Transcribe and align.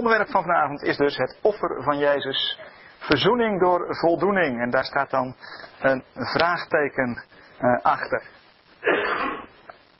onderwerp 0.00 0.30
van 0.30 0.42
vanavond 0.42 0.82
is 0.82 0.96
dus 0.96 1.16
het 1.16 1.38
offer 1.42 1.82
van 1.82 1.98
Jezus. 1.98 2.60
Verzoening 2.98 3.60
door 3.60 3.96
voldoening. 3.96 4.60
En 4.60 4.70
daar 4.70 4.84
staat 4.84 5.10
dan 5.10 5.36
een 5.80 6.04
vraagteken 6.14 7.24
uh, 7.60 7.82
achter. 7.82 8.22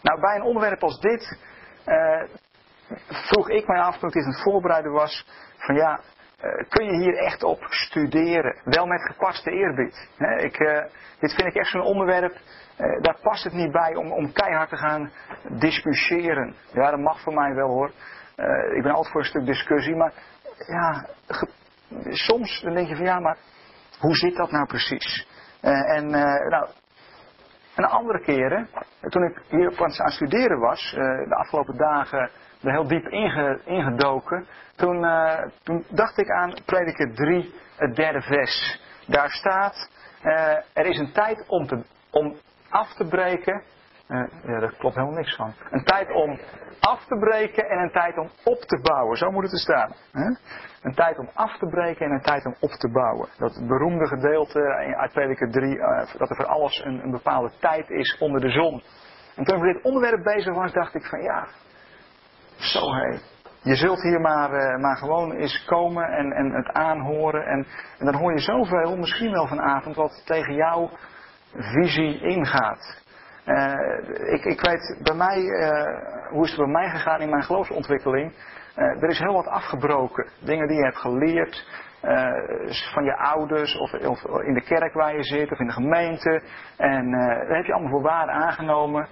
Nou, 0.03 0.21
bij 0.21 0.37
een 0.37 0.43
onderwerp 0.43 0.83
als 0.83 1.01
dit 1.01 1.39
uh, 1.87 2.23
vroeg 3.09 3.49
ik 3.49 3.67
mij 3.67 3.81
af 3.81 3.99
toen 3.99 4.09
ik 4.09 4.15
dit 4.15 4.25
aan 4.25 4.31
het 4.31 4.43
voorbereiden 4.43 4.93
was. 4.93 5.27
Van 5.59 5.75
ja, 5.75 6.01
uh, 6.45 6.69
kun 6.69 6.85
je 6.85 7.03
hier 7.03 7.17
echt 7.17 7.43
op 7.43 7.67
studeren? 7.69 8.61
Wel 8.65 8.87
met 8.87 9.03
gepaste 9.03 9.51
eerbied. 9.51 10.09
ik, 10.37 10.59
dit 11.21 11.35
vind 11.35 11.49
ik 11.49 11.55
echt 11.55 11.71
zo'n 11.71 11.81
onderwerp. 11.95 12.37
daar 12.77 13.19
past 13.23 13.45
het 13.45 13.53
niet 13.53 13.73
bij 13.73 13.95
om, 13.95 14.13
om 14.13 14.33
keihard 14.33 14.69
te 14.69 14.77
gaan 14.77 15.11
discussiëren. 15.49 16.55
Ja, 16.73 16.91
dat 16.91 17.01
mag 17.01 17.21
voor 17.21 17.35
mij 17.35 17.55
wel 17.55 17.69
hoor. 17.69 17.93
Uh, 18.41 18.77
ik 18.77 18.83
ben 18.83 18.93
altijd 18.93 19.13
voor 19.13 19.21
een 19.21 19.27
stuk 19.27 19.47
discussie, 19.47 19.97
maar 19.97 20.13
ja, 20.67 21.07
soms 22.09 22.61
dan 22.61 22.75
denk 22.75 22.89
je 22.89 22.97
van 22.97 23.05
ja, 23.05 23.19
maar 23.19 23.37
hoe 23.99 24.15
zit 24.15 24.37
dat 24.37 24.51
nou 24.51 24.67
precies? 24.67 25.27
Uh, 25.63 25.97
en 25.97 26.05
uh, 26.05 26.49
nou, 26.49 26.69
een 27.77 27.85
andere 27.85 28.21
keren, 28.21 28.69
toen 29.01 29.25
ik 29.25 29.43
hier 29.49 29.73
aan 29.79 29.91
het 29.91 30.13
studeren 30.13 30.59
was, 30.59 30.91
de 31.29 31.35
afgelopen 31.39 31.77
dagen 31.77 32.31
er 32.63 32.71
heel 32.71 32.89
diep 32.89 33.07
inge, 33.07 33.61
ingedoken, 33.65 34.47
toen, 34.77 35.07
toen 35.63 35.85
dacht 35.91 36.19
ik 36.19 36.31
aan 36.31 36.55
prediker 36.65 37.15
3, 37.15 37.55
het 37.77 37.97
derde 37.97 38.21
vers. 38.21 38.81
Daar 39.07 39.31
staat, 39.31 39.91
er 40.73 40.87
is 40.87 40.99
een 40.99 41.13
tijd 41.13 41.45
om, 41.47 41.67
te, 41.67 41.83
om 42.11 42.37
af 42.69 42.95
te 42.95 43.07
breken 43.09 43.63
ja, 44.11 44.61
daar 44.61 44.75
klopt 44.79 44.95
helemaal 44.95 45.17
niks 45.17 45.37
van. 45.37 45.55
Een 45.71 45.85
tijd 45.85 46.13
om 46.13 46.39
af 46.81 47.05
te 47.05 47.19
breken 47.19 47.69
en 47.69 47.79
een 47.79 47.91
tijd 47.91 48.19
om 48.19 48.31
op 48.45 48.61
te 48.61 48.81
bouwen. 48.83 49.17
Zo 49.17 49.31
moet 49.31 49.43
het 49.43 49.53
er 49.53 49.59
staan. 49.59 49.93
Hè? 50.13 50.27
Een 50.83 50.95
tijd 50.95 51.19
om 51.19 51.31
af 51.35 51.59
te 51.59 51.67
breken 51.67 52.07
en 52.07 52.13
een 52.13 52.23
tijd 52.23 52.47
om 52.47 52.55
op 52.61 52.71
te 52.71 52.91
bouwen. 52.91 53.29
Dat 53.39 53.63
beroemde 53.67 54.07
gedeelte 54.07 54.61
uit 54.97 55.13
Prediker 55.13 55.51
3, 55.51 55.77
uh, 55.77 56.01
eh, 56.01 56.19
dat 56.19 56.31
er 56.31 56.37
voor 56.37 56.47
alles 56.47 56.85
een, 56.85 57.03
een, 57.03 57.11
bepaalde 57.11 57.51
tijd 57.61 57.91
is 57.91 58.19
onder 58.19 58.41
de 58.41 58.51
zon. 58.51 58.83
En 59.37 59.45
toen 59.45 59.57
ik 59.57 59.63
met 59.63 59.75
dit 59.75 59.85
onderwerp 59.85 60.23
bezig 60.23 60.55
was, 60.55 60.73
dacht 60.73 60.95
ik 60.95 61.05
van 61.05 61.23
ja, 61.23 61.47
zo 62.57 62.95
hé. 62.95 63.19
Je 63.63 63.75
zult 63.75 64.03
hier 64.03 64.21
maar, 64.21 64.53
uh, 64.53 64.81
maar 64.81 64.97
gewoon 64.97 65.33
eens 65.33 65.65
komen 65.65 66.05
en, 66.05 66.33
en 66.33 66.53
het 66.53 66.69
aanhoren. 66.69 67.47
En, 67.47 67.67
en 67.99 68.07
dan 68.07 68.15
hoor 68.15 68.33
je 68.33 68.39
zoveel, 68.39 68.97
misschien 68.97 69.31
wel 69.31 69.47
vanavond, 69.47 69.97
wat 69.97 70.23
tegen 70.25 70.55
jouw 70.55 70.91
visie 71.53 72.21
ingaat. 72.21 73.03
Uh, 73.47 74.33
ik, 74.33 74.45
ik, 74.45 74.61
weet 74.61 74.99
bij 75.03 75.15
mij, 75.15 75.39
uh, 75.39 76.31
hoe 76.31 76.45
is 76.45 76.51
het 76.51 76.59
bij 76.59 76.73
mij 76.73 76.91
gegaan 76.91 77.21
in 77.21 77.31
mijn 77.31 77.43
geloofsontwikkeling. 77.43 78.33
Uh, 78.77 79.03
er 79.03 79.09
is 79.09 79.19
heel 79.19 79.33
wat 79.33 79.47
afgebroken. 79.47 80.29
Dingen 80.41 80.69
die 80.69 80.77
je 80.77 80.85
hebt 80.85 80.99
geleerd 80.99 81.89
van 82.93 83.05
je 83.05 83.17
ouders 83.17 83.79
of, 83.79 83.93
of, 83.93 84.25
in 84.25 84.55
de 84.55 84.63
kerk 84.63 84.93
waar 84.93 85.17
je 85.17 85.23
zit 85.23 85.53
of 85.53 85.59
in 85.59 85.67
de 85.67 85.73
gemeente. 85.73 86.43
En 86.77 87.11
dat 87.47 87.57
heb 87.57 87.65
je 87.65 87.73
allemaal 87.73 87.91
voor 87.91 88.03
waar 88.03 88.29
aangenomen. 88.29 89.09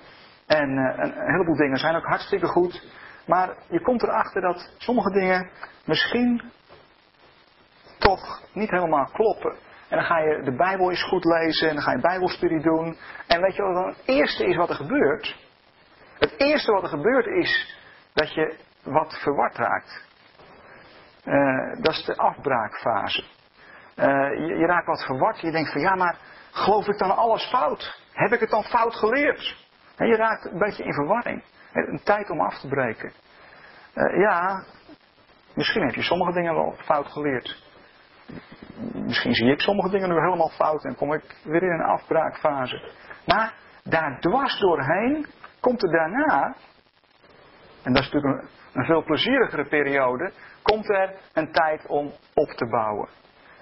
En 0.47 0.69
een 0.98 1.33
heleboel 1.33 1.57
dingen 1.57 1.77
zijn 1.77 1.97
ook 1.97 2.05
hartstikke 2.05 2.47
goed. 2.47 2.92
Maar 3.27 3.48
je 3.69 3.81
komt 3.81 4.03
erachter 4.03 4.41
dat 4.41 4.75
sommige 4.79 5.11
dingen 5.11 5.51
misschien 5.85 6.42
toch 7.98 8.42
niet 8.53 8.70
helemaal 8.70 9.11
kloppen. 9.13 9.57
En 9.89 9.97
dan 9.97 10.06
ga 10.06 10.19
je 10.19 10.42
de 10.42 10.56
Bijbel 10.56 10.91
eens 10.91 11.03
goed 11.03 11.25
lezen 11.25 11.69
en 11.69 11.75
dan 11.75 11.84
ga 11.84 11.92
je 11.92 12.00
Bijbelstudie 12.00 12.62
doen. 12.62 12.97
En 13.27 13.41
weet 13.41 13.56
je 13.56 13.62
wat 13.62 13.75
dan 13.75 13.86
het 13.86 14.03
eerste 14.05 14.47
is 14.47 14.56
wat 14.56 14.69
er 14.69 14.75
gebeurt? 14.75 15.36
Het 16.19 16.34
eerste 16.36 16.72
wat 16.72 16.83
er 16.83 16.89
gebeurt 16.89 17.27
is 17.27 17.77
dat 18.12 18.34
je 18.34 18.56
wat 18.83 19.19
verward 19.22 19.56
raakt. 19.56 20.06
Uh, 21.25 21.83
dat 21.83 21.92
is 21.92 22.05
de 22.05 22.17
afbraakfase. 22.17 23.25
Uh, 23.97 24.05
je, 24.47 24.56
je, 24.58 24.67
raakt 24.67 24.86
wat 24.86 25.05
verward. 25.05 25.41
Je 25.41 25.50
denkt 25.50 25.72
van 25.72 25.80
ja, 25.80 25.95
maar 25.95 26.17
geloof 26.50 26.86
ik 26.86 26.98
dan 26.98 27.17
alles 27.17 27.48
fout? 27.48 28.02
Heb 28.13 28.33
ik 28.33 28.40
het 28.40 28.51
dan 28.51 28.64
fout 28.64 28.95
geleerd? 28.95 29.67
En 29.96 30.07
je 30.07 30.17
raakt 30.17 30.45
een 30.45 30.58
beetje 30.58 30.84
in 30.84 30.92
verwarring. 30.92 31.45
Een 31.73 32.01
tijd 32.05 32.30
om 32.30 32.40
af 32.40 32.61
te 32.61 32.68
breken. 32.68 33.13
Ja, 33.95 34.64
misschien 35.55 35.83
heb 35.83 35.95
je 35.95 36.02
sommige 36.02 36.33
dingen 36.33 36.55
wel 36.55 36.74
fout 36.79 37.07
geleerd 37.07 37.67
misschien 38.92 39.34
zie 39.34 39.50
ik 39.50 39.61
sommige 39.61 39.90
dingen 39.90 40.08
nu 40.08 40.14
helemaal 40.14 40.48
fout 40.50 40.84
en 40.84 40.94
kom 40.94 41.12
ik 41.12 41.40
weer 41.44 41.62
in 41.62 41.70
een 41.70 41.86
afbraakfase. 41.86 42.90
Maar 43.27 43.55
daar 43.84 44.20
dwars 44.20 44.58
doorheen 44.58 45.27
komt 45.61 45.83
er 45.83 45.90
daarna, 45.90 46.56
en 47.83 47.92
dat 47.92 48.02
is 48.02 48.11
natuurlijk 48.11 48.42
een, 48.42 48.48
een 48.72 48.84
veel 48.84 49.02
plezierigere 49.05 49.64
periode, 49.64 50.33
komt 50.62 50.89
er 50.90 51.14
een 51.33 51.52
tijd 51.52 51.86
om 51.86 52.12
op 52.34 52.48
te 52.48 52.66
bouwen. 52.66 53.08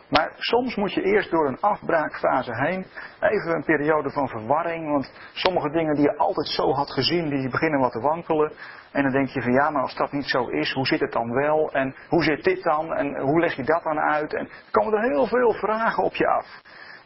Maar 0.08 0.32
soms 0.36 0.76
moet 0.76 0.92
je 0.92 1.02
eerst 1.02 1.30
door 1.30 1.46
een 1.46 1.60
afbraakfase 1.60 2.54
heen. 2.54 2.86
Even 3.20 3.54
een 3.54 3.64
periode 3.64 4.10
van 4.10 4.28
verwarring. 4.28 4.90
Want 4.90 5.12
sommige 5.32 5.70
dingen 5.70 5.94
die 5.94 6.04
je 6.04 6.16
altijd 6.16 6.46
zo 6.46 6.72
had 6.72 6.90
gezien, 6.90 7.28
die 7.28 7.50
beginnen 7.50 7.80
wat 7.80 7.92
te 7.92 8.00
wankelen. 8.00 8.52
En 8.92 9.02
dan 9.02 9.12
denk 9.12 9.28
je 9.28 9.42
van 9.42 9.52
ja, 9.52 9.70
maar 9.70 9.82
als 9.82 9.94
dat 9.94 10.12
niet 10.12 10.28
zo 10.28 10.46
is, 10.46 10.72
hoe 10.72 10.86
zit 10.86 11.00
het 11.00 11.12
dan 11.12 11.32
wel? 11.32 11.72
En 11.72 11.94
hoe 12.08 12.22
zit 12.22 12.44
dit 12.44 12.62
dan? 12.62 12.94
En 12.94 13.20
hoe 13.20 13.40
leg 13.40 13.56
je 13.56 13.64
dat 13.64 13.82
dan 13.82 13.98
uit? 13.98 14.34
En 14.34 14.48
er 14.48 14.70
komen 14.70 14.92
er 14.92 15.10
heel 15.10 15.26
veel 15.26 15.52
vragen 15.52 16.04
op 16.04 16.14
je 16.14 16.26
af. 16.26 16.46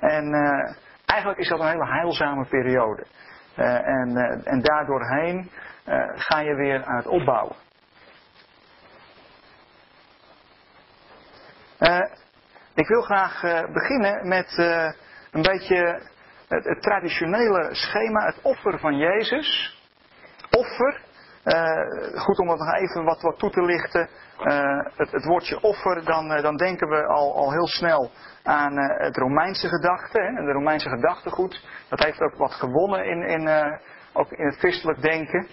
En 0.01 0.35
uh, 0.35 0.75
eigenlijk 1.07 1.41
is 1.41 1.49
dat 1.49 1.61
een 1.61 1.69
hele 1.69 1.87
heilzame 1.87 2.47
periode. 2.47 3.07
Uh, 3.57 3.87
en, 3.87 4.11
uh, 4.11 4.53
en 4.53 4.61
daardoorheen 4.63 5.51
ga 6.15 6.41
je 6.41 6.55
weer 6.55 6.85
aan 6.85 6.97
het 6.97 7.07
opbouwen. 7.07 7.57
Ik 12.75 12.87
wil 12.87 13.03
graag 13.03 13.43
uh, 13.43 13.73
beginnen 13.73 14.29
met 14.29 14.57
uh, 14.59 14.93
een 15.31 15.43
beetje 15.43 16.01
het, 16.49 16.83
traditionele 16.83 17.69
schema, 17.75 18.27
het 18.27 18.39
offer 18.43 18.79
van 18.79 18.97
Jezus. 18.97 19.79
Offer, 20.51 21.01
uh, 21.45 22.21
goed 22.21 22.39
om 22.39 22.47
dat 22.47 22.59
nog 22.59 22.75
even 22.75 23.05
wat, 23.05 23.23
wat 23.23 23.39
toe 23.39 23.51
te 23.51 23.63
lichten. 23.63 24.09
Het, 24.97 25.11
het, 25.11 25.25
woordje 25.25 25.61
offer, 25.61 26.05
dan, 26.05 26.29
dan 26.29 26.57
denken 26.57 26.89
we 26.89 27.07
al, 27.07 27.35
al 27.37 27.53
heel 27.53 27.67
snel 27.67 28.11
aan 28.43 28.79
het 28.79 29.17
Romeinse 29.17 29.69
gedachte. 29.69 30.21
Hè, 30.21 30.45
de 30.45 30.53
Romeinse 30.53 30.89
gedachtegoed. 30.89 31.67
Dat 31.89 32.05
heeft 32.05 32.21
ook 32.21 32.37
wat 32.37 32.53
gewonnen 32.53 33.05
in, 33.05 33.23
in, 33.23 33.49
ook 34.13 34.31
in 34.31 34.47
het 34.47 34.59
christelijk 34.59 35.03
denken. 35.03 35.47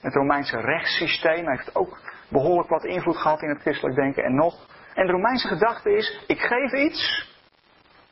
Het 0.00 0.14
Romeinse 0.14 0.60
rechtssysteem 0.60 1.48
heeft 1.48 1.74
ook 1.74 1.98
behoorlijk 2.28 2.68
wat 2.68 2.84
invloed 2.84 3.16
gehad 3.16 3.42
in 3.42 3.48
het 3.48 3.60
christelijk 3.60 3.96
denken. 3.96 4.24
En 4.24 4.34
nog 4.34 4.66
en 4.94 5.06
de 5.06 5.12
Romeinse 5.12 5.48
gedachte 5.48 5.96
is, 5.96 6.24
ik 6.26 6.40
geef 6.40 6.72
iets, 6.72 7.28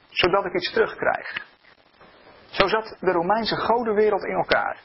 zodat 0.08 0.44
ik 0.44 0.54
iets 0.54 0.72
terugkrijg. 0.72 1.50
Zo 2.50 2.66
zat 2.68 2.96
de 3.00 3.12
Romeinse 3.12 3.56
godenwereld 3.56 4.24
in 4.24 4.34
elkaar. 4.34 4.76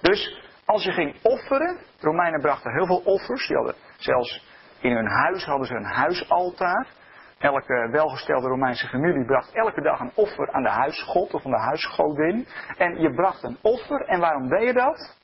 Dus 0.00 0.48
als 0.64 0.84
je 0.84 0.92
ging 0.92 1.16
offeren, 1.22 1.76
de 1.76 2.06
Romeinen 2.06 2.40
brachten 2.40 2.72
heel 2.72 2.86
veel 2.86 3.02
offers. 3.04 3.46
Die 3.46 3.56
hadden 3.56 3.74
zelfs 3.96 4.46
in 4.80 4.92
hun 4.92 5.08
huis 5.08 5.44
hadden 5.44 5.66
ze 5.66 5.74
een 5.74 5.84
huisaltaar. 5.84 6.86
Elke 7.38 7.88
welgestelde 7.90 8.48
Romeinse 8.48 8.88
familie 8.88 9.24
bracht 9.24 9.54
elke 9.54 9.80
dag 9.80 10.00
een 10.00 10.12
offer 10.14 10.52
aan 10.52 10.62
de 10.62 10.68
huisgod 10.68 11.34
of 11.34 11.44
aan 11.44 11.50
de 11.50 11.58
huisgodin. 11.58 12.46
En 12.76 13.00
je 13.00 13.14
bracht 13.14 13.42
een 13.42 13.58
offer. 13.60 14.00
En 14.06 14.20
waarom 14.20 14.48
deed 14.48 14.62
je 14.62 14.72
dat? 14.72 15.16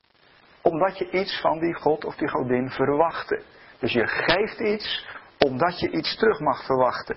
Omdat 0.62 0.98
je 0.98 1.10
iets 1.10 1.40
van 1.40 1.58
die 1.58 1.74
god 1.74 2.04
of 2.04 2.16
die 2.16 2.28
godin 2.28 2.70
verwachtte. 2.70 3.42
Dus 3.78 3.92
je 3.92 4.06
geeft 4.06 4.60
iets 4.60 5.06
omdat 5.38 5.80
je 5.80 5.90
iets 5.90 6.16
terug 6.16 6.40
mag 6.40 6.64
verwachten. 6.64 7.16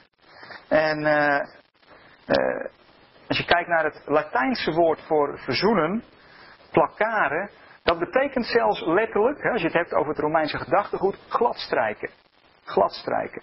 En 0.67 0.99
uh, 0.99 1.39
uh, 2.27 2.65
als 3.27 3.37
je 3.37 3.45
kijkt 3.45 3.69
naar 3.69 3.83
het 3.83 4.01
Latijnse 4.05 4.71
woord 4.71 5.01
voor 5.01 5.39
verzoenen, 5.39 6.03
plakkaren, 6.71 7.49
dat 7.83 7.99
betekent 7.99 8.45
zelfs 8.45 8.81
letterlijk, 8.85 9.43
hè, 9.43 9.49
als 9.49 9.61
je 9.61 9.67
het 9.67 9.75
hebt 9.75 9.93
over 9.93 10.09
het 10.09 10.19
Romeinse 10.19 10.57
gedachtegoed, 10.57 11.17
gladstrijken. 11.27 12.09
Gladstrijken. 12.63 13.41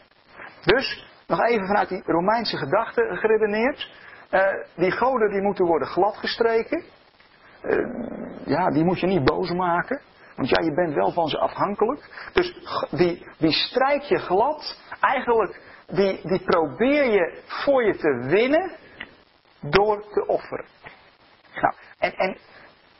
Dus, 0.64 1.06
nog 1.26 1.40
even 1.42 1.66
vanuit 1.66 1.88
die 1.88 2.02
Romeinse 2.06 2.56
gedachte 2.56 3.08
geredeneerd. 3.10 3.90
Uh, 4.30 4.46
die 4.76 4.90
goden 4.90 5.30
die 5.30 5.42
moeten 5.42 5.64
worden 5.64 5.88
gladgestreken. 5.88 6.84
ja, 8.44 8.70
die 8.70 8.84
moet 8.84 9.00
je 9.00 9.06
niet 9.06 9.24
boos 9.24 9.50
maken. 9.50 10.00
Want 10.36 10.48
ja, 10.48 10.64
je 10.64 10.74
bent 10.74 10.94
wel 10.94 11.12
van 11.12 11.28
ze 11.28 11.38
afhankelijk. 11.38 12.30
Dus 12.32 12.56
die, 12.90 13.26
die 13.38 13.52
strijk 13.52 14.02
je 14.02 14.18
glad. 14.18 14.78
Eigenlijk, 15.00 15.60
die, 15.86 16.20
die 16.22 16.44
probeer 16.44 17.04
je 17.04 17.42
voor 17.46 17.84
je 17.84 17.96
te 17.96 18.26
winnen 18.28 18.70
door 19.60 20.04
te 20.12 20.26
offeren. 20.26 20.64
Nou, 21.54 21.74
en, 21.98 22.12
en, 22.12 22.36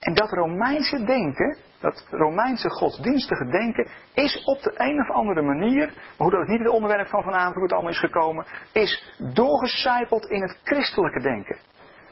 en 0.00 0.15
dat 0.15 0.31
Romeinse 0.31 1.05
denken, 1.05 1.56
dat 1.81 2.06
Romeinse 2.11 2.71
godsdienstige 2.71 3.47
denken, 3.47 3.89
is 4.15 4.44
op 4.44 4.62
de 4.62 4.73
een 4.75 5.00
of 5.00 5.11
andere 5.11 5.43
manier, 5.43 5.93
hoe 6.17 6.31
dat 6.31 6.47
niet 6.47 6.59
het 6.59 6.69
onderwerp 6.69 7.09
van 7.09 7.23
vanavond, 7.23 7.55
hoe 7.55 7.62
het 7.62 7.73
allemaal 7.73 7.91
is 7.91 7.99
gekomen, 7.99 8.47
is 8.73 9.15
doorgecijpeld 9.19 10.25
in 10.25 10.43
het 10.43 10.59
christelijke 10.65 11.21
denken. 11.21 11.59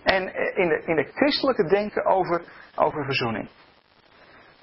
En 0.03 0.35
eh, 0.35 0.59
in 0.59 0.69
de, 0.69 0.82
in 0.85 0.97
de 0.97 1.11
christelijke 1.15 1.65
denken 1.65 2.05
over, 2.05 2.43
over 2.75 3.05
verzoening. 3.05 3.49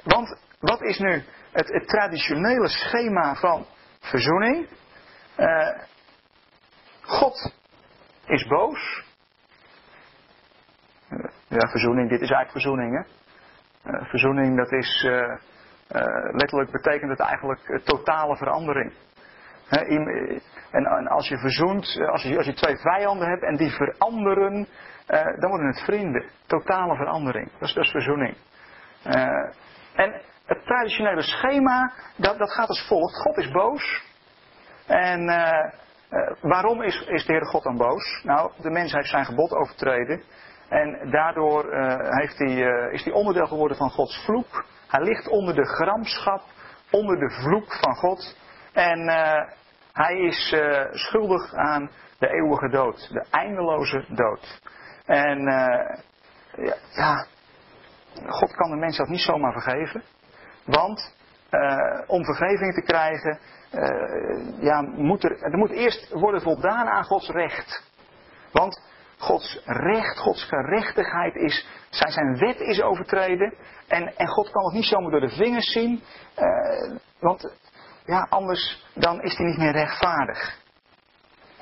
Want 0.03 0.37
wat 0.61 0.81
is 0.81 0.99
nu 0.99 1.23
het, 1.51 1.67
het 1.67 1.87
traditionele 1.87 2.67
schema 2.67 3.35
van 3.35 3.65
verzoening? 3.99 4.67
Uh, 5.37 5.77
God 7.01 7.53
is 8.25 8.47
boos. 8.47 9.03
Uh, 11.09 11.19
ja, 11.47 11.67
verzoening, 11.67 12.09
dit 12.09 12.21
is 12.21 12.29
eigenlijk 12.29 12.51
verzoening, 12.51 12.93
hè? 12.95 13.03
Uh, 13.91 14.09
verzoening, 14.09 14.57
dat 14.57 14.71
is 14.71 15.07
letterlijk 16.31 16.71
betekent 16.71 17.09
het 17.09 17.19
eigenlijk 17.19 17.81
totale 17.83 18.37
verandering. 18.37 18.93
En, 19.69 20.85
en, 20.85 21.07
als 21.07 21.27
je 21.27 21.37
verzoent, 21.37 22.01
als 22.05 22.21
je, 22.23 22.37
als 22.37 22.45
je 22.45 22.53
twee 22.53 22.77
vijanden 22.77 23.29
hebt 23.29 23.43
en 23.43 23.55
die 23.55 23.71
veranderen, 23.71 24.67
dan 25.39 25.49
worden 25.49 25.67
het 25.67 25.83
vrienden. 25.83 26.25
Totale 26.47 26.95
verandering. 26.95 27.51
Dat 27.59 27.67
is, 27.67 27.73
dat 27.73 27.87
verzoening. 27.87 28.35
en 29.93 30.21
het 30.51 30.65
traditionele 30.65 31.21
schema, 31.21 31.93
dat, 32.15 32.37
dat 32.37 32.51
gaat 32.51 32.67
als 32.67 32.87
volgt. 32.87 33.21
God 33.21 33.37
is 33.37 33.51
boos. 33.51 34.03
En 34.85 35.21
uh, 35.29 35.71
waarom 36.41 36.81
is, 36.81 37.01
is 37.07 37.25
de 37.25 37.31
Heere 37.31 37.45
God 37.45 37.63
dan 37.63 37.77
boos? 37.77 38.21
Nou, 38.23 38.51
de 38.57 38.69
mens 38.69 38.91
heeft 38.91 39.09
zijn 39.09 39.25
gebod 39.25 39.51
overtreden. 39.51 40.23
En 40.69 41.09
daardoor 41.11 41.73
uh, 41.73 41.95
heeft 41.99 42.39
is 42.93 43.03
hij 43.03 43.13
onderdeel 43.13 43.47
geworden 43.47 43.77
van 43.77 43.89
Gods 43.89 44.23
vloek. 44.25 44.65
Hij 44.87 45.01
ligt 45.01 45.27
onder 45.27 45.55
de 45.55 45.65
gramschap, 45.65 46.41
onder 46.91 47.19
de 47.19 47.29
vloek 47.29 47.73
van 47.73 47.95
God. 47.95 48.37
En 48.73 49.07
hij 49.93 50.15
is 50.15 50.55
schuldig 50.91 51.53
aan 51.53 51.91
de 52.19 52.27
eeuwige 52.27 52.69
dood, 52.69 53.09
de 53.11 53.25
eindeloze 53.31 54.05
dood. 54.09 54.61
En 55.05 55.39
ja, 56.55 56.75
ja, 56.93 57.25
God 58.27 58.55
kan 58.55 58.69
de 58.69 58.77
mens 58.77 58.97
dat 58.97 59.07
niet 59.07 59.21
zomaar 59.21 59.51
vergeven. 59.51 60.03
Want 60.65 61.13
om 62.07 62.25
vergeving 62.25 62.73
te 62.73 62.81
krijgen 62.81 63.39
uh, 63.73 64.61
ja, 64.61 64.81
moet 64.81 65.23
er, 65.23 65.41
er 65.41 65.57
moet 65.57 65.71
eerst 65.71 66.09
worden 66.09 66.41
voldaan 66.41 66.87
aan 66.87 67.03
Gods 67.03 67.29
recht. 67.29 67.83
Want 68.51 68.81
Gods 69.17 69.61
recht, 69.65 70.17
Gods 70.19 70.43
gerechtigheid 70.43 71.35
is, 71.35 71.67
zijn, 71.89 72.11
zijn 72.11 72.37
wet 72.37 72.59
is 72.59 72.81
overtreden. 72.81 73.53
En, 73.87 74.15
en 74.17 74.27
God 74.27 74.49
kan 74.49 74.63
het 74.63 74.73
niet 74.73 74.85
zomaar 74.85 75.11
door 75.11 75.19
de 75.19 75.35
vingers 75.35 75.71
zien. 75.71 76.03
Uh, 76.37 76.97
want 77.19 77.53
ja, 78.05 78.27
anders 78.29 78.85
dan 78.93 79.21
is 79.21 79.37
hij 79.37 79.45
niet 79.45 79.57
meer 79.57 79.71
rechtvaardig. 79.71 80.59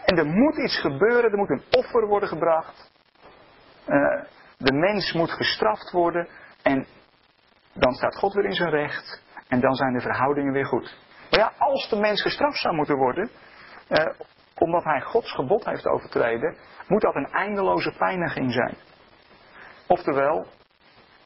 En 0.05 0.17
er 0.17 0.25
moet 0.25 0.57
iets 0.57 0.79
gebeuren, 0.79 1.31
er 1.31 1.37
moet 1.37 1.49
een 1.49 1.63
offer 1.71 2.07
worden 2.07 2.29
gebracht. 2.29 2.91
De 4.57 4.73
mens 4.73 5.13
moet 5.13 5.31
gestraft 5.31 5.91
worden. 5.91 6.27
En 6.61 6.85
dan 7.79 7.93
staat 7.93 8.15
God 8.15 8.33
weer 8.33 8.45
in 8.45 8.53
zijn 8.53 8.69
recht. 8.69 9.23
En 9.47 9.59
dan 9.59 9.73
zijn 9.73 9.93
de 9.93 10.01
verhoudingen 10.01 10.53
weer 10.53 10.65
goed. 10.65 10.97
Maar 11.29 11.39
ja, 11.39 11.51
als 11.57 11.89
de 11.89 11.99
mens 11.99 12.21
gestraft 12.21 12.57
zou 12.57 12.75
moeten 12.75 12.95
worden, 12.95 13.29
eh, 13.87 14.05
omdat 14.55 14.83
hij 14.83 15.01
Gods 15.01 15.31
gebod 15.31 15.65
heeft 15.65 15.87
overtreden, 15.87 16.55
moet 16.87 17.01
dat 17.01 17.15
een 17.15 17.31
eindeloze 17.31 17.93
pijniging 17.97 18.53
zijn. 18.53 18.77
Oftewel, 19.87 20.45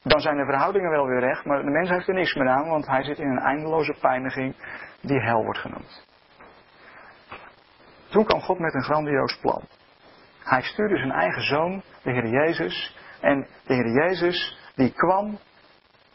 dan 0.02 0.20
zijn 0.20 0.36
de 0.36 0.44
verhoudingen 0.44 0.90
wel 0.90 1.06
weer 1.06 1.20
recht, 1.20 1.44
maar 1.44 1.62
de 1.62 1.70
mens 1.70 1.88
heeft 1.88 2.08
er 2.08 2.14
niks 2.14 2.34
meer 2.34 2.48
aan, 2.48 2.68
want 2.68 2.86
hij 2.86 3.02
zit 3.02 3.18
in 3.18 3.28
een 3.28 3.42
eindeloze 3.42 3.96
pijniging 4.00 4.56
die 5.00 5.20
hel 5.20 5.42
wordt 5.44 5.58
genoemd. 5.58 6.06
Toen 8.08 8.24
kwam 8.24 8.40
God 8.40 8.58
met 8.58 8.74
een 8.74 8.82
grandioos 8.82 9.38
plan. 9.40 9.62
Hij 10.44 10.62
stuurde 10.62 10.96
zijn 10.96 11.12
eigen 11.12 11.42
zoon, 11.42 11.82
de 12.02 12.10
Heer 12.10 12.26
Jezus, 12.26 12.96
en 13.20 13.46
de 13.66 13.74
Heer 13.74 13.90
Jezus 13.90 14.58
die 14.74 14.92
kwam 14.92 15.38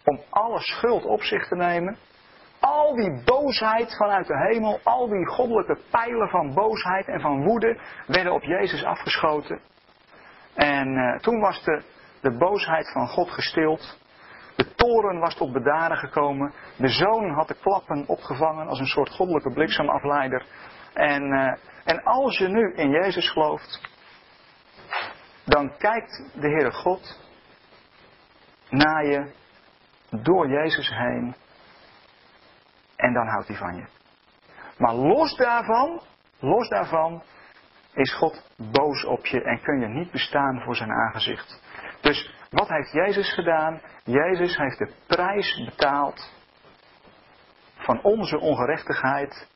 om 0.10 0.20
alle 0.30 0.60
schuld 0.60 1.06
op 1.06 1.22
zich 1.22 1.48
te 1.48 1.56
nemen 1.56 1.98
al 2.60 2.96
die 2.96 3.22
boosheid 3.26 3.96
vanuit 3.98 4.28
de 4.28 4.38
hemel, 4.38 4.80
al 4.84 5.08
die 5.08 5.26
goddelijke 5.26 5.78
pijlen 5.92 6.30
van 6.30 6.54
boosheid 6.54 7.08
en 7.08 7.22
van 7.22 7.44
woede 7.44 7.80
werden 8.08 8.34
op 8.34 8.44
Jezus 8.44 8.84
afgeschoten. 8.84 9.62
En 10.54 10.88
uh, 10.88 11.20
toen 11.20 11.40
was 11.40 11.64
de, 11.64 11.82
de 12.22 12.38
boosheid 12.38 12.92
van 12.92 13.08
God 13.08 13.30
gestild. 13.30 13.98
De 14.56 14.76
toren 14.76 15.20
was 15.20 15.36
tot 15.36 15.54
bedaren 15.54 15.98
gekomen. 15.98 16.54
De 16.78 16.88
zoon 16.88 17.30
had 17.30 17.48
de 17.48 17.60
klappen 17.62 18.04
opgevangen 18.08 18.68
als 18.68 18.80
een 18.80 18.86
soort 18.86 19.10
goddelijke 19.10 19.54
bliksemafleider. 19.54 20.46
En, 20.94 21.24
uh, 21.24 21.54
en 21.84 22.04
als 22.04 22.38
je 22.38 22.48
nu 22.48 22.74
in 22.74 22.90
Jezus 22.90 23.32
gelooft, 23.32 23.82
dan 25.46 25.78
kijkt 25.78 26.32
de 26.34 26.48
Heere 26.48 26.72
God 26.72 27.20
naar 28.70 29.06
je 29.06 29.38
door 30.10 30.50
Jezus 30.50 30.90
heen 30.90 31.36
en 32.96 33.14
dan 33.14 33.28
houdt 33.28 33.48
hij 33.48 33.58
van 33.58 33.76
je. 33.76 33.86
Maar 34.78 34.94
los 34.94 35.36
daarvan, 35.36 36.02
los 36.40 36.70
daarvan, 36.70 37.24
is 37.94 38.14
God 38.14 38.52
boos 38.72 39.06
op 39.06 39.26
je 39.26 39.44
en 39.44 39.62
kun 39.62 39.80
je 39.80 39.88
niet 39.88 40.12
bestaan 40.12 40.62
voor 40.62 40.76
zijn 40.76 40.92
aangezicht. 40.92 41.62
Dus 42.02 42.34
wat 42.50 42.68
heeft 42.68 42.92
Jezus 42.92 43.34
gedaan? 43.34 43.82
Jezus 44.04 44.58
heeft 44.58 44.78
de 44.78 44.92
prijs 45.08 45.64
betaald 45.66 46.34
van 47.76 48.04
onze 48.04 48.40
ongerechtigheid. 48.40 49.48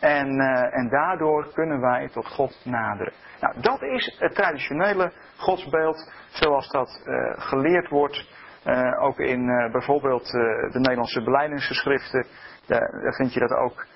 En, 0.00 0.40
uh, 0.40 0.76
en 0.78 0.88
daardoor 0.88 1.52
kunnen 1.52 1.80
wij 1.80 2.08
tot 2.08 2.26
God 2.26 2.60
naderen. 2.64 3.12
Nou, 3.40 3.60
dat 3.60 3.82
is 3.82 4.16
het 4.18 4.34
traditionele 4.34 5.12
godsbeeld 5.36 6.12
zoals 6.28 6.68
dat 6.68 7.02
uh, 7.04 7.32
geleerd 7.36 7.88
wordt. 7.88 8.26
Uh, 8.68 9.02
ook 9.02 9.18
in 9.18 9.46
bijvoorbeeld 9.72 10.30
de 10.72 10.78
Nederlandse 10.78 11.22
beleidingsgeschriften 11.22 12.26
daar, 12.66 13.14
vind 13.14 13.32
je 13.32 13.40
dat 13.40 13.52
ook 13.52 13.86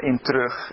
in 0.00 0.18
terug. 0.22 0.70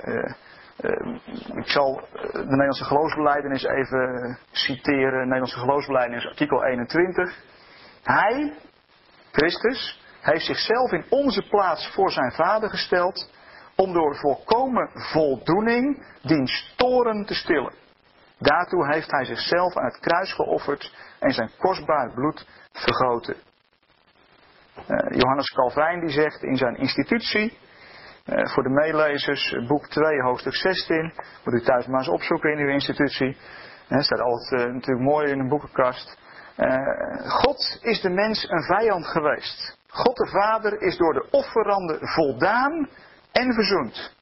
Ik 1.56 1.68
zal 1.68 2.08
de 2.32 2.44
Nederlandse 2.44 2.84
geloofsbeleidenis 2.84 3.64
even 3.64 4.38
citeren. 4.52 5.24
Nederlandse 5.24 5.60
geloofsbeleidenis, 5.60 6.28
artikel 6.28 6.64
21. 6.64 7.36
Hij, 8.04 8.54
Christus, 9.32 10.04
heeft 10.22 10.46
zichzelf 10.46 10.92
in 10.92 11.06
onze 11.10 11.48
plaats 11.50 11.92
voor 11.94 12.12
zijn 12.12 12.32
Vader 12.32 12.70
gesteld 12.70 13.32
om 13.76 13.94
door 13.94 14.16
volkomen 14.16 14.90
voldoening 14.94 16.06
diens 16.22 16.74
toren 16.78 17.26
te 17.26 17.34
stillen. 17.34 17.74
Daartoe 18.40 18.88
heeft 18.94 19.12
hij 19.12 19.26
zichzelf 19.26 19.78
aan 19.78 19.86
het 19.86 20.00
kruis 20.00 20.34
geofferd 20.34 20.96
en 21.20 21.32
zijn 21.32 21.52
kostbaar 21.58 22.14
bloed 22.14 22.48
vergoten. 22.72 23.36
Uh, 24.88 25.18
Johannes 25.18 25.54
Calvijn 25.54 26.00
die 26.00 26.10
zegt 26.10 26.44
in 26.44 26.56
zijn 26.56 26.76
institutie, 26.76 27.58
uh, 28.26 28.46
voor 28.46 28.64
de 28.64 28.70
meelezers, 28.70 29.56
boek 29.68 29.88
2, 29.88 30.22
hoofdstuk 30.22 30.56
16, 30.56 31.14
moet 31.46 31.54
u 31.54 31.62
thuis 31.62 31.88
maar 31.88 32.00
eens 32.00 32.10
opzoeken 32.10 32.52
in 32.52 32.58
uw 32.58 32.70
institutie. 32.70 33.38
Het 33.88 34.04
staat 34.04 34.20
altijd 34.20 34.74
natuurlijk 34.74 35.06
mooi 35.10 35.32
in 35.32 35.40
een 35.40 35.50
boekenkast. 35.50 36.18
God 37.28 37.80
is 37.82 38.02
de 38.02 38.10
mens 38.10 38.50
een 38.50 38.64
vijand 38.64 39.08
geweest. 39.08 39.78
God 39.88 40.16
de 40.16 40.28
Vader 40.28 40.82
is 40.82 40.98
door 40.98 41.14
de 41.14 41.28
offeranden 41.32 42.08
voldaan 42.08 42.90
en 43.32 43.54
verzoend. 43.54 44.16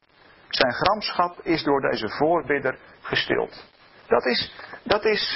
Zijn 0.48 0.72
gramschap 0.72 1.40
is 1.42 1.62
door 1.62 1.80
deze 1.80 2.08
voorbidder 2.08 2.78
gestild. 3.00 3.64
Dat 4.08 4.26
is, 4.26 4.54
dat 4.82 5.04
is 5.04 5.34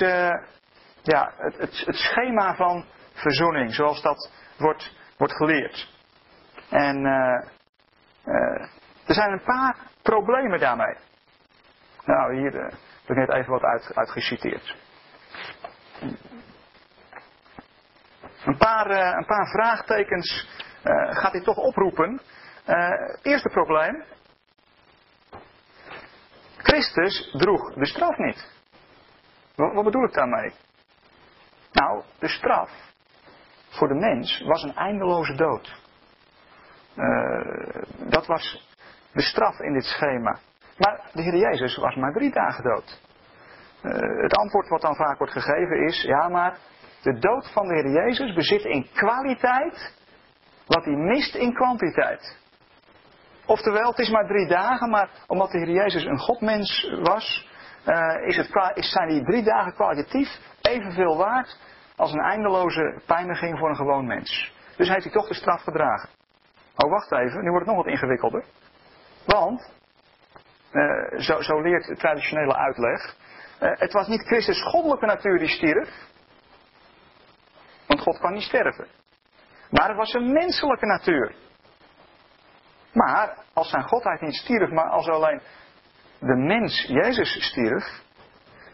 ja, 1.03 1.33
het, 1.37 1.59
het, 1.59 1.83
het 1.87 1.97
schema 1.97 2.55
van 2.55 2.85
verzoening, 3.13 3.75
zoals 3.75 4.03
dat 4.03 4.31
wordt 4.59 5.01
wordt 5.23 5.37
geleerd. 5.37 5.89
En 6.71 6.97
uh, 7.05 7.49
uh, 8.25 8.63
er 9.07 9.15
zijn 9.15 9.33
een 9.33 9.45
paar 9.45 9.77
problemen 10.03 10.61
daarmee. 10.61 10.97
Nou, 12.05 12.37
hier 12.37 12.53
heb 12.53 12.73
ik 13.07 13.17
net 13.17 13.33
even 13.33 13.51
wat 13.51 13.63
uit, 13.63 13.95
uitgeciteerd. 13.95 14.77
Een 18.45 18.57
paar, 18.57 18.91
een 19.17 19.27
paar 19.27 19.47
vraagtekens 19.47 20.49
gaat 21.11 21.33
hij 21.33 21.43
toch 21.43 21.57
oproepen. 21.57 22.21
eerste 23.23 23.49
probleem. 23.49 24.05
Christus 26.57 27.31
droeg 27.33 27.75
de 27.75 27.87
straf 27.87 28.17
niet. 28.17 28.62
Wat, 29.63 29.73
wat 29.73 29.85
bedoel 29.85 30.05
ik 30.05 30.13
daarmee? 30.13 30.53
Nou, 31.73 32.03
de 32.19 32.29
straf 32.29 32.71
voor 33.69 33.89
de 33.89 33.95
mens 33.95 34.43
was 34.45 34.63
een 34.63 34.75
eindeloze 34.75 35.35
dood. 35.35 35.81
Uh, 36.97 37.83
dat 38.11 38.27
was 38.27 38.69
de 39.13 39.23
straf 39.23 39.59
in 39.59 39.73
dit 39.73 39.85
schema. 39.85 40.39
Maar 40.79 41.01
de 41.13 41.23
Heer 41.23 41.37
Jezus 41.37 41.77
was 41.77 41.95
maar 41.95 42.13
drie 42.13 42.33
dagen 42.33 42.65
dood. 42.65 43.01
Uh, 43.83 44.23
het 44.23 44.37
antwoord 44.37 44.69
wat 44.69 44.81
dan 44.81 44.97
vaak 44.97 45.19
wordt 45.19 45.33
gegeven 45.33 45.85
is: 45.85 46.03
ja, 46.03 46.29
maar 46.29 46.59
de 47.03 47.19
dood 47.19 47.53
van 47.53 47.69
de 47.69 47.75
Heer 47.75 47.91
Jezus 47.91 48.35
bezit 48.35 48.65
in 48.65 48.87
kwaliteit 48.93 49.95
wat 50.67 50.85
hij 50.85 50.95
mist 50.95 51.35
in 51.35 51.55
kwantiteit. 51.55 52.39
Oftewel, 53.47 53.91
het 53.91 53.99
is 53.99 54.11
maar 54.11 54.27
drie 54.27 54.49
dagen, 54.49 54.91
maar 54.91 55.11
omdat 55.27 55.51
de 55.51 55.59
Heer 55.59 55.75
Jezus 55.75 56.05
een 56.05 56.19
godmens 56.19 56.97
was, 57.03 57.51
uh, 57.87 58.27
is 58.27 58.37
het, 58.37 58.73
is, 58.75 58.91
zijn 58.91 59.09
die 59.09 59.25
drie 59.25 59.43
dagen 59.43 59.75
kwalitatief 59.75 60.29
evenveel 60.63 61.17
waard 61.17 61.59
als 61.97 62.13
een 62.13 62.23
eindeloze 62.23 63.03
pijniging 63.07 63.59
voor 63.59 63.69
een 63.69 63.77
gewoon 63.77 64.07
mens. 64.07 64.53
Dus 64.77 64.89
heeft 64.89 65.05
hij 65.05 65.13
toch 65.13 65.29
de 65.29 65.35
straf 65.35 65.63
gedragen. 65.63 66.09
Oh, 66.77 66.91
wacht 66.91 67.13
even, 67.13 67.43
nu 67.43 67.51
wordt 67.51 67.67
het 67.67 67.75
nog 67.75 67.85
wat 67.85 67.93
ingewikkelder. 67.95 68.45
Want 69.27 69.81
Uh, 70.73 71.21
zo, 71.21 71.41
zo, 71.41 71.61
leert 71.61 71.87
de 71.87 71.97
traditionele 71.97 72.57
uitleg. 72.57 73.17
Uh, 73.61 73.71
het 73.75 73.93
was 73.93 74.07
niet 74.07 74.27
Christus 74.27 74.63
goddelijke 74.63 75.07
natuur 75.07 75.39
die 75.39 75.49
stierf. 75.49 75.89
Want 77.87 78.01
God 78.01 78.19
kan 78.19 78.33
niet 78.33 78.43
sterven. 78.43 78.87
Maar 79.71 79.89
het 79.89 79.97
was 79.97 80.11
zijn 80.11 80.33
menselijke 80.33 80.87
natuur. 80.87 81.35
Maar 82.93 83.39
als 83.53 83.71
zijn 83.71 83.83
godheid 83.83 84.21
niet 84.21 84.35
stierf, 84.35 84.71
maar 84.71 84.89
als 84.89 85.09
alleen 85.09 85.43
de 86.23 86.37
mens 86.37 86.85
Jezus 86.89 87.45
stierf, 87.45 87.85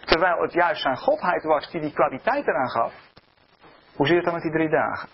terwijl 0.04 0.42
het 0.42 0.52
juist 0.52 0.82
zijn 0.82 0.96
godheid 0.96 1.42
was 1.42 1.70
die 1.70 1.80
die 1.80 1.92
kwaliteit 1.92 2.46
eraan 2.46 2.70
gaf, 2.70 2.92
hoe 3.94 4.06
zit 4.06 4.16
het 4.16 4.24
dan 4.24 4.34
met 4.34 4.42
die 4.42 4.52
drie 4.52 4.68
dagen? 4.68 5.08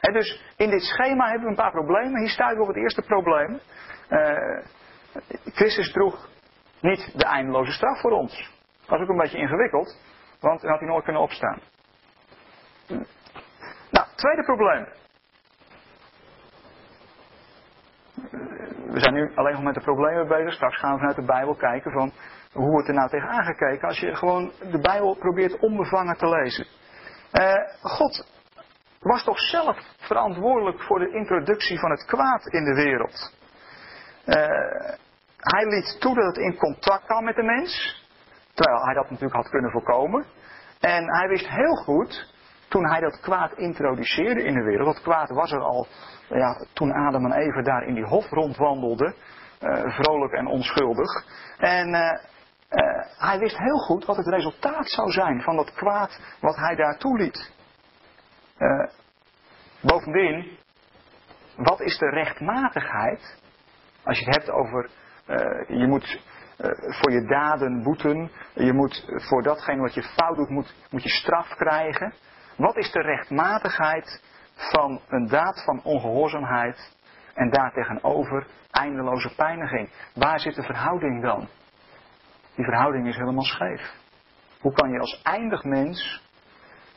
dus 0.00 0.44
in 0.56 0.70
dit 0.70 0.82
schema 0.82 1.24
hebben 1.24 1.42
we 1.42 1.48
een 1.48 1.62
paar 1.62 1.70
problemen. 1.70 2.20
Hier 2.20 2.28
staat 2.28 2.54
we 2.54 2.62
op 2.62 2.66
het 2.66 2.76
eerste 2.76 3.02
probleem. 3.02 3.60
Uh, 4.10 4.64
Christus 5.44 5.92
droeg 5.92 6.28
niet 6.80 7.12
de 7.18 7.24
eindeloze 7.24 7.72
straf 7.72 8.00
voor 8.00 8.10
ons. 8.10 8.50
Dat 8.80 8.88
was 8.88 9.00
ook 9.00 9.08
een 9.08 9.16
beetje 9.16 9.38
ingewikkeld, 9.38 9.98
want 10.40 10.60
dan 10.60 10.70
had 10.70 10.80
hij 10.80 10.88
nooit 10.88 11.04
kunnen 11.04 11.22
opstaan. 11.22 11.60
Nou, 13.90 14.06
tweede 14.14 14.42
probleem. 14.44 14.86
We 18.92 19.00
zijn 19.00 19.14
nu 19.14 19.32
alleen 19.34 19.52
nog 19.52 19.62
met 19.62 19.74
de 19.74 19.80
problemen 19.80 20.28
bezig. 20.28 20.52
Straks 20.52 20.78
gaan 20.78 20.92
we 20.92 20.98
vanuit 20.98 21.16
de 21.16 21.24
Bijbel 21.24 21.54
kijken 21.54 21.92
van 21.92 22.12
hoe 22.52 22.70
wordt 22.70 22.88
er 22.88 22.94
nou 22.94 23.08
tegen 23.08 23.28
aangekeken 23.28 23.88
als 23.88 23.98
je 23.98 24.14
gewoon 24.14 24.52
de 24.70 24.80
Bijbel 24.80 25.14
probeert 25.14 25.58
onbevangen 25.58 26.16
te 26.16 26.28
lezen. 26.28 26.66
Uh, 27.32 27.54
God 27.82 28.26
was 29.00 29.24
toch 29.24 29.38
zelf 29.38 29.78
verantwoordelijk 29.98 30.82
voor 30.82 30.98
de 30.98 31.10
introductie 31.10 31.78
van 31.78 31.90
het 31.90 32.04
kwaad 32.04 32.46
in 32.46 32.64
de 32.64 32.74
wereld. 32.74 33.34
Uh, 34.26 34.34
hij 35.36 35.66
liet 35.66 35.96
toe 36.00 36.14
dat 36.14 36.26
het 36.26 36.36
in 36.36 36.56
contact 36.56 37.04
kwam 37.04 37.24
met 37.24 37.34
de 37.34 37.42
mens, 37.42 38.04
terwijl 38.54 38.84
hij 38.84 38.94
dat 38.94 39.10
natuurlijk 39.10 39.36
had 39.36 39.48
kunnen 39.48 39.70
voorkomen. 39.70 40.24
En 40.80 41.16
hij 41.16 41.28
wist 41.28 41.48
heel 41.48 41.74
goed, 41.74 42.34
toen 42.70 42.88
hij 42.88 43.00
dat 43.00 43.20
kwaad 43.20 43.52
introduceerde 43.52 44.42
in 44.42 44.54
de 44.54 44.62
wereld, 44.62 44.94
dat 44.94 45.02
kwaad 45.02 45.30
was 45.30 45.52
er 45.52 45.60
al 45.60 45.86
ja, 46.28 46.64
toen 46.72 46.92
Adam 46.92 47.24
en 47.24 47.32
Eva 47.32 47.62
daar 47.62 47.82
in 47.82 47.94
die 47.94 48.04
hof 48.04 48.30
rondwandelden, 48.30 49.14
uh, 49.60 49.98
vrolijk 49.98 50.32
en 50.32 50.46
onschuldig. 50.46 51.24
En 51.58 51.88
uh, 51.88 52.10
hij 53.18 53.38
wist 53.38 53.58
heel 53.58 53.78
goed 53.78 54.04
wat 54.04 54.16
het 54.16 54.26
resultaat 54.26 54.90
zou 54.90 55.10
zijn 55.10 55.42
van 55.42 55.56
dat 55.56 55.72
kwaad 55.74 56.20
wat 56.40 56.56
hij 56.56 56.74
daar 56.74 56.98
toeliet. 56.98 57.52
Bovendien, 59.80 60.58
wat 61.56 61.80
is 61.80 61.98
de 61.98 62.08
rechtmatigheid? 62.08 63.38
Als 64.04 64.18
je 64.18 64.24
het 64.24 64.34
hebt 64.34 64.50
over, 64.50 64.90
je 65.68 65.86
moet 65.86 66.20
voor 66.72 67.12
je 67.12 67.26
daden 67.26 67.82
boeten, 67.82 68.30
je 68.54 68.72
moet 68.72 69.04
voor 69.14 69.42
datgene 69.42 69.80
wat 69.80 69.94
je 69.94 70.02
fout 70.02 70.36
doet, 70.36 70.74
moet 70.90 71.02
je 71.02 71.08
straf 71.08 71.48
krijgen. 71.48 72.14
Wat 72.60 72.76
is 72.76 72.92
de 72.92 73.00
rechtmatigheid 73.00 74.22
van 74.54 75.00
een 75.08 75.26
daad 75.28 75.64
van 75.64 75.82
ongehoorzaamheid 75.82 76.96
en 77.34 77.50
daartegenover 77.50 78.46
eindeloze 78.70 79.34
pijniging? 79.34 79.90
Waar 80.14 80.40
zit 80.40 80.54
de 80.54 80.62
verhouding 80.62 81.22
dan? 81.22 81.48
Die 82.54 82.64
verhouding 82.64 83.06
is 83.08 83.16
helemaal 83.16 83.44
scheef. 83.44 83.92
Hoe 84.60 84.72
kan 84.72 84.90
je 84.90 84.98
als 84.98 85.20
eindig 85.22 85.64
mens 85.64 86.22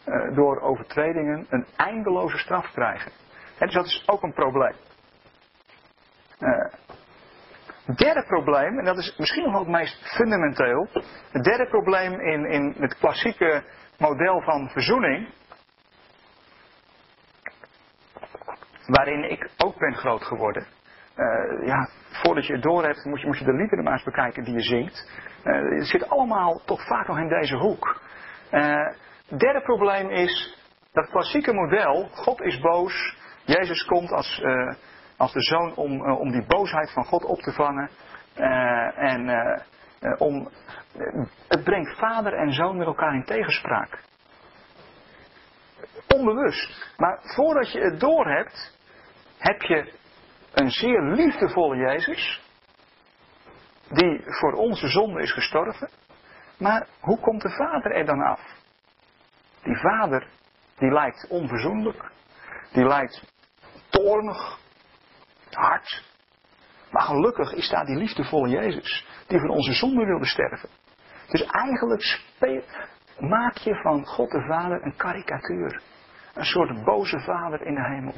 uh, 0.06 0.36
door 0.36 0.62
overtredingen 0.62 1.46
een 1.50 1.66
eindeloze 1.76 2.38
straf 2.38 2.72
krijgen. 2.72 3.12
En 3.60 3.66
dus 3.66 3.76
dat 3.76 3.86
is 3.86 4.04
ook 4.06 4.24
een 4.24 4.34
probleem. 4.34 4.76
Uh, 6.40 6.72
het 7.86 7.98
derde 7.98 8.26
probleem, 8.28 8.80
en 8.80 8.86
dat 8.86 8.98
is 8.98 9.16
misschien 9.18 9.44
nog 9.44 9.52
wel 9.52 9.62
het 9.62 9.72
meest 9.72 10.16
fundamenteel. 10.16 10.88
Het 11.32 11.44
derde 11.44 11.68
probleem 11.68 12.20
in, 12.20 12.46
in 12.46 12.76
het 12.78 12.98
klassieke 12.98 13.64
model 13.98 14.42
van 14.42 14.70
verzoening. 14.70 15.28
Waarin 18.86 19.32
ik 19.32 19.50
ook 19.58 19.78
ben 19.78 19.96
groot 19.96 20.24
geworden. 20.24 20.66
Uh, 21.16 21.68
ja, 21.68 21.90
voordat 22.12 22.46
je 22.46 22.54
het 22.54 22.62
door 22.62 22.84
hebt, 22.84 23.06
moet 23.06 23.22
je, 23.22 23.28
moet 23.28 23.38
je 23.38 23.46
de 23.46 23.54
liederen 23.54 23.84
maar 23.84 23.94
eens 23.94 24.04
bekijken 24.04 24.44
die 24.44 24.54
je 24.54 24.62
zingt. 24.62 25.10
Uh, 25.44 25.78
het 25.78 25.88
zit 25.88 26.10
allemaal 26.10 26.62
toch 26.66 26.86
vaak 26.86 27.08
nog 27.08 27.18
in 27.18 27.28
deze 27.28 27.56
hoek. 27.56 28.02
Uh, 28.52 28.90
derde 29.38 29.62
probleem 29.62 30.10
is 30.10 30.58
dat 30.92 31.10
klassieke 31.10 31.54
model, 31.54 32.08
God 32.12 32.42
is 32.42 32.60
boos, 32.60 33.18
Jezus 33.46 33.86
komt 33.86 34.12
als, 34.12 34.44
als 35.18 35.34
de 35.34 35.42
zoon 35.42 35.76
om, 35.76 36.12
om 36.12 36.32
die 36.32 36.46
boosheid 36.48 36.92
van 36.92 37.04
God 37.04 37.24
op 37.24 37.40
te 37.40 37.52
vangen. 37.52 37.90
En 38.96 39.30
om, 40.18 40.50
het 41.48 41.64
brengt 41.64 41.98
vader 41.98 42.34
en 42.34 42.52
zoon 42.54 42.78
met 42.78 42.88
elkaar 42.88 43.16
in 43.16 43.24
tegenspraak. 43.24 44.00
Onbewust. 46.08 46.94
Maar 46.98 47.20
voordat 47.22 47.72
je 47.72 47.80
het 47.80 48.00
doorhebt, 48.00 48.78
heb 49.38 49.62
je 49.62 49.94
een 50.54 50.70
zeer 50.72 51.02
liefdevolle 51.02 51.76
Jezus, 51.76 52.42
die 53.90 54.22
voor 54.26 54.54
onze 54.54 54.88
zonde 54.88 55.22
is 55.22 55.34
gestorven. 55.34 55.90
Maar 56.58 56.88
hoe 57.00 57.20
komt 57.20 57.42
de 57.42 57.50
vader 57.50 57.92
er 57.92 58.06
dan 58.06 58.22
af? 58.22 58.42
Die 59.64 59.78
vader, 59.78 60.28
die 60.78 60.92
lijkt 60.92 61.28
onverzoenlijk. 61.30 62.12
Die 62.72 62.86
lijkt 62.86 63.24
toornig. 63.90 64.58
Hard. 65.52 66.04
Maar 66.92 67.02
gelukkig 67.02 67.54
is 67.54 67.70
daar 67.70 67.86
die 67.86 67.96
liefdevolle 67.96 68.50
Jezus. 68.50 69.08
Die 69.28 69.40
voor 69.40 69.50
onze 69.50 69.74
zonde 69.74 70.06
wilde 70.06 70.26
sterven. 70.26 70.70
Dus 71.28 71.44
eigenlijk 71.44 72.22
maak 73.20 73.58
je 73.58 73.76
van 73.76 74.06
God 74.06 74.32
de 74.32 74.46
Vader 74.48 74.86
een 74.86 74.96
karikatuur. 74.96 75.82
Een 76.34 76.46
soort 76.46 76.84
boze 76.84 77.20
vader 77.20 77.66
in 77.66 77.76
de 77.76 77.84
hemel. 77.84 78.14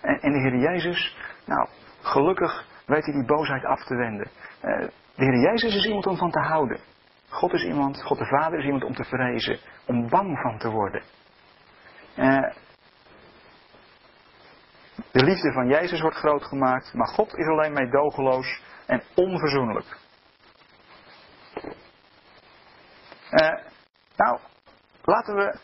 En, 0.00 0.32
de 0.32 0.38
Heer 0.38 0.56
Jezus, 0.56 1.16
nou, 1.46 1.68
gelukkig 2.00 2.66
weet 2.86 3.04
hij 3.04 3.14
die 3.14 3.26
boosheid 3.26 3.64
af 3.64 3.84
te 3.84 3.94
wenden. 3.94 4.30
Uh, 4.64 4.88
de 5.14 5.24
Heer 5.24 5.38
Jezus 5.38 5.74
is 5.74 5.86
iemand 5.86 6.06
om 6.06 6.16
van 6.16 6.30
te 6.30 6.40
houden. 6.40 6.80
God 7.28 7.52
is 7.52 7.64
iemand, 7.64 8.02
God 8.02 8.18
de 8.18 8.26
Vader 8.26 8.58
is 8.58 8.64
iemand 8.64 8.84
om 8.84 8.94
te 8.94 9.04
vrezen, 9.04 9.58
om 9.86 10.08
bang 10.08 10.38
van 10.38 10.58
te 10.58 10.70
worden. 10.70 11.02
Uh, 12.16 12.52
de 15.12 15.24
liefde 15.24 15.52
van 15.52 15.68
Jezus 15.68 16.00
wordt 16.00 16.16
groot 16.16 16.44
gemaakt, 16.44 16.94
maar 16.94 17.08
God 17.08 17.34
is 17.34 17.46
alleen 17.46 17.72
meedogenloos 17.72 18.62
en 18.86 19.02
onverzoenlijk. 19.14 19.96
Uh, 23.30 23.67
nou, 24.18 24.38
laten 25.04 25.34
we 25.34 25.58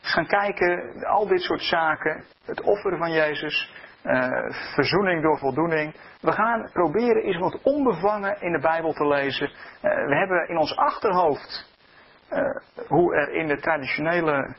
gaan 0.00 0.26
kijken, 0.26 1.04
al 1.04 1.26
dit 1.26 1.40
soort 1.40 1.62
zaken, 1.62 2.24
het 2.44 2.60
offeren 2.60 2.98
van 2.98 3.12
Jezus, 3.12 3.72
uh, 4.04 4.28
verzoening 4.74 5.22
door 5.22 5.38
voldoening. 5.38 5.94
We 6.20 6.32
gaan 6.32 6.70
proberen 6.72 7.22
eens 7.22 7.38
wat 7.38 7.62
onbevangen 7.62 8.40
in 8.40 8.52
de 8.52 8.60
Bijbel 8.60 8.92
te 8.92 9.06
lezen. 9.06 9.48
Uh, 9.48 9.80
we 9.82 10.16
hebben 10.16 10.48
in 10.48 10.56
ons 10.56 10.76
achterhoofd 10.76 11.74
uh, 12.32 12.38
hoe 12.88 13.14
er 13.14 13.32
in 13.32 13.46
de 13.46 13.60
traditionele 13.60 14.56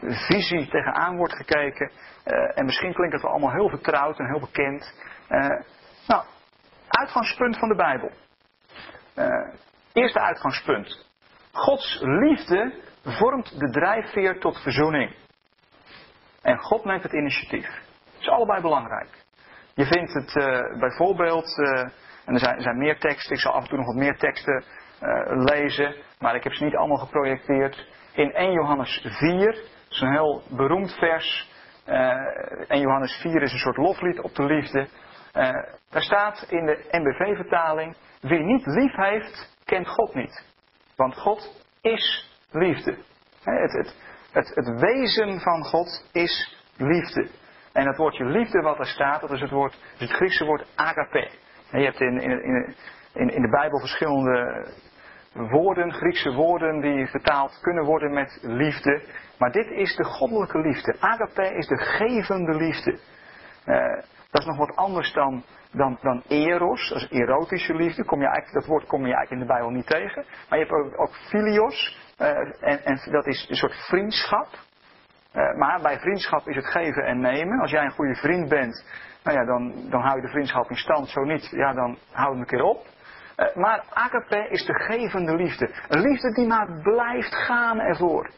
visie 0.00 0.68
tegenaan 0.68 1.16
wordt 1.16 1.36
gekeken. 1.36 1.90
en 2.54 2.64
misschien 2.64 2.94
klinkt 2.94 3.14
het 3.14 3.24
allemaal 3.24 3.52
heel 3.52 3.68
vertrouwd 3.68 4.18
en 4.18 4.26
heel 4.26 4.40
bekend. 4.40 4.94
nou, 6.06 6.24
uitgangspunt 6.88 7.58
van 7.58 7.68
de 7.68 7.74
Bijbel. 7.74 8.10
eerste 9.92 10.20
uitgangspunt. 10.20 11.05
Gods 11.56 11.98
liefde 12.00 12.74
vormt 13.02 13.58
de 13.58 13.70
drijfveer 13.70 14.40
tot 14.40 14.62
verzoening. 14.62 15.14
En 16.42 16.58
God 16.58 16.84
neemt 16.84 17.02
het 17.02 17.12
initiatief 17.12 17.84
is 18.26 18.32
allebei 18.32 18.60
belangrijk. 18.60 19.08
Je 19.74 19.84
vindt 19.84 20.12
het 20.12 20.34
uh, 20.34 20.78
bijvoorbeeld, 20.80 21.58
uh, 21.58 21.80
en 22.24 22.34
er 22.34 22.38
zijn, 22.38 22.54
er 22.54 22.62
zijn, 22.62 22.78
meer 22.78 22.98
teksten, 22.98 23.34
ik 23.34 23.40
zal 23.40 23.52
af 23.52 23.62
en 23.62 23.68
toe 23.68 23.78
nog 23.78 23.86
wat 23.86 23.96
meer 23.96 24.16
teksten 24.16 24.64
uh, 25.02 25.44
lezen, 25.44 25.94
maar 26.18 26.34
ik 26.34 26.42
heb 26.44 26.52
ze 26.52 26.64
niet 26.64 26.76
allemaal 26.76 26.96
geprojecteerd. 26.96 27.88
In 28.12 28.32
1 28.32 28.52
Johannes 28.52 29.06
4, 29.18 29.44
dat 29.44 29.64
is 29.90 30.00
een 30.00 30.12
heel 30.12 30.42
beroemd 30.50 30.94
vers. 30.98 31.54
1 31.84 32.80
Johannes 32.80 33.18
4 33.20 33.42
is 33.42 33.52
een 33.52 33.58
soort 33.58 33.76
loflied 33.76 34.20
op 34.20 34.34
de 34.34 34.44
liefde. 34.44 34.88
daar 35.90 36.02
staat 36.02 36.46
in 36.48 36.66
de 36.66 36.84
NBV-vertaling, 36.90 37.96
wie 38.20 38.40
niet 38.40 38.66
lief 38.66 38.96
heeft, 38.96 39.56
kent 39.64 39.88
God 39.88 40.14
niet. 40.14 40.44
Want 40.96 41.16
God 41.16 41.64
is 41.80 42.30
liefde. 42.50 42.96
Het, 43.42 43.72
het, 43.72 43.96
het, 44.32 44.52
het 44.54 44.80
wezen 44.80 45.40
van 45.40 45.64
God 45.64 46.08
is 46.12 46.56
liefde. 46.76 47.28
En 47.72 47.86
het 47.86 47.96
woordje 47.96 48.24
liefde 48.24 48.60
wat 48.60 48.78
er 48.78 48.86
staat, 48.86 49.20
dat 49.20 49.30
is 49.30 49.40
het, 49.40 49.50
woord, 49.50 49.78
het 49.98 50.10
Griekse 50.10 50.44
woord 50.44 50.66
agape. 50.74 51.30
En 51.70 51.78
je 51.78 51.84
hebt 51.84 52.00
in, 52.00 52.20
in, 52.20 52.74
in, 53.12 53.28
in 53.28 53.42
de 53.42 53.50
Bijbel 53.50 53.78
verschillende 53.78 54.66
woorden, 55.32 55.92
Griekse 55.92 56.32
woorden, 56.32 56.80
die 56.80 57.06
vertaald 57.06 57.58
kunnen 57.60 57.84
worden 57.84 58.12
met 58.12 58.38
liefde. 58.42 59.02
Maar 59.38 59.52
dit 59.52 59.66
is 59.66 59.96
de 59.96 60.04
goddelijke 60.04 60.58
liefde. 60.58 60.96
Agape 61.00 61.54
is 61.54 61.66
de 61.66 61.78
gevende 61.78 62.54
liefde. 62.54 62.98
Uh, 63.66 64.02
Dat 64.36 64.44
is 64.44 64.56
nog 64.56 64.66
wat 64.66 64.76
anders 64.76 65.12
dan, 65.12 65.44
dan, 65.72 65.98
dan 66.02 66.22
eros, 66.28 66.90
is 66.90 67.08
erotische 67.10 67.74
liefde. 67.74 68.04
Kom 68.04 68.20
je 68.20 68.26
eigenlijk, 68.26 68.54
dat 68.54 68.66
woord 68.66 68.86
kom 68.86 69.06
je 69.06 69.14
eigenlijk 69.14 69.30
in 69.30 69.46
de 69.46 69.52
Bijbel 69.52 69.70
niet 69.70 69.86
tegen. 69.86 70.24
Maar 70.48 70.58
je 70.58 70.64
hebt 70.64 70.76
ook, 70.76 71.00
ook 71.00 71.14
filios, 71.14 71.98
uh, 72.18 72.28
en, 72.60 72.84
en 72.84 73.10
dat 73.10 73.26
is 73.26 73.46
een 73.48 73.56
soort 73.56 73.74
vriendschap. 73.88 74.48
Uh, 75.34 75.54
maar 75.54 75.80
bij 75.80 75.98
vriendschap 75.98 76.48
is 76.48 76.56
het 76.56 76.66
geven 76.66 77.04
en 77.04 77.20
nemen. 77.20 77.60
Als 77.60 77.70
jij 77.70 77.84
een 77.84 77.90
goede 77.90 78.14
vriend 78.14 78.48
bent, 78.48 78.84
nou 79.22 79.38
ja, 79.38 79.44
dan, 79.44 79.90
dan 79.90 80.00
hou 80.00 80.16
je 80.16 80.22
de 80.22 80.32
vriendschap 80.32 80.70
in 80.70 80.76
stand. 80.76 81.08
Zo 81.08 81.24
niet, 81.24 81.48
ja, 81.50 81.72
dan 81.72 81.98
hou 82.12 82.30
hem 82.30 82.40
een 82.40 82.46
keer 82.46 82.62
op. 82.62 82.86
Uh, 83.36 83.54
maar 83.54 83.84
agape 83.90 84.48
is 84.48 84.64
de 84.64 84.74
gevende 84.74 85.36
liefde. 85.36 85.74
Een 85.88 86.00
liefde 86.00 86.32
die 86.32 86.46
maar 86.46 86.80
blijft 86.82 87.34
gaan 87.34 87.78
ervoor. 87.78 88.30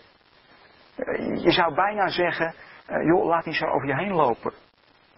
je 1.34 1.50
zou 1.50 1.74
bijna 1.74 2.08
zeggen, 2.08 2.54
joh, 2.86 3.24
laat 3.24 3.44
niet 3.44 3.54
zo 3.54 3.66
over 3.66 3.88
je 3.88 3.96
heen 3.96 4.12
lopen. 4.12 4.52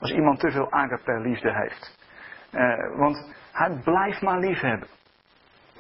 Als 0.00 0.10
iemand 0.10 0.40
te 0.40 0.50
veel 0.50 0.72
agape 0.72 1.20
liefde 1.20 1.52
heeft. 1.52 1.98
Uh, 2.52 2.96
want 2.96 3.34
hij 3.52 3.80
blijft 3.84 4.22
maar 4.22 4.38
lief 4.38 4.60
hebben. 4.60 4.88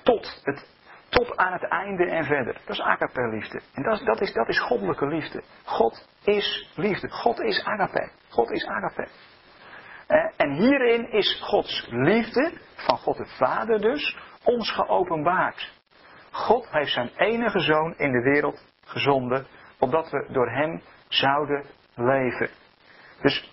Tot, 0.02 0.40
het, 0.44 0.66
tot 1.08 1.36
aan 1.36 1.52
het 1.52 1.68
einde 1.68 2.04
en 2.04 2.24
verder. 2.24 2.52
Dat 2.52 2.76
is 2.76 2.82
agape 2.82 3.28
liefde. 3.28 3.60
En 3.74 3.82
dat 3.82 4.04
dat, 4.04 4.20
is, 4.20 4.32
dat 4.32 4.48
is 4.48 4.60
goddelijke 4.60 5.06
liefde. 5.06 5.42
God 5.64 6.08
is 6.24 6.70
liefde. 6.76 7.10
God 7.10 7.40
is 7.40 7.64
agape. 7.64 8.10
God 8.28 8.50
is 8.50 8.66
agape. 8.66 9.08
Uh, 10.08 10.30
en 10.36 10.50
hierin 10.50 11.12
is 11.12 11.40
Gods 11.42 11.86
liefde, 11.90 12.52
van 12.76 12.98
God 12.98 13.16
de 13.16 13.26
Vader 13.26 13.80
dus, 13.80 14.16
ons 14.44 14.72
geopenbaard. 14.72 15.72
God 16.30 16.70
heeft 16.70 16.92
zijn 16.92 17.10
enige 17.16 17.60
zoon 17.60 17.94
in 17.96 18.12
de 18.12 18.22
wereld 18.22 18.64
gezonden, 18.84 19.46
opdat 19.78 20.10
we 20.10 20.26
door 20.28 20.50
hem 20.50 20.82
zouden 21.08 21.64
leven. 21.94 22.50
Dus 23.22 23.50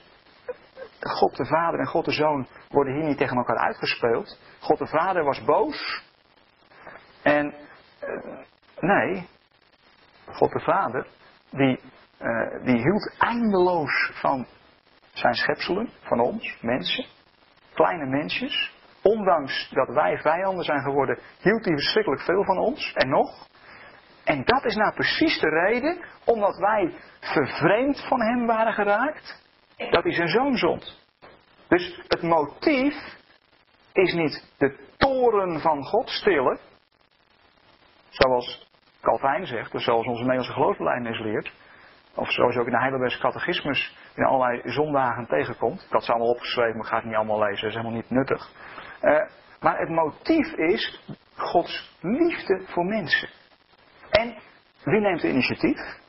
God 1.00 1.36
de 1.36 1.46
Vader 1.46 1.80
en 1.80 1.88
God 1.88 2.06
de 2.06 2.12
Zoon 2.12 2.48
worden 2.70 2.94
hier 2.94 3.08
niet 3.08 3.18
tegen 3.18 3.38
elkaar 3.38 3.58
uitgespeeld. 3.58 4.40
God 4.60 4.78
de 4.78 4.88
Vader 4.88 5.24
was 5.24 5.44
boos. 5.44 6.04
En 7.24 7.54
uh, 8.04 8.38
nee, 8.80 9.28
God 10.26 10.52
de 10.52 10.60
Vader, 10.60 11.08
die, 11.50 11.80
uh, 12.22 12.66
die 12.66 12.82
hield 12.82 13.16
eindeloos 13.18 14.12
van 14.14 14.46
zijn 15.14 15.34
schepselen, 15.34 15.90
van 16.02 16.20
ons, 16.20 16.58
mensen, 16.62 17.06
kleine 17.74 18.06
mensjes. 18.06 18.76
Ondanks 19.02 19.70
dat 19.70 19.88
wij 19.88 20.18
vijanden 20.18 20.64
zijn 20.64 20.82
geworden, 20.82 21.20
hield 21.40 21.66
hij 21.66 21.74
verschrikkelijk 21.74 22.22
veel 22.22 22.44
van 22.44 22.58
ons. 22.58 22.94
En 22.94 23.10
nog. 23.10 23.48
En 24.24 24.44
dat 24.46 24.66
is 24.66 24.76
nou 24.76 24.94
precies 24.94 25.40
de 25.40 25.50
reden, 25.50 26.04
omdat 26.26 26.58
wij 26.58 26.94
vervreemd 27.20 28.06
van 28.08 28.22
hem 28.22 28.46
waren 28.46 28.74
geraakt, 28.74 29.47
dat 29.78 30.04
hij 30.04 30.14
zijn 30.14 30.28
zoon 30.28 30.58
zond. 30.58 31.06
Dus 31.68 32.02
het 32.08 32.22
motief 32.22 32.94
is 33.94 34.14
niet 34.14 34.54
de 34.58 34.78
toren 34.98 35.60
van 35.60 35.84
God 35.84 36.10
stillen, 36.10 36.60
zoals 38.10 38.68
Calvijn 39.02 39.46
zegt, 39.46 39.76
of 39.76 39.82
zoals 39.82 40.06
onze 40.06 40.22
Nederlandse 40.22 40.54
geloofsbelijdenis 40.54 41.20
leert, 41.20 41.52
of 42.16 42.32
zoals 42.32 42.54
je 42.54 42.60
ook 42.60 42.66
in 42.66 42.72
de 42.72 42.80
Heidelbergse 42.80 43.20
catechismus 43.20 43.96
in 44.16 44.24
allerlei 44.24 44.62
zondagen 44.66 45.28
tegenkomt. 45.28 45.82
Ik 45.82 45.92
had 45.92 46.04
ze 46.04 46.12
allemaal 46.12 46.34
opgeschreven, 46.34 46.76
maar 46.76 46.86
ik 46.86 46.90
ga 46.92 46.96
het 46.96 47.06
niet 47.06 47.16
allemaal 47.16 47.40
lezen, 47.40 47.62
dat 47.62 47.70
is 47.70 47.76
helemaal 47.76 47.98
niet 47.98 48.10
nuttig. 48.10 48.52
Uh, 49.02 49.30
maar 49.60 49.80
het 49.80 49.90
motief 49.90 50.54
is 50.54 51.02
Gods 51.36 51.98
liefde 52.02 52.62
voor 52.66 52.86
mensen. 52.86 53.30
En 54.10 54.36
wie 54.84 55.00
neemt 55.00 55.22
het 55.22 55.32
initiatief? 55.32 56.06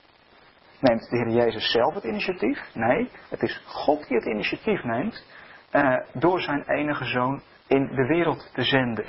Neemt 0.80 1.10
de 1.10 1.16
Heer 1.16 1.28
Jezus 1.28 1.70
zelf 1.70 1.94
het 1.94 2.04
initiatief? 2.04 2.74
Nee, 2.74 3.10
het 3.28 3.42
is 3.42 3.62
God 3.66 4.08
die 4.08 4.16
het 4.16 4.26
initiatief 4.26 4.84
neemt 4.84 5.24
uh, 5.72 5.96
door 6.12 6.40
zijn 6.40 6.62
enige 6.68 7.04
zoon 7.04 7.42
in 7.66 7.86
de 7.86 8.06
wereld 8.06 8.50
te 8.52 8.62
zenden. 8.62 9.04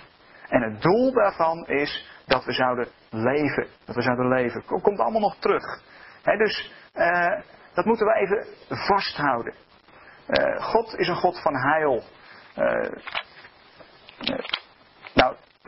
En 0.47 0.61
het 0.61 0.81
doel 0.81 1.13
daarvan 1.13 1.67
is 1.67 2.09
dat 2.25 2.45
we 2.45 2.51
zouden 2.53 2.87
leven. 3.09 3.67
Dat 3.85 3.95
we 3.95 4.01
zouden 4.01 4.27
leven. 4.27 4.63
Komt 4.65 4.99
allemaal 4.99 5.21
nog 5.21 5.35
terug. 5.39 5.81
Dus 6.23 6.73
uh, 6.95 7.41
dat 7.73 7.85
moeten 7.85 8.05
we 8.05 8.13
even 8.13 8.47
vasthouden. 8.87 9.53
Uh, 10.27 10.63
God 10.63 10.97
is 10.97 11.07
een 11.07 11.15
God 11.15 11.41
van 11.41 11.55
heil. 11.55 12.03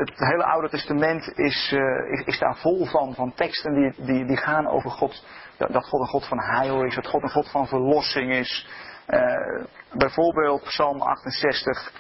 Het 0.09 0.19
hele 0.19 0.43
Oude 0.43 0.69
Testament 0.69 1.37
is, 1.37 1.71
uh, 1.73 2.11
is, 2.11 2.25
is, 2.25 2.39
daar 2.39 2.57
vol 2.57 2.85
van, 2.85 3.13
van 3.13 3.33
teksten 3.33 3.73
die, 3.73 4.05
die, 4.05 4.25
die 4.25 4.37
gaan 4.37 4.67
over 4.67 4.89
God. 4.89 5.25
Dat 5.57 5.85
God 5.85 5.99
een 5.99 6.07
God 6.07 6.27
van 6.27 6.39
heil 6.39 6.83
is, 6.83 6.95
dat 6.95 7.07
God 7.07 7.23
een 7.23 7.29
God 7.29 7.49
van 7.49 7.67
verlossing 7.67 8.31
is. 8.31 8.69
Uh, 9.07 9.65
bijvoorbeeld 9.91 10.63
Psalm 10.63 11.01
68, 11.01 11.91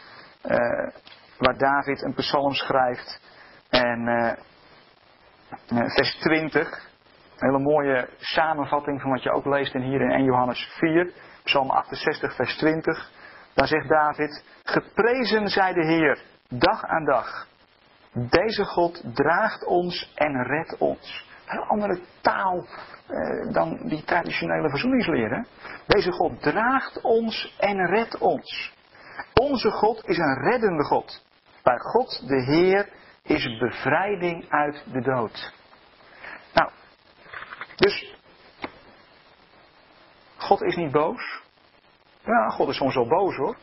uh, 0.43 0.57
waar 1.37 1.57
David 1.57 2.01
een 2.01 2.13
psalm 2.13 2.53
schrijft. 2.53 3.21
En 3.69 4.37
vers 5.67 6.15
20, 6.19 6.69
een 7.37 7.47
hele 7.47 7.59
mooie 7.59 8.09
samenvatting 8.17 9.01
van 9.01 9.11
wat 9.11 9.23
je 9.23 9.31
ook 9.31 9.45
leest 9.45 9.73
in 9.73 9.81
hier 9.81 10.01
in 10.01 10.11
1 10.11 10.23
Johannes 10.23 10.69
4. 10.77 11.11
Psalm 11.43 11.69
68, 11.69 12.35
vers 12.35 12.57
20. 12.57 13.11
Daar 13.53 13.67
zegt 13.67 13.89
David, 13.89 14.43
geprezen 14.63 15.47
zij 15.47 15.73
de 15.73 15.85
Heer, 15.85 16.23
dag 16.49 16.83
aan 16.83 17.05
dag. 17.05 17.47
Deze 18.13 18.65
God 18.65 19.03
draagt 19.13 19.65
ons 19.65 20.11
en 20.15 20.43
redt 20.43 20.77
ons. 20.77 21.29
Een 21.45 21.59
andere 21.59 22.01
taal 22.21 22.65
eh, 23.07 23.53
dan 23.53 23.79
die 23.83 24.03
traditionele 24.03 24.69
verzoeningsleer. 24.69 25.45
Deze 25.87 26.11
God 26.11 26.41
draagt 26.41 27.01
ons 27.01 27.55
en 27.59 27.85
redt 27.85 28.17
ons. 28.17 28.73
Onze 29.33 29.71
God 29.71 30.07
is 30.07 30.17
een 30.17 30.49
reddende 30.49 30.83
God. 30.83 31.25
Bij 31.63 31.77
God 31.77 32.27
de 32.27 32.43
Heer 32.43 32.89
is 33.23 33.57
bevrijding 33.57 34.49
uit 34.49 34.83
de 34.91 35.01
dood. 35.01 35.53
Nou, 36.53 36.71
dus 37.75 38.15
God 40.37 40.61
is 40.61 40.75
niet 40.75 40.91
boos. 40.91 41.41
Ja, 42.23 42.49
God 42.49 42.69
is 42.69 42.75
soms 42.75 42.95
wel 42.95 43.07
boos 43.07 43.35
hoor. 43.35 43.57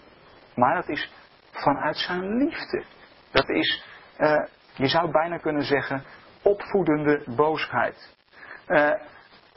Maar 0.55 0.75
dat 0.75 0.89
is 0.89 1.13
vanuit 1.53 1.97
zijn 1.97 2.37
liefde. 2.37 2.85
Dat 3.31 3.49
is 3.49 3.85
uh, 4.19 4.45
je 4.75 4.87
zou 4.87 5.11
bijna 5.11 5.39
kunnen 5.39 5.63
zeggen, 5.63 6.03
opvoedende 6.43 7.23
boosheid. 7.37 8.17
Uh, 8.69 8.91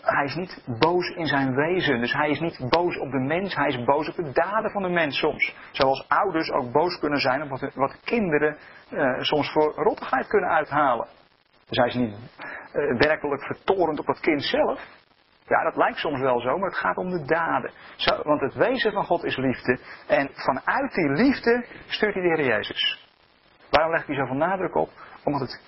hij 0.01 0.25
is 0.25 0.35
niet 0.35 0.63
boos 0.79 1.09
in 1.09 1.25
zijn 1.25 1.55
wezen. 1.55 1.99
Dus 1.99 2.13
hij 2.13 2.29
is 2.29 2.39
niet 2.39 2.65
boos 2.69 2.97
op 2.97 3.11
de 3.11 3.19
mens, 3.19 3.55
hij 3.55 3.67
is 3.67 3.83
boos 3.83 4.09
op 4.09 4.15
de 4.15 4.31
daden 4.31 4.71
van 4.71 4.81
de 4.81 4.89
mens 4.89 5.17
soms. 5.17 5.55
Zoals 5.71 6.05
ouders 6.07 6.51
ook 6.51 6.71
boos 6.71 6.99
kunnen 6.99 7.19
zijn 7.19 7.41
op 7.41 7.49
wat, 7.49 7.73
wat 7.73 7.99
kinderen 8.03 8.57
uh, 8.89 9.19
soms 9.19 9.51
voor 9.51 9.73
rottigheid 9.75 10.27
kunnen 10.27 10.49
uithalen. 10.49 11.07
Dus 11.67 11.77
hij 11.77 11.87
is 11.87 11.95
niet 11.95 12.15
werkelijk 12.97 13.43
vertorend 13.43 13.99
op 13.99 14.07
het 14.07 14.19
kind 14.19 14.43
zelf. 14.43 14.79
Ja, 15.45 15.63
dat 15.63 15.75
lijkt 15.75 15.97
soms 15.97 16.19
wel 16.19 16.39
zo, 16.39 16.57
maar 16.57 16.69
het 16.69 16.77
gaat 16.77 16.97
om 16.97 17.09
de 17.09 17.25
daden. 17.25 17.71
Zo, 17.95 18.21
want 18.23 18.41
het 18.41 18.53
wezen 18.53 18.91
van 18.91 19.05
God 19.05 19.23
is 19.23 19.37
liefde. 19.37 19.79
En 20.07 20.29
vanuit 20.33 20.93
die 20.93 21.09
liefde 21.09 21.65
stuurt 21.87 22.13
hij 22.13 22.23
de 22.23 22.27
Heer 22.27 22.45
Jezus. 22.45 23.00
Waarom 23.71 23.91
leg 23.91 24.01
ik 24.01 24.07
hier 24.07 24.15
zoveel 24.15 24.35
nadruk 24.35 24.75
op? 24.75 24.89
Omdat 25.23 25.41
het 25.41 25.61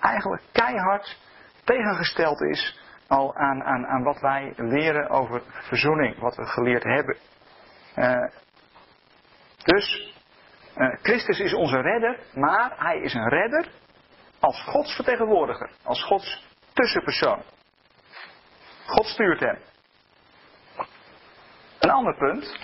eigenlijk 0.00 0.42
keihard 0.52 1.18
tegengesteld 1.64 2.40
is 2.40 2.78
al 3.06 3.34
aan, 3.36 3.62
aan, 3.64 3.86
aan 3.86 4.02
wat 4.02 4.20
wij 4.20 4.52
leren 4.56 5.08
over 5.08 5.42
verzoening, 5.46 6.18
wat 6.18 6.36
we 6.36 6.46
geleerd 6.46 6.82
hebben. 6.82 7.16
Uh, 7.96 8.26
dus, 9.56 10.14
uh, 10.76 10.94
Christus 11.02 11.40
is 11.40 11.54
onze 11.54 11.80
redder, 11.80 12.18
maar 12.34 12.72
hij 12.76 12.98
is 12.98 13.14
een 13.14 13.28
redder 13.28 13.66
als 14.40 14.62
Gods 14.64 14.94
vertegenwoordiger, 14.94 15.70
als 15.82 16.04
Gods 16.04 16.46
tussenpersoon. 16.72 17.42
God 18.86 19.06
stuurt 19.06 19.40
hem. 19.40 19.58
Een 21.78 21.90
ander 21.90 22.16
punt, 22.16 22.58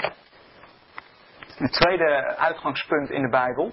een 1.58 1.70
tweede 1.70 2.36
uitgangspunt 2.36 3.10
in 3.10 3.22
de 3.22 3.28
Bijbel, 3.28 3.72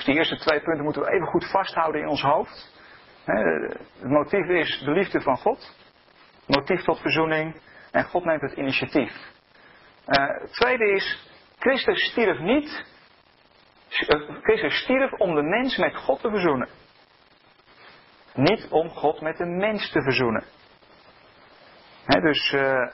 dus 0.00 0.08
die 0.08 0.18
eerste 0.18 0.36
twee 0.36 0.60
punten 0.60 0.84
moeten 0.84 1.02
we 1.02 1.10
even 1.10 1.26
goed 1.26 1.50
vasthouden 1.50 2.00
in 2.00 2.08
ons 2.08 2.22
hoofd. 2.22 2.78
Het 3.24 4.02
motief 4.02 4.46
is 4.46 4.82
de 4.84 4.90
liefde 4.90 5.20
van 5.20 5.36
God. 5.36 5.76
Motief 6.46 6.82
tot 6.82 7.00
verzoening. 7.00 7.60
En 7.90 8.04
God 8.04 8.24
neemt 8.24 8.40
het 8.40 8.52
initiatief. 8.52 9.12
Uh, 10.06 10.40
het 10.40 10.52
tweede 10.52 10.92
is, 10.92 11.30
Christus 11.58 12.10
stierf 12.10 12.38
niet. 12.38 12.84
Eh, 13.88 14.20
Christus 14.42 14.82
stierf 14.82 15.12
om 15.12 15.34
de 15.34 15.42
mens 15.42 15.76
met 15.76 15.96
God 15.96 16.20
te 16.20 16.28
verzoenen. 16.28 16.68
Niet 18.34 18.66
om 18.70 18.88
God 18.88 19.20
met 19.20 19.36
de 19.36 19.46
mens 19.46 19.90
te 19.90 20.02
verzoenen. 20.02 20.44
dus 22.06 22.52
uh, 22.52 22.90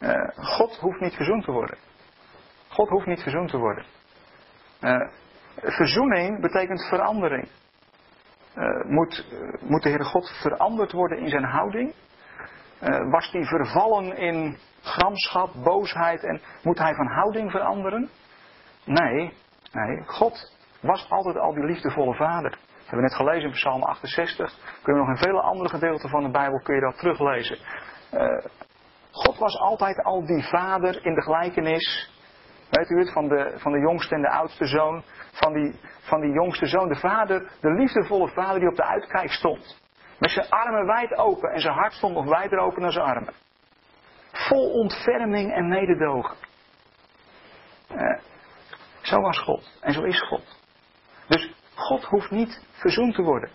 uh, 0.00 0.28
God 0.34 0.76
hoeft 0.76 1.00
niet 1.00 1.14
verzoend 1.14 1.44
te 1.44 1.52
worden. 1.52 1.78
God 2.68 2.88
hoeft 2.88 3.06
niet 3.06 3.22
verzoend 3.22 3.50
te 3.50 3.58
worden. 3.58 3.84
Verzoening 5.56 6.40
betekent 6.40 6.88
verandering. 6.88 7.48
Uh, 8.56 8.84
moet, 8.84 9.26
uh, 9.32 9.70
moet 9.70 9.82
de 9.82 9.88
Heere 9.88 10.04
God 10.04 10.30
veranderd 10.42 10.92
worden 10.92 11.18
in 11.18 11.28
zijn 11.28 11.44
houding? 11.44 11.94
Uh, 12.82 13.10
was 13.10 13.30
hij 13.32 13.44
vervallen 13.44 14.16
in 14.16 14.58
gramschap, 14.82 15.50
boosheid 15.62 16.24
en 16.24 16.40
moet 16.62 16.78
hij 16.78 16.94
van 16.94 17.06
houding 17.06 17.50
veranderen? 17.50 18.10
Nee, 18.84 19.32
nee, 19.72 20.02
God 20.06 20.52
was 20.80 21.10
altijd 21.10 21.36
al 21.36 21.54
die 21.54 21.64
liefdevolle 21.64 22.14
vader. 22.14 22.50
Dat 22.50 22.60
hebben 22.76 22.96
we 22.96 23.02
net 23.02 23.14
gelezen 23.14 23.48
in 23.48 23.54
Psalm 23.54 23.82
68. 23.82 24.58
Kun 24.82 24.94
je 24.94 25.00
nog 25.00 25.08
in 25.08 25.16
vele 25.16 25.40
andere 25.40 25.68
gedeelten 25.68 26.08
van 26.08 26.22
de 26.22 26.30
Bijbel 26.30 26.60
kun 26.60 26.74
je 26.74 26.80
dat 26.80 26.98
teruglezen. 26.98 27.58
God 29.10 29.38
was 29.38 29.58
altijd 29.58 30.02
al 30.02 30.26
die 30.26 30.42
vader 30.42 31.04
in 31.04 31.14
de 31.14 31.22
gelijkenis. 31.22 32.10
Weet 32.70 32.90
u 32.90 32.98
het, 32.98 33.12
van 33.12 33.28
de, 33.28 33.54
van 33.56 33.72
de 33.72 33.78
jongste 33.78 34.14
en 34.14 34.20
de 34.20 34.30
oudste 34.30 34.66
zoon. 34.66 35.02
Van 35.32 35.52
die, 35.52 35.80
van 36.00 36.32
jongste 36.32 36.66
zoon, 36.66 36.88
de 36.88 36.98
vader, 36.98 37.50
de 37.60 37.72
liefdevolle 37.72 38.28
vader 38.28 38.60
die 38.60 38.68
op 38.68 38.76
de 38.76 38.84
uitkijk 38.84 39.30
stond. 39.30 39.80
Met 40.18 40.30
zijn 40.30 40.48
armen 40.48 40.86
wijd 40.86 41.16
open 41.16 41.50
en 41.50 41.60
zijn 41.60 41.74
hart 41.74 41.92
stond 41.92 42.14
nog 42.14 42.28
wijder 42.28 42.58
open 42.58 42.82
dan 42.82 42.92
zijn 42.92 43.04
armen. 43.04 43.34
Vol 44.32 44.70
ontferming 44.72 45.52
en 45.52 45.68
mededogen. 45.68 46.36
Uh, 47.92 48.18
zo 49.02 49.20
was 49.20 49.38
God 49.38 49.78
en 49.80 49.92
zo 49.92 50.02
is 50.02 50.20
God. 50.20 50.58
Dus 51.28 51.54
God 51.74 52.04
hoeft 52.04 52.30
niet 52.30 52.66
verzoend 52.72 53.14
te 53.14 53.22
worden. 53.22 53.50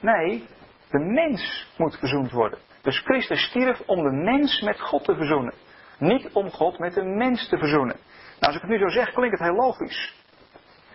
Nee, 0.00 0.46
de 0.90 0.98
mens 0.98 1.72
moet 1.76 1.98
verzoend 1.98 2.30
worden. 2.30 2.58
Dus 2.82 2.98
Christus 2.98 3.42
stierf 3.42 3.80
om 3.86 4.02
de 4.02 4.12
mens 4.12 4.60
met 4.60 4.80
God 4.80 5.04
te 5.04 5.14
verzoenen. 5.14 5.54
Niet 5.98 6.32
om 6.32 6.50
God 6.50 6.78
met 6.78 6.94
de 6.94 7.04
mens 7.04 7.48
te 7.48 7.58
verzoenen. 7.58 7.96
Nou, 8.40 8.46
als 8.52 8.54
ik 8.54 8.60
het 8.60 8.70
nu 8.70 8.78
zo 8.78 8.88
zeg, 8.88 9.12
klinkt 9.12 9.38
het 9.38 9.48
heel 9.48 9.58
logisch. 9.58 10.14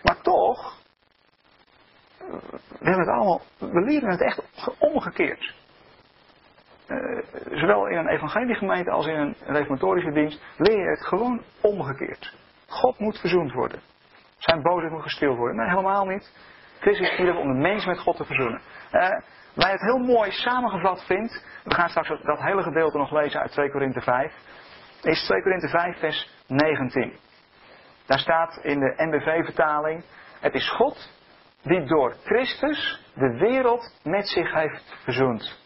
Maar 0.02 0.20
toch, 0.22 0.78
we, 2.78 2.90
het 2.90 3.08
allemaal, 3.08 3.40
we 3.58 3.80
leren 3.80 4.10
het 4.10 4.20
echt 4.20 4.42
omgekeerd. 4.78 5.54
Uh, 6.88 7.22
zowel 7.50 7.86
in 7.86 7.96
een 7.96 8.08
evangeliegemeente 8.08 8.90
als 8.90 9.06
in 9.06 9.14
een 9.14 9.36
reformatorische 9.40 10.12
dienst 10.12 10.42
leer 10.56 10.78
je 10.78 10.90
het 10.90 11.06
gewoon 11.06 11.42
omgekeerd. 11.60 12.34
God 12.66 12.98
moet 12.98 13.18
verzoend 13.20 13.52
worden. 13.52 13.80
Zijn 14.38 14.62
boosheid 14.62 14.92
moet 14.92 15.02
gestild 15.02 15.36
worden. 15.36 15.56
Nee, 15.56 15.68
helemaal 15.68 16.04
niet. 16.04 16.32
Christus 16.80 17.12
stierf 17.12 17.36
om 17.36 17.52
de 17.52 17.58
mens 17.60 17.86
met 17.86 17.98
God 17.98 18.16
te 18.16 18.24
verzoenen. 18.24 18.60
Uh, 18.92 19.08
Waar 19.54 19.66
je 19.66 19.72
het 19.72 19.80
heel 19.80 19.98
mooi 19.98 20.30
samengevat 20.30 21.04
vindt, 21.06 21.44
we 21.64 21.74
gaan 21.74 21.88
straks 21.88 22.08
dat 22.08 22.42
hele 22.42 22.62
gedeelte 22.62 22.98
nog 22.98 23.12
lezen 23.12 23.40
uit 23.40 23.52
2 23.52 23.70
Korinthe 23.70 24.00
5, 24.00 24.34
is 25.04 25.26
2 25.26 25.42
Korinthe 25.42 25.68
5 25.68 25.98
vers 25.98 26.30
19. 26.46 27.12
Daar 28.06 28.18
staat 28.18 28.58
in 28.62 28.80
de 28.80 28.94
NBV-vertaling, 28.96 30.04
het 30.40 30.54
is 30.54 30.70
God 30.70 31.10
die 31.62 31.84
door 31.84 32.14
Christus 32.24 33.00
de 33.14 33.36
wereld 33.38 34.00
met 34.02 34.28
zich 34.28 34.52
heeft 34.52 34.94
verzoend. 35.02 35.62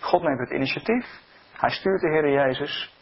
God 0.00 0.22
neemt 0.22 0.38
het 0.38 0.50
initiatief, 0.50 1.06
hij 1.52 1.70
stuurt 1.70 2.00
de 2.00 2.08
Heer 2.08 2.30
Jezus. 2.30 2.94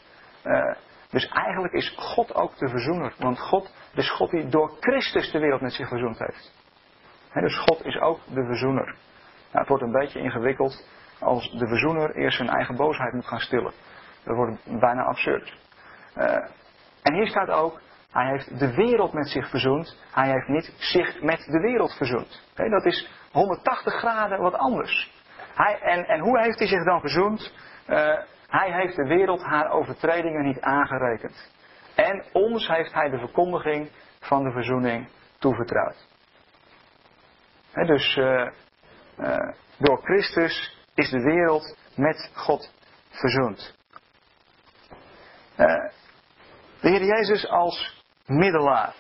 Uh, 0.45 0.75
dus 1.11 1.29
eigenlijk 1.29 1.73
is 1.73 1.95
God 1.97 2.35
ook 2.35 2.57
de 2.57 2.69
verzoener, 2.69 3.15
want 3.19 3.41
God 3.41 3.73
is 3.95 4.11
God 4.11 4.31
die 4.31 4.49
door 4.49 4.77
Christus 4.81 5.31
de 5.31 5.39
wereld 5.39 5.61
met 5.61 5.73
zich 5.73 5.89
verzoend 5.89 6.19
heeft. 6.19 6.53
dus 7.33 7.59
God 7.59 7.85
is 7.85 8.01
ook 8.01 8.21
de 8.27 8.45
verzoener. 8.45 8.85
Nou, 8.85 9.59
het 9.59 9.69
wordt 9.69 9.83
een 9.83 10.01
beetje 10.01 10.21
ingewikkeld 10.21 10.89
als 11.21 11.51
de 11.51 11.67
verzoener 11.67 12.17
eerst 12.17 12.37
zijn 12.37 12.49
eigen 12.49 12.77
boosheid 12.77 13.13
moet 13.13 13.27
gaan 13.27 13.41
stillen. 13.41 13.73
Dat 14.25 14.37
wordt 14.37 14.81
bijna 14.81 15.03
absurd. 15.03 15.57
Uh, 16.17 16.25
en 17.03 17.15
hier 17.15 17.27
staat 17.27 17.51
ook, 17.51 17.81
hij 18.11 18.27
heeft 18.27 18.59
de 18.59 18.75
wereld 18.75 19.13
met 19.13 19.29
zich 19.29 19.51
verzoend. 19.51 19.97
Hij 20.11 20.31
heeft 20.31 20.49
niet 20.49 20.75
zich 20.79 21.23
met 21.23 21.39
de 21.39 21.61
wereld 21.61 21.93
verzoend. 21.93 22.43
dat 22.55 22.85
is 22.85 23.11
180 23.33 23.95
graden 23.95 24.41
wat 24.41 24.55
anders. 24.55 25.13
Hij, 25.55 25.81
en, 25.81 26.07
en 26.07 26.21
hoe 26.21 26.41
heeft 26.41 26.59
hij 26.59 26.69
zich 26.69 26.85
dan 26.85 27.01
verzoend? 27.01 27.55
Uh, 27.89 28.19
hij 28.49 28.73
heeft 28.73 28.97
de 28.97 29.07
wereld 29.07 29.43
haar 29.43 29.71
overtredingen 29.71 30.45
niet 30.45 30.61
aangerekend. 30.61 31.53
En 31.95 32.25
ons 32.33 32.69
heeft 32.69 32.93
hij 32.93 33.11
de 33.11 33.19
verkondiging 33.19 33.91
van 34.21 34.45
de 34.45 34.51
verzoening 34.51 35.09
toevertrouwd. 35.39 36.07
dus 37.73 38.17
uh, 38.17 38.49
door 39.79 40.01
Christus 40.03 40.77
is 40.95 41.11
de 41.11 41.23
wereld 41.23 41.77
met 41.97 42.31
God 42.35 42.73
verzoend. 43.11 43.78
Uh, 45.59 45.91
de 46.81 46.89
Heer 46.89 47.05
Jezus 47.05 47.49
als 47.49 48.05
middelaar. 48.27 48.95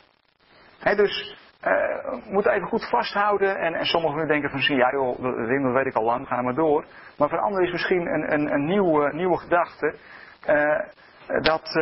He, 0.79 0.94
dus 0.94 1.37
uh, 1.64 1.71
we 2.03 2.23
moeten 2.31 2.53
even 2.53 2.68
goed 2.68 2.88
vasthouden. 2.88 3.59
En, 3.59 3.75
en 3.75 3.87
sommigen 3.87 4.29
denken 4.29 4.51
van, 4.51 4.77
ja 4.77 4.90
joh, 4.90 5.23
dat 5.62 5.73
weet 5.73 5.87
ik 5.87 5.94
al 5.94 6.05
lang, 6.05 6.27
ga 6.27 6.42
maar 6.42 6.55
door. 6.55 6.85
Maar 7.16 7.29
voor 7.29 7.40
anderen 7.40 7.66
is 7.66 7.73
misschien 7.73 8.07
een, 8.07 8.33
een, 8.33 8.53
een 8.53 8.64
nieuwe, 8.64 9.12
nieuwe 9.14 9.38
gedachte. 9.38 9.94
Uh, 10.49 10.81
dat 11.42 11.75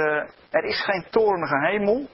er 0.50 0.64
is 0.64 0.84
geen 0.84 1.06
torenige 1.10 1.58
hemel. 1.58 2.08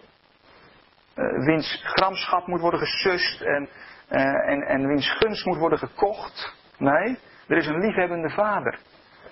Wiens 1.45 1.83
gramschap 1.85 2.47
moet 2.47 2.61
worden 2.61 2.81
gesust 2.81 3.41
en 3.41 3.69
en, 4.13 4.63
en 4.67 4.87
wiens 4.87 5.11
gunst 5.11 5.45
moet 5.45 5.57
worden 5.59 5.79
gekocht. 5.79 6.55
Nee, 6.79 7.19
er 7.49 7.57
is 7.57 7.67
een 7.67 7.81
liefhebbende 7.81 8.31
vader. 8.31 8.79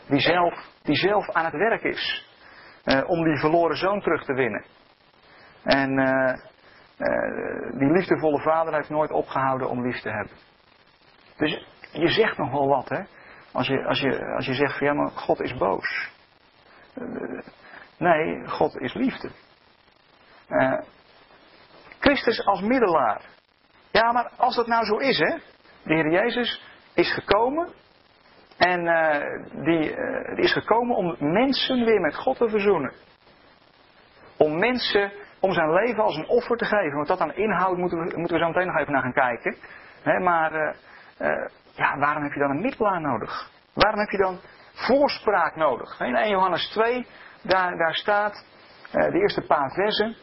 Die 0.06 0.20
zelf, 0.20 0.54
die 0.82 0.96
zelf 0.96 1.30
aan 1.30 1.44
het 1.44 1.54
werk 1.54 1.82
is. 1.82 2.29
Uh, 2.84 3.08
om 3.08 3.24
die 3.24 3.38
verloren 3.38 3.76
zoon 3.76 4.00
terug 4.00 4.24
te 4.24 4.32
winnen. 4.32 4.64
En 5.62 5.98
uh, 5.98 6.34
die 7.78 7.92
liefdevolle 7.92 8.40
vader 8.40 8.74
heeft 8.74 8.88
nooit 8.88 9.10
opgehouden 9.10 9.68
om 9.68 9.86
lief 9.86 10.00
te 10.00 10.10
hebben. 10.10 10.36
Dus 11.36 11.66
je 11.92 12.08
zegt 12.08 12.38
nog 12.38 12.50
wel 12.50 12.68
wat, 12.68 12.88
hè? 12.88 13.02
Als 13.52 13.66
je, 13.66 13.84
als 13.84 14.00
je, 14.00 14.24
als 14.36 14.46
je 14.46 14.54
zegt 14.54 14.78
van 14.78 14.86
ja, 14.86 14.92
maar 14.92 15.10
God 15.10 15.40
is 15.40 15.56
boos. 15.56 16.10
nee, 17.98 18.48
God 18.48 18.76
is 18.76 18.94
liefde. 18.94 19.30
Christus 21.98 22.46
als 22.46 22.60
middelaar. 22.60 23.22
Ja, 23.90 24.12
maar 24.12 24.30
als 24.36 24.56
dat 24.56 24.66
nou 24.66 24.84
zo 24.84 24.96
is, 24.96 25.18
hè. 25.18 25.36
De 25.82 25.94
Heer 25.94 26.10
Jezus 26.10 26.62
is 26.94 27.12
gekomen. 27.12 27.72
En 28.60 28.84
uh, 28.84 29.64
die, 29.64 29.94
is 30.36 30.52
gekomen 30.52 30.96
om 30.96 31.16
mensen 31.18 31.84
weer 31.84 32.00
met 32.00 32.16
God 32.16 32.36
te 32.36 32.48
verzoenen. 32.48 32.92
Om 34.36 34.58
mensen, 34.58 35.12
om 35.40 35.52
zijn 35.52 35.72
leven 35.72 36.02
als 36.02 36.16
een 36.16 36.28
offer 36.28 36.56
te 36.56 36.64
geven. 36.64 36.96
Want 36.96 37.08
dat 37.08 37.18
dan 37.18 37.34
inhoud 37.34 37.76
moeten 37.76 37.98
we, 37.98 38.18
moeten 38.18 38.36
we 38.36 38.42
zo 38.42 38.48
meteen 38.48 38.66
nog 38.66 38.76
even 38.76 38.92
naar 38.92 39.02
gaan 39.02 39.12
kijken. 39.12 39.56
Maar 40.22 40.52
uh, 40.52 41.48
ja, 41.74 41.98
waarom 41.98 42.22
heb 42.22 42.32
je 42.32 42.40
dan 42.40 42.50
een 42.50 42.60
middelaar 42.60 43.00
nodig? 43.00 43.50
Waarom 43.74 44.00
heb 44.00 44.10
je 44.10 44.18
dan 44.18 44.40
voorspraak 44.72 45.56
nodig? 45.56 46.00
In 46.00 46.16
1 46.16 46.30
Johannes 46.30 46.68
2, 46.68 47.06
daar, 47.42 47.76
daar 47.76 47.94
staat, 47.94 48.44
de 48.90 49.20
eerste 49.20 49.46
paar 49.46 49.70
versen. 49.70 50.16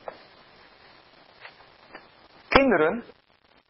Kinderen, 2.47 3.04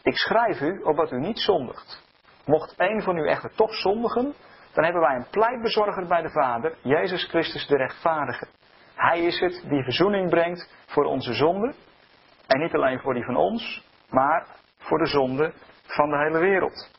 ik 0.04 0.18
schrijf 0.18 0.62
u 0.62 0.82
opdat 0.84 1.12
u 1.12 1.20
niet 1.20 1.40
zondigt. 1.40 2.04
Mocht 2.46 2.74
een 2.78 3.02
van 3.02 3.18
u 3.18 3.28
echter 3.28 3.56
toch 3.56 3.74
zondigen, 3.74 4.34
dan 4.78 4.86
hebben 4.86 5.04
wij 5.04 5.16
een 5.16 5.30
pleitbezorger 5.30 6.08
bij 6.08 6.22
de 6.22 6.30
Vader, 6.30 6.78
Jezus 6.82 7.24
Christus 7.24 7.68
de 7.68 7.78
rechtvaardige. 7.78 8.48
Hij 8.96 9.20
is 9.20 9.40
het 9.40 9.64
die 9.70 9.84
verzoening 9.84 10.30
brengt 10.30 10.74
voor 10.86 11.04
onze 11.06 11.34
zonden. 11.34 11.76
En 12.48 12.60
niet 12.60 12.74
alleen 12.74 13.00
voor 13.00 13.14
die 13.14 13.26
van 13.26 13.36
ons, 13.36 13.86
maar 14.10 14.46
voor 14.78 14.98
de 14.98 15.06
zonde 15.06 15.54
van 15.86 16.10
de 16.10 16.18
hele 16.18 16.40
wereld. 16.40 16.92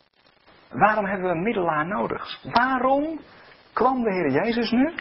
Waarom 0.71 1.05
hebben 1.05 1.27
we 1.27 1.35
een 1.35 1.43
middelaar 1.43 1.87
nodig? 1.87 2.41
Waarom 2.53 3.21
kwam 3.73 4.03
de 4.03 4.13
Heer 4.13 4.31
Jezus 4.31 4.71
nu? 4.71 4.95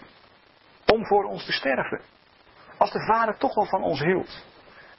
Om 0.85 1.05
voor 1.05 1.23
ons 1.23 1.45
te 1.45 1.51
sterven. 1.51 2.01
Als 2.77 2.91
de 2.91 3.05
Vader 3.05 3.37
toch 3.37 3.55
wel 3.55 3.65
van 3.65 3.83
ons 3.83 3.99
hield. 3.99 4.45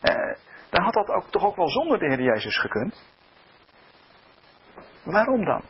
Eh, 0.01 0.37
dan 0.71 0.83
had 0.83 0.95
dat 0.95 1.09
ook, 1.09 1.31
toch 1.31 1.45
ook 1.45 1.57
wel 1.57 1.69
zonder 1.69 1.99
de 1.99 2.07
Heer 2.07 2.23
Jezus 2.23 2.59
gekund. 2.61 3.05
Waarom 5.05 5.45
dan? 5.45 5.63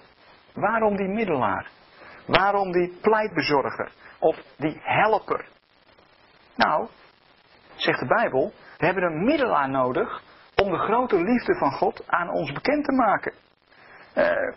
Waarom 0.54 0.96
die 0.96 1.08
middelaar? 1.08 1.76
Waarom 2.28 2.72
die 2.72 2.98
pleitbezorger? 3.00 3.92
Of 4.18 4.36
die 4.56 4.80
helper? 4.82 5.48
Nou, 6.56 6.88
zegt 7.74 8.00
de 8.00 8.06
Bijbel, 8.06 8.52
we 8.78 8.84
hebben 8.84 9.02
een 9.02 9.24
middelaar 9.24 9.68
nodig 9.68 10.22
om 10.56 10.70
de 10.70 10.78
grote 10.78 11.16
liefde 11.16 11.54
van 11.58 11.72
God 11.72 12.02
aan 12.06 12.30
ons 12.30 12.52
bekend 12.52 12.84
te 12.84 12.92
maken. 12.92 13.32
Uh, 14.16 14.56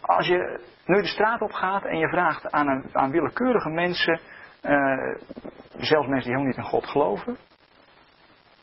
als 0.00 0.26
je 0.26 0.60
nu 0.84 1.00
de 1.00 1.06
straat 1.06 1.40
op 1.40 1.52
gaat 1.52 1.84
en 1.84 1.98
je 1.98 2.08
vraagt 2.08 2.50
aan, 2.50 2.68
een, 2.68 2.90
aan 2.92 3.10
willekeurige 3.10 3.70
mensen, 3.70 4.20
uh, 4.62 5.16
zelfs 5.76 6.08
mensen 6.08 6.30
die 6.30 6.38
helemaal 6.38 6.44
niet 6.44 6.56
in 6.56 6.62
God 6.62 6.86
geloven, 6.86 7.36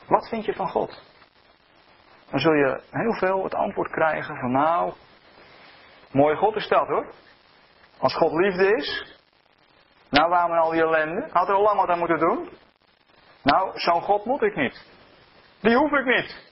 wat 0.07 0.29
vind 0.29 0.45
je 0.45 0.53
van 0.53 0.69
God? 0.69 1.03
Dan 2.29 2.39
zul 2.39 2.53
je 2.53 2.81
heel 2.89 3.13
veel 3.13 3.43
het 3.43 3.55
antwoord 3.55 3.91
krijgen 3.91 4.35
van 4.35 4.51
nou, 4.51 4.93
mooie 6.11 6.35
God 6.35 6.55
is 6.55 6.67
dat 6.67 6.87
hoor. 6.87 7.13
Als 7.99 8.15
God 8.15 8.31
liefde 8.31 8.75
is, 8.75 9.17
nou 10.09 10.29
waarom 10.29 10.57
al 10.57 10.71
die 10.71 10.81
ellende? 10.81 11.27
Had 11.31 11.47
er 11.47 11.53
al 11.53 11.63
lang 11.63 11.79
wat 11.79 11.89
aan 11.89 11.99
moeten 11.99 12.19
doen? 12.19 12.49
Nou, 13.43 13.79
zo'n 13.79 14.01
God 14.01 14.25
moet 14.25 14.41
ik 14.41 14.55
niet. 14.55 14.85
Die 15.61 15.75
hoef 15.75 15.91
ik 15.91 16.05
niet. 16.05 16.51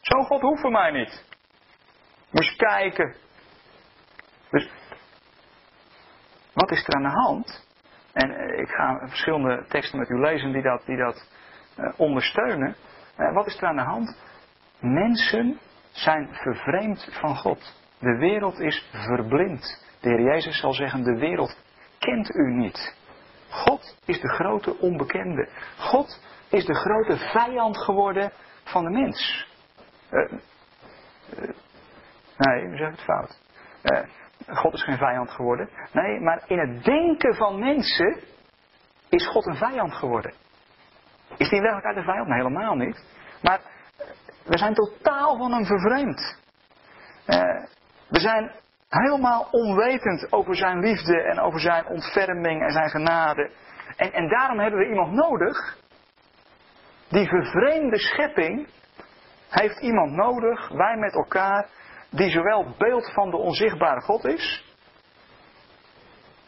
Zo'n 0.00 0.24
God 0.24 0.40
hoeft 0.40 0.60
voor 0.60 0.70
mij 0.70 0.90
niet. 0.90 1.24
Moet 2.30 2.46
je 2.46 2.56
kijken. 2.56 3.14
Dus, 4.50 4.70
wat 6.52 6.70
is 6.70 6.86
er 6.86 6.94
aan 6.94 7.02
de 7.02 7.20
hand? 7.20 7.66
En 8.12 8.30
eh, 8.30 8.60
ik 8.60 8.68
ga 8.68 8.98
verschillende 9.08 9.64
teksten 9.68 9.98
met 9.98 10.08
u 10.08 10.20
lezen 10.20 10.52
die 10.52 10.62
dat, 10.62 10.82
die 10.86 10.96
dat 10.96 11.28
uh, 11.76 11.92
ondersteunen. 11.96 12.76
Eh, 13.16 13.32
wat 13.32 13.46
is 13.46 13.56
er 13.56 13.68
aan 13.68 13.76
de 13.76 13.82
hand? 13.82 14.16
Mensen 14.80 15.60
zijn 15.90 16.28
vervreemd 16.32 17.08
van 17.10 17.36
God. 17.36 17.76
De 17.98 18.16
wereld 18.16 18.58
is 18.58 18.88
verblind. 18.92 19.86
De 20.00 20.08
Heer 20.08 20.22
Jezus 20.22 20.60
zal 20.60 20.74
zeggen, 20.74 21.02
de 21.02 21.18
wereld 21.18 21.56
kent 21.98 22.34
u 22.34 22.52
niet. 22.54 22.96
God 23.48 23.96
is 24.04 24.20
de 24.20 24.28
grote 24.28 24.78
onbekende. 24.78 25.48
God 25.78 26.20
is 26.48 26.64
de 26.64 26.74
grote 26.74 27.16
vijand 27.16 27.78
geworden 27.78 28.32
van 28.64 28.84
de 28.84 28.90
mens. 28.90 29.46
Uh, 30.10 30.32
uh, 30.32 31.48
nee, 32.36 32.68
we 32.68 32.76
zeggen 32.76 32.90
het 32.90 33.00
fout. 33.00 33.40
Uh, 33.82 34.00
God 34.56 34.72
is 34.72 34.82
geen 34.82 34.98
vijand 34.98 35.30
geworden. 35.30 35.70
Nee, 35.92 36.20
maar 36.20 36.42
in 36.46 36.58
het 36.58 36.84
denken 36.84 37.34
van 37.34 37.58
mensen 37.58 38.20
is 39.08 39.26
God 39.26 39.46
een 39.46 39.56
vijand 39.56 39.94
geworden. 39.94 40.32
Is 41.36 41.48
die 41.48 41.58
in 41.58 41.62
werkelijkheid 41.62 41.96
een 41.96 42.12
vijand? 42.12 42.28
Nee, 42.28 42.38
helemaal 42.38 42.74
niet. 42.74 43.04
Maar 43.42 43.60
we 44.44 44.58
zijn 44.58 44.74
totaal 44.74 45.36
van 45.36 45.52
hem 45.52 45.64
vervreemd. 45.64 46.36
we 48.08 48.20
zijn 48.20 48.52
helemaal 48.88 49.48
onwetend 49.50 50.32
over 50.32 50.56
zijn 50.56 50.78
liefde 50.78 51.22
en 51.22 51.40
over 51.40 51.60
zijn 51.60 51.86
ontferming 51.86 52.62
en 52.62 52.72
zijn 52.72 52.90
genade. 52.90 53.50
En, 53.96 54.12
en 54.12 54.28
daarom 54.28 54.58
hebben 54.58 54.80
we 54.80 54.88
iemand 54.88 55.12
nodig. 55.12 55.76
Die 57.08 57.28
vervreemde 57.28 57.98
schepping 57.98 58.68
heeft 59.48 59.80
iemand 59.80 60.12
nodig, 60.12 60.68
wij 60.68 60.96
met 60.96 61.14
elkaar, 61.14 61.66
die 62.10 62.30
zowel 62.30 62.74
beeld 62.78 63.12
van 63.12 63.30
de 63.30 63.36
onzichtbare 63.36 64.00
God 64.00 64.24
is. 64.24 64.64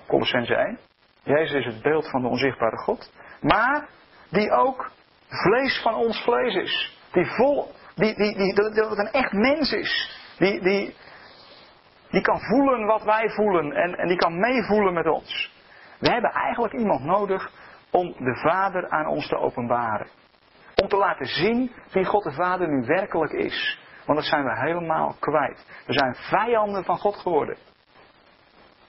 Colossense 0.06 0.54
1. 0.54 0.78
Jezus 1.22 1.66
is 1.66 1.74
het 1.74 1.82
beeld 1.82 2.10
van 2.10 2.22
de 2.22 2.28
onzichtbare 2.28 2.76
God. 2.76 3.12
Maar 3.40 3.88
die 4.30 4.50
ook 4.50 4.90
vlees 5.28 5.80
van 5.82 5.94
ons 5.94 6.22
vlees 6.22 6.54
is. 6.54 6.98
Die 7.12 7.26
vol, 7.26 7.72
die, 7.94 8.14
die, 8.14 8.36
die, 8.36 8.54
dat 8.54 8.98
een 8.98 9.12
echt 9.12 9.32
mens 9.32 9.72
is. 9.72 10.18
Die, 10.38 10.60
die, 10.60 10.96
die 12.10 12.20
kan 12.20 12.40
voelen 12.40 12.86
wat 12.86 13.02
wij 13.02 13.30
voelen 13.30 13.72
en, 13.72 13.96
en 13.96 14.08
die 14.08 14.16
kan 14.16 14.38
meevoelen 14.38 14.94
met 14.94 15.06
ons. 15.06 15.58
We 15.98 16.10
hebben 16.10 16.30
eigenlijk 16.30 16.74
iemand 16.74 17.04
nodig 17.04 17.50
om 17.90 18.14
de 18.18 18.36
Vader 18.36 18.88
aan 18.88 19.06
ons 19.06 19.28
te 19.28 19.36
openbaren. 19.36 20.08
Om 20.74 20.88
te 20.88 20.96
laten 20.96 21.26
zien 21.26 21.72
wie 21.92 22.04
God 22.04 22.22
de 22.22 22.32
Vader 22.32 22.68
nu 22.68 22.86
werkelijk 22.86 23.32
is. 23.32 23.78
Want 24.06 24.18
dat 24.18 24.28
zijn 24.28 24.44
we 24.44 24.58
helemaal 24.58 25.16
kwijt. 25.18 25.82
We 25.86 25.92
zijn 25.92 26.14
vijanden 26.14 26.84
van 26.84 26.98
God 26.98 27.16
geworden. 27.16 27.56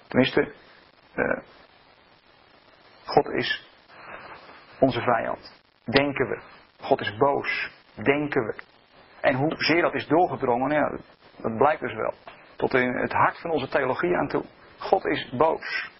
Tenminste, 0.08 0.54
uh, 1.16 1.40
God 3.06 3.30
is 3.30 3.70
onze 4.80 5.02
vijand. 5.02 5.62
Denken 5.86 6.28
we. 6.28 6.42
God 6.82 7.02
is 7.02 7.18
boos. 7.18 7.72
Denken 7.96 8.46
we. 8.46 8.56
En 9.22 9.36
hoezeer 9.36 9.82
dat 9.82 9.94
is 9.94 10.08
doorgedrongen, 10.08 10.72
ja, 10.72 10.98
dat 11.42 11.58
blijkt 11.58 11.82
dus 11.82 11.94
wel. 11.94 12.14
Tot 12.62 12.74
in 12.74 12.94
het 12.94 13.12
hart 13.12 13.40
van 13.40 13.52
onze 13.52 13.68
theologie 13.68 14.18
aan 14.18 14.28
toe. 14.28 14.44
God 14.78 15.06
is 15.06 15.30
boos. 15.30 15.92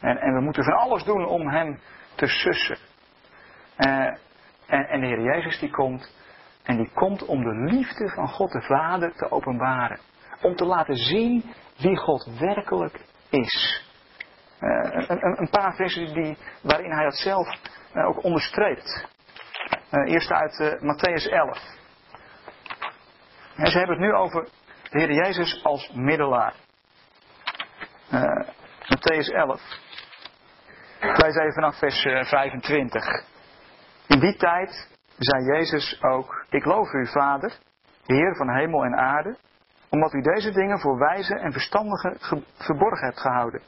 En, 0.00 0.16
en 0.16 0.34
we 0.34 0.40
moeten 0.40 0.64
van 0.64 0.72
alles 0.72 1.04
doen 1.04 1.26
om 1.26 1.48
hem 1.48 1.80
te 2.14 2.26
sussen. 2.26 2.78
Uh, 3.78 4.06
en, 4.66 4.88
en 4.88 5.00
de 5.00 5.06
Heer 5.06 5.20
Jezus 5.22 5.58
die 5.58 5.70
komt. 5.70 6.14
En 6.62 6.76
die 6.76 6.90
komt 6.94 7.24
om 7.24 7.42
de 7.42 7.54
liefde 7.54 8.08
van 8.08 8.28
God 8.28 8.52
de 8.52 8.62
Vader 8.62 9.12
te 9.12 9.30
openbaren. 9.30 10.00
Om 10.42 10.56
te 10.56 10.64
laten 10.64 10.96
zien 10.96 11.44
wie 11.76 11.96
God 11.96 12.38
werkelijk 12.38 13.00
is. 13.30 13.84
Uh, 14.60 15.08
een, 15.08 15.40
een, 15.40 15.50
paar 15.50 15.74
versen 15.74 16.14
die, 16.14 16.36
waarin 16.62 16.92
hij 16.92 17.04
dat 17.04 17.16
zelf 17.16 17.48
uh, 17.94 18.06
ook 18.06 18.24
onderstreept. 18.24 19.06
Eerst 19.90 20.30
uit 20.32 20.78
Matthäus 20.80 21.32
11. 21.32 21.58
En 23.56 23.66
ze 23.66 23.78
hebben 23.78 23.96
het 23.96 24.06
nu 24.06 24.12
over 24.12 24.48
de 24.92 24.98
Heer 24.98 25.12
Jezus 25.12 25.64
als 25.64 25.90
middelaar. 25.94 26.54
Uh, 28.12 28.22
Matthäus 28.88 29.28
11. 29.34 29.60
Ik 31.00 31.22
lees 31.22 31.36
even 31.36 31.52
vanaf 31.52 31.78
vers 31.78 32.00
25. 32.28 33.04
Eh, 33.04 33.22
In 34.06 34.20
die 34.20 34.36
tijd 34.36 34.88
zei 35.18 35.44
Jezus 35.44 36.02
ook: 36.02 36.44
Ik 36.50 36.64
loof 36.64 36.92
u, 36.92 37.06
Vader, 37.06 37.52
Heer 38.06 38.36
van 38.36 38.54
hemel 38.54 38.84
en 38.84 38.96
aarde, 38.96 39.36
omdat 39.88 40.12
u 40.12 40.20
deze 40.20 40.50
dingen 40.50 40.80
voor 40.80 40.98
wijze 40.98 41.34
en 41.38 41.52
verstandigen 41.52 42.16
verborgen 42.56 43.06
hebt 43.06 43.20
gehouden, 43.20 43.62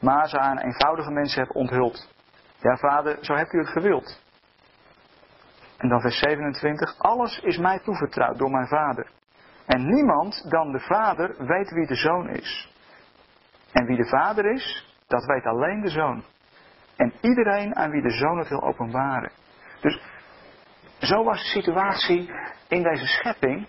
maar 0.00 0.28
ze 0.28 0.38
aan 0.38 0.58
eenvoudige 0.58 1.10
mensen 1.10 1.40
hebt 1.42 1.54
onthuld. 1.54 2.08
Ja, 2.60 2.76
Vader, 2.76 3.18
zo 3.20 3.34
hebt 3.34 3.52
u 3.52 3.58
het 3.58 3.68
gewild. 3.68 4.22
En 5.76 5.88
dan 5.88 6.00
vers 6.00 6.18
27. 6.18 6.98
Alles 6.98 7.38
is 7.38 7.58
mij 7.58 7.78
toevertrouwd 7.78 8.38
door 8.38 8.50
mijn 8.50 8.66
Vader. 8.68 9.10
En 9.70 9.86
niemand 9.86 10.50
dan 10.50 10.72
de 10.72 10.80
Vader 10.80 11.46
weet 11.46 11.70
wie 11.70 11.86
de 11.86 11.94
Zoon 11.94 12.28
is. 12.28 12.72
En 13.72 13.86
wie 13.86 13.96
de 13.96 14.08
Vader 14.08 14.52
is, 14.52 14.94
dat 15.06 15.24
weet 15.24 15.44
alleen 15.44 15.80
de 15.80 15.88
Zoon. 15.88 16.24
En 16.96 17.12
iedereen 17.20 17.76
aan 17.76 17.90
wie 17.90 18.02
de 18.02 18.10
Zoon 18.10 18.38
het 18.38 18.48
wil 18.48 18.62
openbaren. 18.62 19.32
Dus 19.80 20.00
zo 20.98 21.24
was 21.24 21.38
de 21.38 21.48
situatie 21.48 22.30
in 22.68 22.82
deze 22.82 23.06
schepping. 23.06 23.68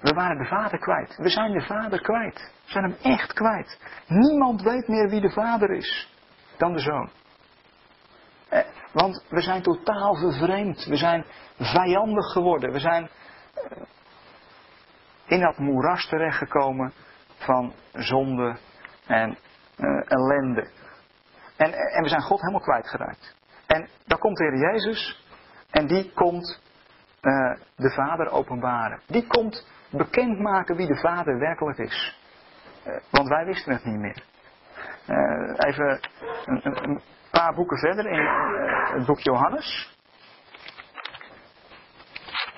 We 0.00 0.12
waren 0.12 0.38
de 0.38 0.48
Vader 0.48 0.78
kwijt. 0.78 1.16
We 1.16 1.28
zijn 1.28 1.52
de 1.52 1.66
Vader 1.66 2.00
kwijt. 2.00 2.52
We 2.64 2.70
zijn 2.70 2.84
hem 2.84 2.96
echt 3.02 3.32
kwijt. 3.32 3.78
Niemand 4.06 4.62
weet 4.62 4.88
meer 4.88 5.08
wie 5.08 5.20
de 5.20 5.30
Vader 5.30 5.70
is 5.70 6.16
dan 6.56 6.72
de 6.72 6.78
Zoon. 6.78 7.10
Eh, 8.48 8.60
want 8.92 9.24
we 9.28 9.40
zijn 9.40 9.62
totaal 9.62 10.14
vervreemd. 10.14 10.84
We 10.84 10.96
zijn 10.96 11.24
vijandig 11.58 12.32
geworden. 12.32 12.72
We 12.72 12.78
zijn 12.78 13.08
eh, 13.54 13.82
in 15.32 15.40
dat 15.40 15.58
moeras 15.58 16.08
terechtgekomen 16.08 16.92
van 17.36 17.72
zonde 17.92 18.56
en 19.06 19.38
uh, 19.78 20.02
ellende. 20.04 20.70
En, 21.56 21.72
en 21.72 22.02
we 22.02 22.08
zijn 22.08 22.22
God 22.22 22.40
helemaal 22.40 22.60
kwijtgeraakt. 22.60 23.36
En 23.66 23.88
dan 24.06 24.18
komt 24.18 24.36
de 24.36 24.44
Heer 24.44 24.58
Jezus 24.58 25.24
en 25.70 25.86
die 25.86 26.12
komt 26.12 26.60
uh, 27.22 27.56
de 27.76 27.90
Vader 27.90 28.30
openbaren. 28.30 29.00
Die 29.06 29.26
komt 29.26 29.66
bekendmaken 29.90 30.76
wie 30.76 30.86
de 30.86 30.96
Vader 30.96 31.38
werkelijk 31.38 31.78
is. 31.78 32.20
Uh, 32.86 32.96
want 33.10 33.28
wij 33.28 33.44
wisten 33.44 33.72
het 33.72 33.84
niet 33.84 33.98
meer. 33.98 34.24
even 35.56 36.00
een, 36.44 36.82
een, 36.82 37.00
paar 37.30 37.54
boeken 37.54 37.78
verder 37.78 38.06
in 38.06 38.26
het 38.96 39.06
boek 39.06 39.18
Johannes. 39.20 39.96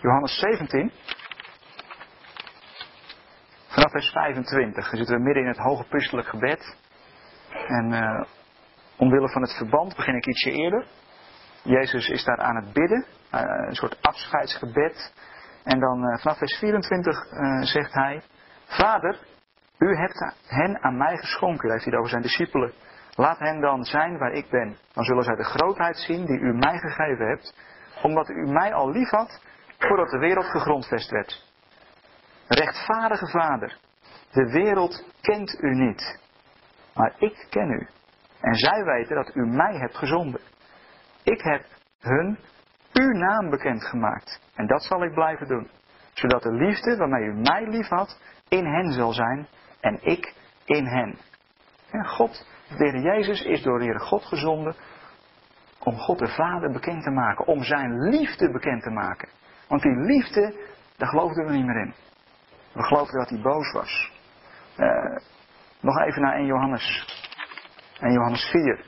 Johannes 0.00 0.38
17. 0.38 0.92
Vers 3.94 4.10
25 4.10 4.88
dan 4.88 4.98
zitten 4.98 5.16
we 5.16 5.22
midden 5.22 5.42
in 5.42 5.48
het 5.48 5.58
hoge 5.58 5.84
priestelijk 5.88 6.28
gebed. 6.28 6.76
En 7.66 7.92
uh, 7.92 8.24
omwille 8.96 9.28
van 9.28 9.42
het 9.42 9.56
verband 9.56 9.96
begin 9.96 10.14
ik 10.14 10.26
ietsje 10.26 10.50
eerder. 10.50 10.86
Jezus 11.62 12.08
is 12.08 12.24
daar 12.24 12.38
aan 12.38 12.56
het 12.56 12.72
bidden, 12.72 13.06
uh, 13.34 13.40
een 13.40 13.74
soort 13.74 13.98
afscheidsgebed. 14.02 15.12
En 15.64 15.80
dan 15.80 16.04
uh, 16.04 16.18
vanaf 16.18 16.38
vers 16.38 16.58
24 16.58 17.16
zegt 17.60 17.92
hij: 17.92 18.22
Vader, 18.64 19.18
u 19.78 19.96
hebt 19.96 20.34
hen 20.46 20.82
aan 20.82 20.96
mij 20.96 21.16
geschonken. 21.16 21.62
Daar 21.62 21.72
heeft 21.72 21.90
hij 21.90 21.98
over 21.98 22.10
zijn 22.10 22.22
discipelen. 22.22 22.72
Laat 23.14 23.38
hen 23.38 23.60
dan 23.60 23.84
zijn 23.84 24.18
waar 24.18 24.32
ik 24.32 24.50
ben. 24.50 24.76
Dan 24.92 25.04
zullen 25.04 25.24
zij 25.24 25.36
de 25.36 25.44
grootheid 25.44 25.96
zien 25.96 26.26
die 26.26 26.38
u 26.38 26.54
mij 26.54 26.78
gegeven 26.78 27.26
hebt, 27.26 27.54
omdat 28.02 28.28
u 28.28 28.52
mij 28.52 28.72
al 28.72 28.90
lief 28.90 29.10
had 29.10 29.42
voordat 29.78 30.10
de 30.10 30.18
wereld 30.18 30.46
gegrondvest 30.46 31.10
werd. 31.10 31.52
Rechtvaardige 32.48 33.26
Vader, 33.26 33.78
de 34.32 34.50
wereld 34.52 35.04
kent 35.20 35.62
u 35.62 35.74
niet, 35.74 36.20
maar 36.94 37.14
ik 37.18 37.46
ken 37.50 37.70
u. 37.70 37.88
En 38.40 38.54
zij 38.54 38.84
weten 38.84 39.16
dat 39.16 39.34
u 39.34 39.46
mij 39.46 39.76
hebt 39.76 39.96
gezonden. 39.96 40.40
Ik 41.22 41.40
heb 41.42 41.64
hun 42.00 42.38
uw 42.92 43.12
naam 43.12 43.50
bekendgemaakt. 43.50 44.40
En 44.54 44.66
dat 44.66 44.82
zal 44.82 45.04
ik 45.04 45.14
blijven 45.14 45.46
doen. 45.46 45.70
Zodat 46.12 46.42
de 46.42 46.52
liefde 46.52 46.96
waarmee 46.96 47.24
u 47.24 47.34
mij 47.34 47.66
lief 47.68 47.88
had, 47.88 48.20
in 48.48 48.66
hen 48.66 48.92
zal 48.92 49.12
zijn 49.12 49.46
en 49.80 49.98
ik 50.02 50.34
in 50.64 50.86
hen. 50.86 51.18
En 51.90 52.06
God, 52.06 52.46
de 52.68 52.74
Heer 52.76 52.98
Jezus, 52.98 53.42
is 53.42 53.62
door 53.62 53.78
de 53.78 53.84
Heer 53.84 54.00
God 54.00 54.24
gezonden 54.24 54.76
om 55.78 55.96
God 55.96 56.18
de 56.18 56.28
Vader 56.28 56.72
bekend 56.72 57.02
te 57.02 57.10
maken. 57.10 57.46
Om 57.46 57.62
zijn 57.62 58.08
liefde 58.08 58.50
bekend 58.50 58.82
te 58.82 58.90
maken. 58.90 59.28
Want 59.68 59.82
die 59.82 59.96
liefde, 59.96 60.54
daar 60.96 61.08
geloofden 61.08 61.46
we 61.46 61.52
niet 61.52 61.66
meer 61.66 61.80
in. 61.80 61.94
We 62.74 62.82
geloofden 62.82 63.18
dat 63.18 63.28
hij 63.28 63.40
boos 63.40 63.72
was. 63.72 64.12
Uh, 64.76 65.16
nog 65.80 65.98
even 65.98 66.22
naar 66.22 66.34
1 66.34 66.46
Johannes. 66.46 67.06
1 68.00 68.12
Johannes 68.12 68.50
4. 68.50 68.84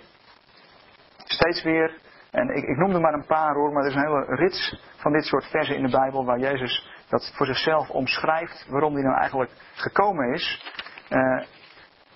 Steeds 1.16 1.62
weer, 1.62 2.00
en 2.30 2.48
ik, 2.48 2.64
ik 2.64 2.76
noemde 2.76 3.00
maar 3.00 3.12
een 3.12 3.26
paar 3.26 3.54
hoor, 3.54 3.72
maar 3.72 3.82
er 3.82 3.88
is 3.88 3.94
een 3.94 4.06
hele 4.06 4.24
rits 4.24 4.82
van 4.96 5.12
dit 5.12 5.24
soort 5.24 5.44
versen 5.44 5.76
in 5.76 5.82
de 5.82 5.96
Bijbel 5.96 6.24
waar 6.24 6.38
Jezus 6.38 6.90
dat 7.08 7.32
voor 7.34 7.46
zichzelf 7.46 7.90
omschrijft 7.90 8.66
waarom 8.68 8.94
hij 8.94 9.02
nou 9.02 9.16
eigenlijk 9.16 9.50
gekomen 9.74 10.32
is. 10.32 10.72
Eh, 11.08 11.42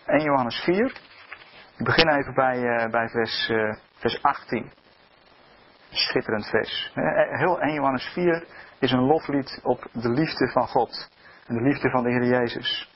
1 0.06 0.22
Johannes 0.22 0.60
4. 0.64 0.86
Ik 1.78 1.84
begin 1.84 2.08
even 2.08 2.34
bij, 2.34 2.58
uh, 2.58 2.90
bij 2.90 3.08
vers, 3.08 3.52
vers 3.94 4.22
18. 4.22 4.72
schitterend 5.90 6.46
vers. 6.46 6.92
Heel 7.30 7.60
1 7.60 7.74
Johannes 7.74 8.10
4 8.12 8.44
is 8.78 8.92
een 8.92 9.06
loflied 9.06 9.60
op 9.62 9.88
de 9.92 10.10
liefde 10.10 10.48
van 10.48 10.66
God. 10.66 11.08
En 11.50 11.56
de 11.56 11.62
liefde 11.62 11.90
van 11.90 12.02
de 12.02 12.10
Heer 12.10 12.24
Jezus. 12.24 12.90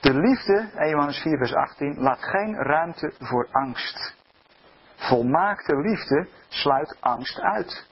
De 0.00 0.14
liefde, 0.14 0.70
1 0.76 0.88
Johannes 0.88 1.20
4 1.22 1.38
vers 1.38 1.54
18, 1.54 1.98
laat 1.98 2.18
geen 2.18 2.54
ruimte 2.54 3.12
voor 3.18 3.48
angst. 3.52 4.16
Volmaakte 4.96 5.76
liefde 5.76 6.28
sluit 6.48 6.96
angst 7.00 7.40
uit. 7.40 7.86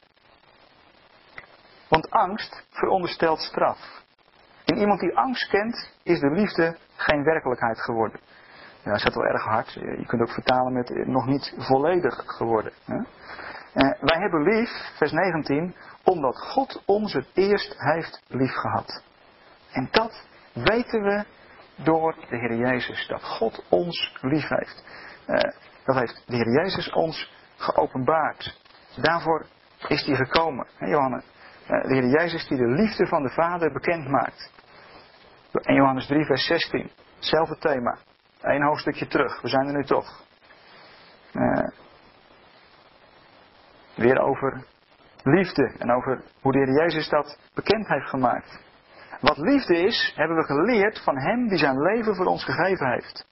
Want 1.88 2.11
angst 2.11 2.66
veronderstelt 2.71 3.40
straf. 3.40 4.03
In 4.64 4.77
iemand 4.77 5.01
die 5.01 5.16
angst 5.16 5.49
kent, 5.49 5.92
is 6.03 6.21
de 6.21 6.31
liefde 6.31 6.77
geen 6.97 7.25
werkelijkheid 7.25 7.81
geworden. 7.81 8.21
Ja, 8.83 8.90
dat 8.92 9.07
is 9.07 9.14
wel 9.14 9.25
erg 9.25 9.42
hard. 9.42 9.73
Je 9.73 10.07
kunt 10.07 10.23
ook 10.23 10.33
vertalen 10.33 10.73
met 10.73 10.90
eh, 10.90 11.07
nog 11.07 11.27
niet 11.27 11.55
volledig 11.59 12.23
geworden. 12.27 12.73
Hè? 12.85 12.97
Eh, 12.97 14.01
wij 14.01 14.21
hebben 14.21 14.42
lief, 14.42 14.71
vers 14.95 15.12
19, 15.12 15.75
omdat 16.07 16.38
God 16.38 16.83
ons 16.85 17.12
het 17.12 17.29
eerst 17.35 17.75
heeft 17.77 18.23
liefgehad. 18.29 19.03
En 19.71 19.88
dat 19.90 20.27
weten 20.53 21.03
we 21.03 21.25
door 21.77 22.14
de 22.29 22.37
Heer 22.37 22.57
Jezus. 22.57 23.07
Dat 23.07 23.23
God 23.23 23.64
ons 23.69 24.16
lief 24.21 24.49
heeft. 24.49 24.85
Eh, 25.27 25.53
dat 25.85 25.97
heeft 25.97 26.23
de 26.27 26.37
Heer 26.37 26.62
Jezus 26.62 26.92
ons 26.92 27.33
geopenbaard. 27.57 28.61
Daarvoor 28.97 29.47
is 29.88 30.07
hij 30.07 30.16
gekomen. 30.16 30.66
Hè, 30.77 30.87
Johannes? 30.87 31.25
Eh, 31.66 31.83
de 31.83 31.95
Heer 31.95 32.07
Jezus 32.07 32.49
die 32.49 32.59
de 32.59 32.69
liefde 32.69 33.07
van 33.07 33.23
de 33.23 33.31
Vader 33.31 33.73
bekend 33.73 34.09
maakt. 34.09 34.51
In 35.53 35.75
Johannes 35.75 36.07
3, 36.07 36.25
vers 36.25 36.47
16. 36.47 36.90
Hetzelfde 37.14 37.59
thema. 37.59 37.99
Eén 38.40 38.62
hoofdstukje 38.62 39.07
terug. 39.07 39.42
We 39.42 39.49
zijn 39.49 39.66
er 39.66 39.73
nu 39.73 39.85
toch. 39.85 40.25
Uh, 41.33 41.69
weer 43.95 44.19
over 44.19 44.66
liefde 45.26 45.74
en 45.78 45.92
over 45.92 46.22
hoe 46.40 46.52
de 46.52 46.58
Heer 46.58 46.82
Jezus 46.82 47.08
dat 47.08 47.38
bekend 47.54 47.88
heeft 47.88 48.08
gemaakt. 48.08 48.60
Wat 49.20 49.36
liefde 49.36 49.78
is, 49.78 50.12
hebben 50.16 50.36
we 50.36 50.44
geleerd 50.44 51.02
van 51.04 51.18
Hem 51.18 51.48
die 51.48 51.58
zijn 51.58 51.80
leven 51.80 52.16
voor 52.16 52.26
ons 52.26 52.44
gegeven 52.44 52.90
heeft. 52.90 53.26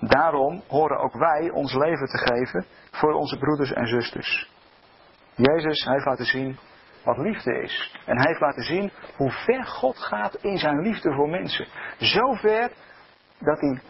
Daarom 0.00 0.62
horen 0.68 0.98
ook 0.98 1.12
wij 1.12 1.50
ons 1.50 1.74
leven 1.74 2.06
te 2.06 2.18
geven 2.18 2.64
voor 2.90 3.12
onze 3.12 3.38
broeders 3.38 3.72
en 3.72 3.86
zusters. 3.86 4.50
Jezus 5.34 5.84
heeft 5.84 6.04
laten 6.04 6.24
zien 6.24 6.58
wat 7.04 7.18
liefde 7.18 7.60
is. 7.60 7.98
En 8.06 8.16
hij 8.16 8.26
heeft 8.28 8.40
laten 8.40 8.62
zien 8.62 8.90
hoe 9.16 9.30
ver 9.30 9.64
God 9.64 9.98
gaat 9.98 10.34
in 10.34 10.58
zijn 10.58 10.80
liefde 10.80 11.14
voor 11.14 11.28
mensen. 11.28 11.66
Zover 11.98 12.70
dat, 13.38 13.60
hij, 13.60 13.80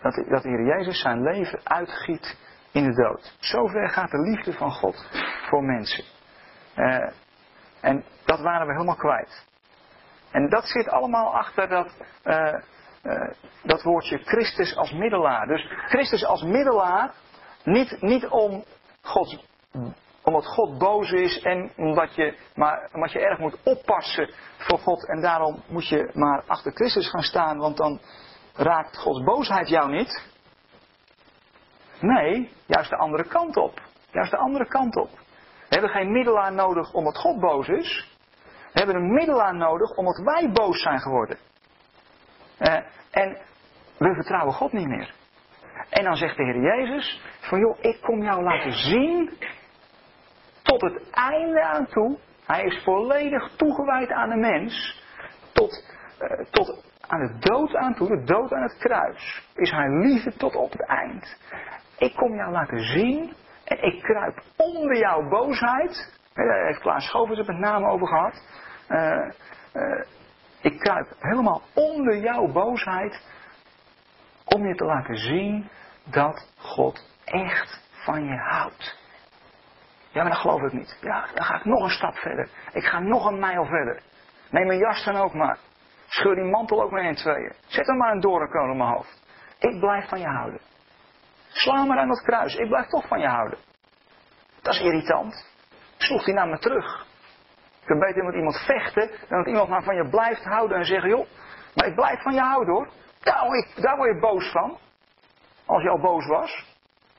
dat, 0.00 0.14
dat 0.14 0.42
de 0.42 0.48
Heer 0.48 0.66
Jezus 0.66 1.00
zijn 1.00 1.22
leven 1.22 1.60
uitgiet 1.64 2.36
in 2.72 2.84
de 2.84 2.94
dood. 2.94 3.36
Zover 3.38 3.88
gaat 3.88 4.10
de 4.10 4.20
liefde 4.20 4.52
van 4.52 4.70
God 4.70 5.08
voor 5.48 5.64
mensen. 5.64 6.04
Uh, 6.76 7.08
en 7.80 8.04
dat 8.24 8.40
waren 8.40 8.66
we 8.66 8.72
helemaal 8.72 8.96
kwijt. 8.96 9.46
En 10.30 10.48
dat 10.48 10.64
zit 10.64 10.88
allemaal 10.88 11.34
achter 11.36 11.68
dat, 11.68 11.94
uh, 12.24 12.54
uh, 13.02 13.30
dat 13.62 13.82
woordje 13.82 14.18
Christus 14.18 14.76
als 14.76 14.92
middelaar. 14.92 15.46
Dus 15.46 15.66
Christus 15.86 16.24
als 16.24 16.42
middelaar, 16.42 17.14
niet, 17.64 18.00
niet 18.00 18.26
om 18.26 18.64
omdat 20.22 20.46
God 20.46 20.78
boos 20.78 21.10
is 21.10 21.42
en 21.42 21.72
omdat 21.76 22.14
je, 22.14 22.38
maar, 22.54 22.88
omdat 22.92 23.12
je 23.12 23.18
erg 23.18 23.38
moet 23.38 23.58
oppassen 23.64 24.30
voor 24.58 24.78
God. 24.78 25.08
En 25.08 25.20
daarom 25.20 25.62
moet 25.68 25.88
je 25.88 26.10
maar 26.14 26.44
achter 26.46 26.72
Christus 26.72 27.10
gaan 27.10 27.22
staan, 27.22 27.58
want 27.58 27.76
dan 27.76 28.00
raakt 28.54 28.98
Gods 28.98 29.24
boosheid 29.24 29.68
jou 29.68 29.90
niet. 29.90 30.31
Nee, 32.02 32.52
juist 32.66 32.90
de 32.90 32.96
andere 32.96 33.24
kant 33.24 33.56
op. 33.56 33.80
Juist 34.10 34.30
de 34.30 34.36
andere 34.36 34.66
kant 34.66 34.96
op. 34.96 35.10
We 35.68 35.78
hebben 35.78 35.90
geen 35.90 36.12
middelaar 36.12 36.52
nodig 36.52 36.92
omdat 36.92 37.18
God 37.18 37.40
boos 37.40 37.68
is. 37.68 38.16
We 38.72 38.78
hebben 38.78 38.96
een 38.96 39.12
middelaar 39.12 39.54
nodig 39.54 39.96
omdat 39.96 40.22
wij 40.24 40.50
boos 40.52 40.82
zijn 40.82 41.00
geworden. 41.00 41.38
Uh, 42.60 42.74
en 43.10 43.38
we 43.98 44.14
vertrouwen 44.14 44.54
God 44.54 44.72
niet 44.72 44.88
meer. 44.88 45.14
En 45.90 46.04
dan 46.04 46.16
zegt 46.16 46.36
de 46.36 46.44
Heer 46.44 46.60
Jezus: 46.60 47.22
van 47.40 47.58
joh, 47.58 47.78
ik 47.80 48.00
kom 48.00 48.22
jou 48.22 48.42
laten 48.42 48.72
zien 48.72 49.30
tot 50.62 50.80
het 50.80 51.10
einde 51.10 51.62
aan 51.62 51.86
toe. 51.86 52.18
Hij 52.46 52.64
is 52.64 52.82
volledig 52.84 53.50
toegewijd 53.56 54.10
aan 54.10 54.28
de 54.28 54.36
mens. 54.36 55.02
Tot, 55.52 55.84
uh, 56.20 56.46
tot 56.50 56.84
aan 57.00 57.20
de 57.20 57.38
dood 57.38 57.74
aan 57.74 57.94
toe, 57.94 58.08
de 58.08 58.24
dood 58.24 58.52
aan 58.52 58.62
het 58.62 58.78
kruis. 58.78 59.48
Is 59.54 59.70
hij 59.70 59.88
liefde 59.88 60.32
tot 60.36 60.56
op 60.56 60.72
het 60.72 60.86
eind. 60.86 61.36
Ik 61.98 62.14
kom 62.14 62.34
jou 62.34 62.50
laten 62.50 62.78
zien. 62.78 63.34
En 63.64 63.82
ik 63.82 64.02
kruip 64.02 64.42
onder 64.56 64.96
jouw 64.96 65.28
boosheid. 65.28 66.20
Daar 66.34 66.66
heeft 66.66 66.80
Klaas 66.80 67.04
Schovers 67.04 67.38
het 67.38 67.46
met 67.46 67.58
name 67.58 67.86
over 67.86 68.06
gehad. 68.06 68.42
Uh, 68.88 69.30
uh, 69.74 70.04
ik 70.60 70.78
kruip 70.78 71.08
helemaal 71.18 71.62
onder 71.74 72.16
jouw 72.16 72.52
boosheid. 72.52 73.20
Om 74.44 74.66
je 74.66 74.74
te 74.74 74.84
laten 74.84 75.16
zien 75.16 75.68
dat 76.04 76.52
God 76.56 77.08
echt 77.24 77.80
van 78.04 78.24
je 78.24 78.36
houdt. 78.36 79.00
Ja, 80.10 80.22
maar 80.22 80.32
dat 80.32 80.40
geloof 80.40 80.62
ik 80.62 80.72
niet. 80.72 80.98
Ja, 81.00 81.26
dan 81.34 81.44
ga 81.44 81.56
ik 81.56 81.64
nog 81.64 81.82
een 81.82 81.90
stap 81.90 82.14
verder. 82.14 82.48
Ik 82.72 82.84
ga 82.84 82.98
nog 82.98 83.26
een 83.26 83.38
mijl 83.38 83.64
verder. 83.64 84.02
Neem 84.50 84.66
mijn 84.66 84.78
jas 84.78 85.04
dan 85.04 85.16
ook 85.16 85.34
maar. 85.34 85.58
Scheur 86.06 86.34
die 86.34 86.44
mantel 86.44 86.82
ook 86.82 86.90
maar 86.90 87.04
in 87.04 87.14
tweeën. 87.14 87.52
Zet 87.66 87.88
er 87.88 87.96
maar 87.96 88.12
een 88.12 88.20
doornkroon 88.20 88.70
op 88.70 88.76
mijn 88.76 88.94
hoofd. 88.94 89.22
Ik 89.58 89.80
blijf 89.80 90.08
van 90.08 90.20
je 90.20 90.26
houden. 90.26 90.60
Sla 91.52 91.84
maar 91.84 91.98
aan 91.98 92.08
dat 92.08 92.22
kruis. 92.22 92.54
Ik 92.54 92.68
blijf 92.68 92.86
toch 92.86 93.06
van 93.06 93.20
je 93.20 93.26
houden. 93.26 93.58
Dat 94.62 94.74
is 94.74 94.80
irritant. 94.80 95.46
Sloeg 95.96 96.24
hij 96.24 96.34
naar 96.34 96.48
me 96.48 96.58
terug. 96.58 97.06
Je 97.80 97.86
kunt 97.86 98.00
beter 98.00 98.24
met 98.24 98.34
iemand 98.34 98.56
vechten 98.66 99.10
dan 99.28 99.38
dat 99.38 99.46
iemand 99.46 99.68
maar 99.68 99.82
van 99.82 99.96
je 99.96 100.08
blijft 100.08 100.44
houden 100.44 100.78
en 100.78 100.84
zeggen: 100.84 101.08
joh, 101.08 101.26
maar 101.74 101.86
ik 101.86 101.94
blijf 101.94 102.22
van 102.22 102.34
je 102.34 102.40
houden 102.40 102.74
hoor. 102.74 102.88
Daar 103.20 103.46
word 103.46 103.72
je, 103.74 103.80
daar 103.80 103.96
word 103.96 104.14
je 104.14 104.20
boos 104.20 104.50
van. 104.50 104.78
Als 105.66 105.82
je 105.82 105.88
al 105.88 106.00
boos 106.00 106.26
was. 106.26 106.70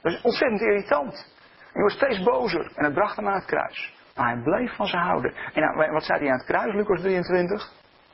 Dat 0.01 0.11
is 0.11 0.21
ontzettend 0.21 0.61
irritant. 0.61 1.31
Hij 1.59 1.81
wordt 1.81 1.95
steeds 1.95 2.23
bozer 2.23 2.71
en 2.75 2.83
het 2.83 2.93
bracht 2.93 3.15
hem 3.15 3.27
aan 3.27 3.33
het 3.33 3.45
kruis. 3.45 3.93
Maar 4.15 4.27
hij 4.27 4.41
bleef 4.43 4.75
van 4.75 4.87
ze 4.87 4.97
houden. 4.97 5.33
En 5.53 5.61
nou, 5.61 5.91
wat 5.91 6.03
zei 6.03 6.19
hij 6.19 6.27
aan 6.31 6.37
het 6.37 6.45
kruis, 6.45 6.73
Lucas 6.73 7.01
23? 7.01 7.71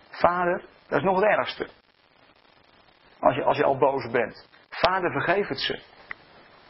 Vader, 0.10 0.65
dat 0.88 0.97
is 0.97 1.03
nog 1.03 1.15
het 1.15 1.25
ergste. 1.25 1.67
Als 3.19 3.36
je, 3.36 3.43
als 3.43 3.58
je 3.58 3.63
al 3.63 3.77
boos 3.77 4.12
bent. 4.12 4.49
Vader, 4.69 5.12
vergeef 5.12 5.47
het 5.47 5.60
ze. 5.60 5.82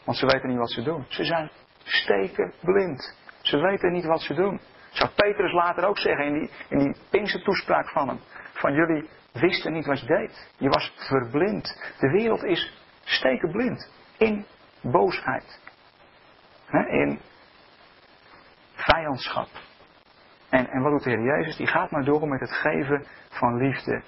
Want 0.04 0.18
ze 0.18 0.26
weten 0.26 0.48
niet 0.48 0.58
wat 0.58 0.70
ze 0.70 0.82
doen. 0.82 1.04
Ze 1.08 1.24
zijn 1.24 1.50
steken 1.84 2.52
blind. 2.60 3.16
Ze 3.42 3.58
weten 3.58 3.92
niet 3.92 4.04
wat 4.04 4.20
ze 4.20 4.34
doen. 4.34 4.60
Zou 4.90 5.10
Petrus 5.10 5.52
later 5.52 5.84
ook 5.84 5.98
zeggen 5.98 6.24
in 6.24 6.32
die, 6.32 6.50
in 6.68 6.78
die 6.78 6.96
Pinkse 7.10 7.42
toespraak 7.42 7.88
van 7.88 8.08
hem. 8.08 8.20
Van 8.52 8.72
jullie 8.72 9.08
wisten 9.32 9.72
niet 9.72 9.86
wat 9.86 10.00
je 10.00 10.06
deed. 10.06 10.50
Je 10.56 10.68
was 10.68 10.92
verblind. 10.96 11.94
De 11.98 12.10
wereld 12.10 12.42
is 12.42 12.72
stekenblind. 13.04 13.90
In 14.16 14.46
boosheid 14.82 15.60
in 16.72 17.20
vijandschap. 18.74 19.48
En, 20.48 20.68
en 20.68 20.82
wat 20.82 20.92
doet 20.92 21.02
de 21.02 21.10
Heer 21.10 21.22
Jezus? 21.22 21.56
Die 21.56 21.66
gaat 21.66 21.90
maar 21.90 22.04
door 22.04 22.28
met 22.28 22.40
het 22.40 22.52
geven 22.52 23.06
van 23.28 23.56
liefde. 23.56 24.02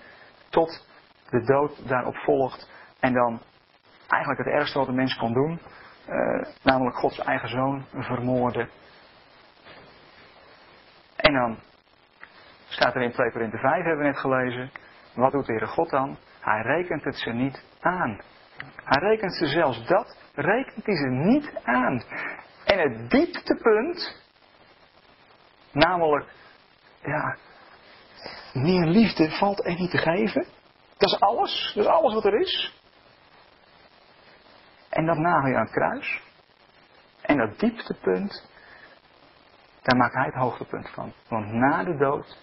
Tot 0.48 0.87
de 1.31 1.44
dood 1.44 1.88
daarop 1.88 2.16
volgt. 2.16 2.70
En 3.00 3.12
dan 3.12 3.40
eigenlijk 4.09 4.44
het 4.44 4.55
ergste 4.55 4.78
wat 4.78 4.88
een 4.88 4.94
mens 4.94 5.16
kon 5.16 5.33
doen. 5.33 5.61
Uh, 6.12 6.44
namelijk 6.62 6.96
Gods 6.96 7.18
eigen 7.18 7.48
zoon 7.48 7.87
vermoorden. 7.92 8.68
En 11.16 11.33
dan 11.33 11.59
staat 12.68 12.94
er 12.94 13.03
in 13.03 13.12
2 13.12 13.31
Korinthe 13.31 13.59
5, 13.59 13.75
hebben 13.75 13.98
we 13.98 14.05
net 14.05 14.18
gelezen. 14.18 14.70
Wat 15.14 15.33
doet 15.33 15.46
de 15.46 15.53
Heere 15.53 15.66
God 15.66 15.90
dan? 15.90 16.16
Hij 16.40 16.62
rekent 16.62 17.05
het 17.05 17.16
ze 17.16 17.31
niet 17.31 17.64
aan. 17.81 18.20
Hij 18.85 19.09
rekent 19.09 19.35
ze 19.35 19.46
zelfs 19.46 19.87
dat, 19.87 20.16
rekent 20.35 20.87
hij 20.87 20.96
ze 20.96 21.09
niet 21.09 21.53
aan. 21.62 22.02
En 22.65 22.79
het 22.79 23.10
dieptepunt, 23.10 24.23
namelijk, 25.73 26.27
ja, 27.02 27.37
meer 28.52 28.87
liefde 28.87 29.31
valt 29.31 29.67
er 29.67 29.75
niet 29.75 29.90
te 29.90 29.98
geven. 29.98 30.46
Dat 30.96 31.10
is 31.10 31.21
alles, 31.21 31.73
dat 31.75 31.85
is 31.85 31.90
alles 31.90 32.15
wat 32.15 32.25
er 32.25 32.40
is. 32.40 32.81
En 34.92 35.06
dat 35.06 35.18
nagel 35.18 35.48
je 35.48 35.56
aan 35.56 35.64
het 35.64 35.72
kruis. 35.72 36.22
En 37.20 37.36
dat 37.36 37.58
dieptepunt, 37.58 38.50
daar 39.82 39.96
maakt 39.96 40.14
hij 40.14 40.24
het 40.24 40.34
hoogtepunt 40.34 40.90
van. 40.90 41.12
Want 41.28 41.52
na 41.52 41.84
de 41.84 41.96
dood 41.96 42.38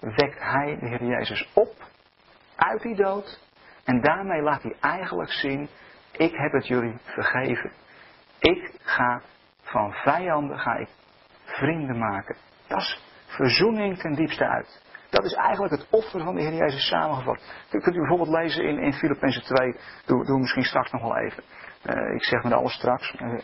wekt 0.00 0.40
hij 0.40 0.78
de 0.80 0.86
Heer 0.86 1.04
Jezus 1.04 1.50
op 1.54 1.74
uit 2.56 2.82
die 2.82 2.96
dood. 2.96 3.40
En 3.84 4.00
daarmee 4.00 4.42
laat 4.42 4.62
hij 4.62 4.76
eigenlijk 4.80 5.32
zien, 5.32 5.68
ik 6.12 6.36
heb 6.36 6.52
het 6.52 6.66
jullie 6.66 6.98
vergeven. 7.04 7.72
Ik 8.38 8.74
ga 8.82 9.20
van 9.62 9.92
vijanden 9.92 10.58
ga 10.58 10.74
ik 10.74 10.88
vrienden 11.44 11.98
maken. 11.98 12.36
Dat 12.66 12.78
is 12.78 13.02
verzoening 13.26 13.98
ten 13.98 14.14
diepste 14.14 14.48
uit. 14.48 14.82
Dat 15.14 15.24
is 15.24 15.34
eigenlijk 15.34 15.74
het 15.74 15.86
offer 15.90 16.20
van 16.22 16.34
de 16.34 16.40
Heer 16.40 16.54
Jezus 16.54 16.88
samengevat. 16.88 17.40
Dat 17.70 17.82
kunt 17.82 17.96
u 17.96 17.98
bijvoorbeeld 17.98 18.28
lezen 18.28 18.64
in, 18.64 18.78
in 18.78 18.92
Filippenzen 18.92 19.42
2. 19.42 19.76
Doe, 20.06 20.24
doe 20.24 20.38
misschien 20.38 20.64
straks 20.64 20.90
nog 20.90 21.02
wel 21.02 21.16
even. 21.16 21.42
Uh, 21.82 22.14
ik 22.14 22.24
zeg 22.24 22.42
met 22.42 22.52
alles 22.52 22.72
straks. 22.72 23.14
Uh, 23.20 23.40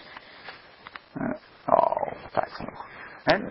oh, 1.67 2.13
tijd 2.31 2.53
genoeg. 2.53 2.87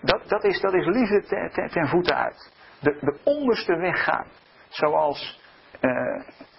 dat, 0.02 0.30
dat, 0.30 0.44
is, 0.44 0.62
dat 0.62 0.74
is 0.74 0.86
liefde 0.86 1.22
ten, 1.52 1.70
ten, 1.70 1.88
voeten 1.88 2.16
uit. 2.16 2.52
De, 2.80 2.98
de 3.02 3.20
onderste 3.24 3.76
weg 3.76 4.04
gaan. 4.04 4.28
Zoals 4.70 5.42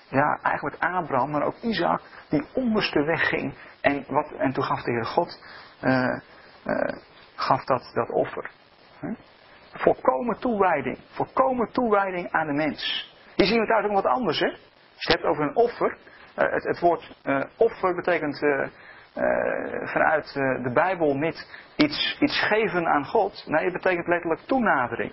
ja, 0.08 0.38
eigenlijk 0.42 0.76
Abraham, 0.82 1.30
maar 1.30 1.42
ook 1.42 1.56
Isaac, 1.60 2.00
die 2.28 2.46
onderste 2.54 3.02
weg 3.02 3.28
ging. 3.28 3.54
En, 3.80 4.04
wat, 4.08 4.30
en 4.38 4.52
toen 4.52 4.64
gaf 4.64 4.82
de 4.82 4.90
Heer 4.90 5.06
God 5.06 5.38
gaf 7.34 7.64
dat, 7.64 7.90
dat 7.94 8.10
offer. 8.10 8.50
Huh? 9.00 9.14
Volkomen 9.72 10.38
toewijding. 10.38 10.98
Volkomen 11.10 11.72
toewijding 11.72 12.30
aan 12.30 12.46
de 12.46 12.52
mens. 12.52 13.12
Hier 13.36 13.46
zien 13.46 13.60
we 13.60 13.72
eigenlijk 13.72 14.02
wat 14.02 14.12
anders. 14.12 14.38
Hè? 14.38 14.46
Als 14.46 14.58
je 15.06 15.12
het 15.12 15.12
hebt 15.12 15.24
over 15.24 15.42
een 15.42 15.56
offer. 15.56 15.96
het, 16.34 16.64
het 16.64 16.80
woord 16.80 17.16
offer 17.56 17.94
betekent 17.94 18.38
vanuit 19.84 20.32
de 20.34 20.70
Bijbel 20.74 21.16
niet 21.16 21.46
iets, 21.76 22.16
iets 22.20 22.40
geven 22.40 22.86
aan 22.86 23.04
God. 23.04 23.44
Nee, 23.46 23.64
het 23.64 23.72
betekent 23.72 24.06
letterlijk 24.06 24.40
toenadering. 24.40 25.12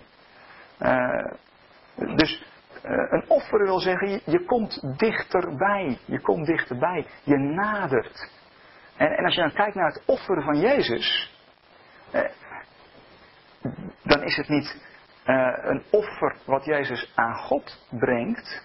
dus 2.16 2.46
eh, 2.88 3.06
een 3.10 3.24
offer 3.28 3.64
wil 3.64 3.80
zeggen, 3.80 4.22
je, 4.26 4.46
komt 4.46 4.98
dichterbij. 4.98 5.98
Je 6.06 6.20
komt 6.22 6.46
dichterbij. 6.46 7.06
Je 7.24 7.38
nadert. 7.38 8.32
En, 8.98 9.08
en 9.08 9.26
als 9.26 9.36
je 9.36 9.42
dan 9.42 9.54
kijkt 9.54 9.76
naar 9.76 9.92
het 9.94 10.04
offeren 10.06 10.44
van 10.44 10.60
Jezus, 10.60 11.36
eh, 12.12 12.22
dan 14.08 14.24
is 14.24 14.36
het 14.36 14.48
niet 14.48 14.82
eh, 15.24 15.54
een 15.62 15.84
offer 15.92 16.36
wat 16.46 16.66
Jezus 16.66 17.12
aan 17.16 17.36
God 17.36 17.88
brengt. 17.90 18.64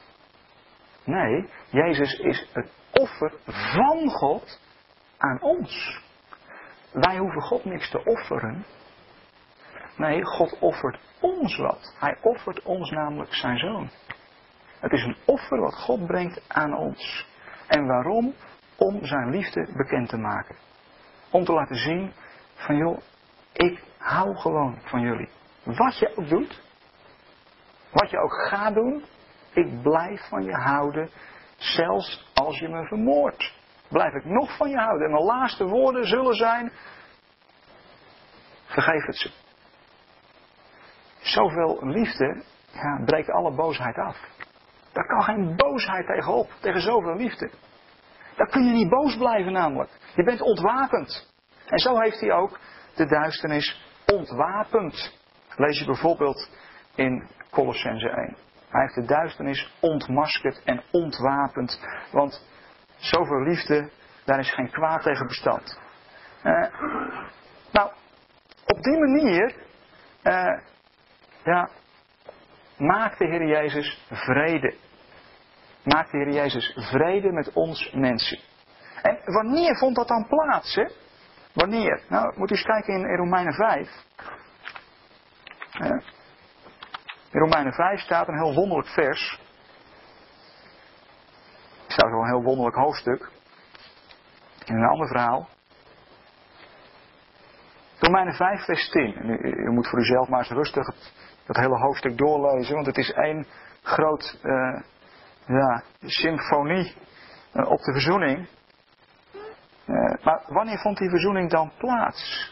Nee, 1.05 1.49
Jezus 1.70 2.18
is 2.18 2.49
het 2.53 2.70
offer 2.93 3.32
van 3.47 4.11
God 4.11 4.61
aan 5.18 5.40
ons. 5.40 6.01
Wij 6.93 7.18
hoeven 7.18 7.43
God 7.43 7.64
niks 7.64 7.90
te 7.90 8.05
offeren. 8.05 8.64
Nee, 9.97 10.24
God 10.24 10.59
offert 10.59 10.99
ons 11.20 11.57
wat. 11.57 11.95
Hij 11.99 12.16
offert 12.22 12.62
ons 12.62 12.90
namelijk 12.90 13.34
zijn 13.34 13.59
zoon. 13.59 13.90
Het 14.80 14.93
is 14.93 15.05
een 15.05 15.16
offer 15.24 15.61
wat 15.61 15.74
God 15.74 16.07
brengt 16.07 16.45
aan 16.49 16.76
ons. 16.76 17.26
En 17.66 17.86
waarom? 17.86 18.34
Om 18.76 19.05
zijn 19.05 19.30
liefde 19.30 19.72
bekend 19.76 20.09
te 20.09 20.16
maken. 20.16 20.57
Om 21.30 21.45
te 21.45 21.53
laten 21.53 21.76
zien 21.76 22.12
van 22.55 22.76
joh, 22.76 22.99
ik 23.53 23.84
hou 23.98 24.36
gewoon 24.36 24.78
van 24.84 25.00
jullie. 25.00 25.28
Wat 25.62 25.98
je 25.98 26.16
ook 26.16 26.28
doet, 26.28 26.62
wat 27.90 28.11
je 28.11 28.18
ook 28.18 28.48
gaat 28.48 28.74
doen, 28.74 29.05
ik 29.53 29.82
blijf 29.82 30.28
van 30.28 30.44
je 30.44 30.55
houden, 30.55 31.11
zelfs 31.57 32.30
als 32.34 32.59
je 32.59 32.68
me 32.68 32.86
vermoordt. 32.86 33.53
Blijf 33.88 34.14
ik 34.14 34.24
nog 34.24 34.57
van 34.57 34.70
je 34.70 34.76
houden. 34.76 35.07
En 35.07 35.12
mijn 35.12 35.24
laatste 35.24 35.64
woorden 35.64 36.07
zullen 36.07 36.34
zijn, 36.34 36.72
vergeef 38.64 39.07
het 39.07 39.16
ze. 39.16 39.30
Zoveel 41.20 41.78
liefde 41.86 42.42
ja, 42.72 43.03
breekt 43.05 43.30
alle 43.30 43.55
boosheid 43.55 43.96
af. 43.96 44.16
Daar 44.92 45.07
kan 45.07 45.22
geen 45.22 45.57
boosheid 45.57 46.07
tegenop, 46.07 46.50
tegen 46.61 46.80
zoveel 46.80 47.16
liefde. 47.16 47.50
Daar 48.36 48.48
kun 48.48 48.64
je 48.64 48.72
niet 48.72 48.88
boos 48.88 49.16
blijven 49.16 49.53
namelijk. 49.53 49.90
Je 50.14 50.22
bent 50.22 50.40
ontwapend. 50.40 51.32
En 51.66 51.78
zo 51.78 51.98
heeft 51.98 52.20
hij 52.20 52.32
ook 52.32 52.59
de 52.95 53.07
duisternis 53.07 53.84
ontwapend. 54.07 55.18
Lees 55.57 55.78
je 55.78 55.84
bijvoorbeeld 55.84 56.51
in 56.95 57.28
Colossense 57.51 58.09
1. 58.09 58.36
Hij 58.68 58.80
heeft 58.80 58.95
de 58.95 59.05
duisternis 59.05 59.72
ontmaskerd 59.80 60.62
en 60.64 60.82
ontwapend. 60.90 61.80
Want 62.11 62.47
zoveel 62.97 63.43
liefde, 63.43 63.90
daar 64.24 64.38
is 64.38 64.55
geen 64.55 64.70
kwaad 64.70 65.03
tegen 65.03 65.26
bestand. 65.26 65.78
Uh, 66.45 66.66
nou, 67.72 67.90
op 68.66 68.82
die 68.82 68.99
manier 68.99 69.55
uh, 70.22 70.61
ja, 71.45 71.68
maakt 72.76 73.18
de 73.18 73.26
Heer 73.26 73.47
Jezus 73.47 74.07
vrede. 74.11 74.74
Maakt 75.84 76.11
de 76.11 76.18
Heer 76.18 76.32
Jezus 76.32 76.72
vrede 76.74 77.32
met 77.32 77.53
ons 77.53 77.93
mensen. 77.93 78.38
En 79.03 79.18
wanneer 79.24 79.76
vond 79.76 79.97
dat 79.97 80.09
dan 80.09 80.26
plaats? 80.26 80.80
Wanneer? 81.53 82.03
Nou, 82.09 82.38
moet 82.38 82.50
u 82.50 82.55
eens 82.55 82.64
kijken 82.64 82.94
in, 82.94 83.16
Romeinen 83.16 83.55
5. 83.55 83.90
In 87.30 87.40
Romeinen 87.40 87.72
5 87.72 88.00
staat 88.00 88.28
een 88.28 88.42
heel 88.42 88.55
wonderlijk 88.55 88.88
vers. 88.88 89.40
Het 91.82 91.92
staat 91.92 92.11
wel 92.11 92.20
een 92.20 92.30
heel 92.30 92.42
wonderlijk 92.42 92.76
hoofdstuk. 92.76 93.30
In 94.64 94.76
een 94.76 94.88
ander 94.88 95.07
verhaal. 95.07 95.48
Romeinen 97.98 98.34
5, 98.34 98.64
vers 98.64 98.90
10. 98.90 99.14
En 99.14 99.28
u, 99.28 99.70
moet 99.70 99.88
voor 99.88 99.98
uzelf 99.98 100.28
maar 100.28 100.38
eens 100.38 100.50
rustig 100.50 100.86
dat 101.46 101.57
hele 101.57 101.78
hoofdstuk 101.78 102.18
doorlezen, 102.18 102.74
want 102.74 102.86
het 102.86 102.98
is 102.98 103.11
één 103.11 103.46
groot 103.82 104.38
uh, 104.42 104.80
ja, 105.46 105.82
symfonie 106.00 106.94
uh, 107.55 107.70
op 107.70 107.78
de 107.78 107.92
verzoening. 107.92 108.48
Uh, 109.86 110.24
maar 110.24 110.42
wanneer 110.46 110.78
vond 110.78 110.98
die 110.98 111.10
verzoening 111.10 111.50
dan 111.50 111.72
plaats? 111.78 112.50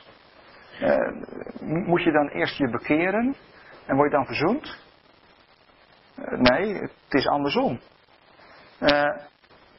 moet 1.60 2.02
je 2.02 2.12
dan 2.12 2.28
eerst 2.28 2.56
je 2.56 2.70
bekeren 2.70 3.36
en 3.86 3.96
word 3.96 4.10
je 4.10 4.16
dan 4.16 4.26
verzoend? 4.26 4.78
nee, 6.30 6.74
het 6.74 6.92
is 7.08 7.26
andersom. 7.26 7.80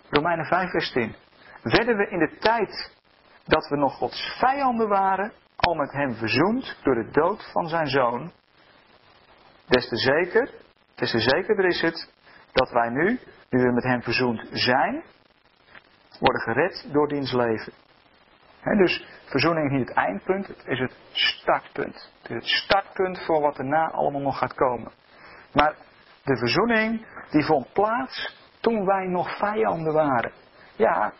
Romeinen 0.10 0.46
5, 0.46 0.70
vers 0.70 0.92
10. 0.92 1.16
Werden 1.62 1.98
we 1.98 2.10
in 2.10 2.20
de 2.20 2.38
tijd 2.40 2.96
dat 3.46 3.68
we 3.68 3.76
nog 3.76 3.94
Gods 3.94 4.38
vijanden 4.40 4.88
waren, 4.88 5.34
al 5.56 5.74
met 5.74 5.92
hem 5.92 6.14
verzoend 6.14 6.80
door 6.84 6.96
de 6.96 7.12
dood 7.12 7.52
van 7.52 7.68
zijn 7.68 7.88
zoon, 7.88 8.32
Des 9.72 9.88
te 9.88 9.98
zeker, 9.98 10.50
des 10.96 11.12
te 11.12 11.20
zekerder 11.20 11.66
is 11.66 11.82
het 11.82 12.10
dat 12.52 12.72
wij 12.72 12.90
nu, 12.90 13.20
nu 13.50 13.60
we 13.60 13.72
met 13.72 13.84
hem 13.84 14.02
verzoend 14.02 14.48
zijn, 14.52 15.04
worden 16.22 16.42
gered 16.42 16.88
door 16.92 17.08
diens 17.08 17.34
leven. 17.34 17.74
dus 18.64 19.06
verzoening 19.26 19.72
is 19.72 19.78
niet 19.78 19.88
het 19.88 19.98
eindpunt, 19.98 20.48
het 20.48 20.64
is 20.66 20.80
het 20.80 20.96
startpunt. 21.12 22.12
Het 22.22 22.30
is 22.30 22.36
het 22.36 22.46
startpunt 22.46 23.20
voor 23.26 23.42
wat 23.42 23.58
erna 23.58 23.90
allemaal 23.90 24.22
nog 24.22 24.38
gaat 24.38 24.54
komen. 24.54 24.92
Maar 25.54 25.76
de 26.24 26.38
verzoening 26.38 27.06
die 27.30 27.46
vond 27.46 27.74
plaats 27.74 28.36
toen 28.60 28.86
wij 28.86 29.08
nog 29.08 29.38
vijanden 29.38 29.94
waren. 29.94 30.32
Ja. 30.76 31.14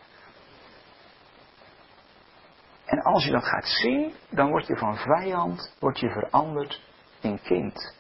En 2.86 3.02
als 3.02 3.26
je 3.26 3.32
dat 3.32 3.48
gaat 3.48 3.68
zien, 3.68 4.14
dan 4.30 4.50
word 4.50 4.68
je 4.68 4.78
van 4.78 4.98
vijand 4.98 5.76
word 5.80 6.00
je 6.00 6.10
veranderd 6.10 6.82
in 7.22 7.42
kind 7.42 7.96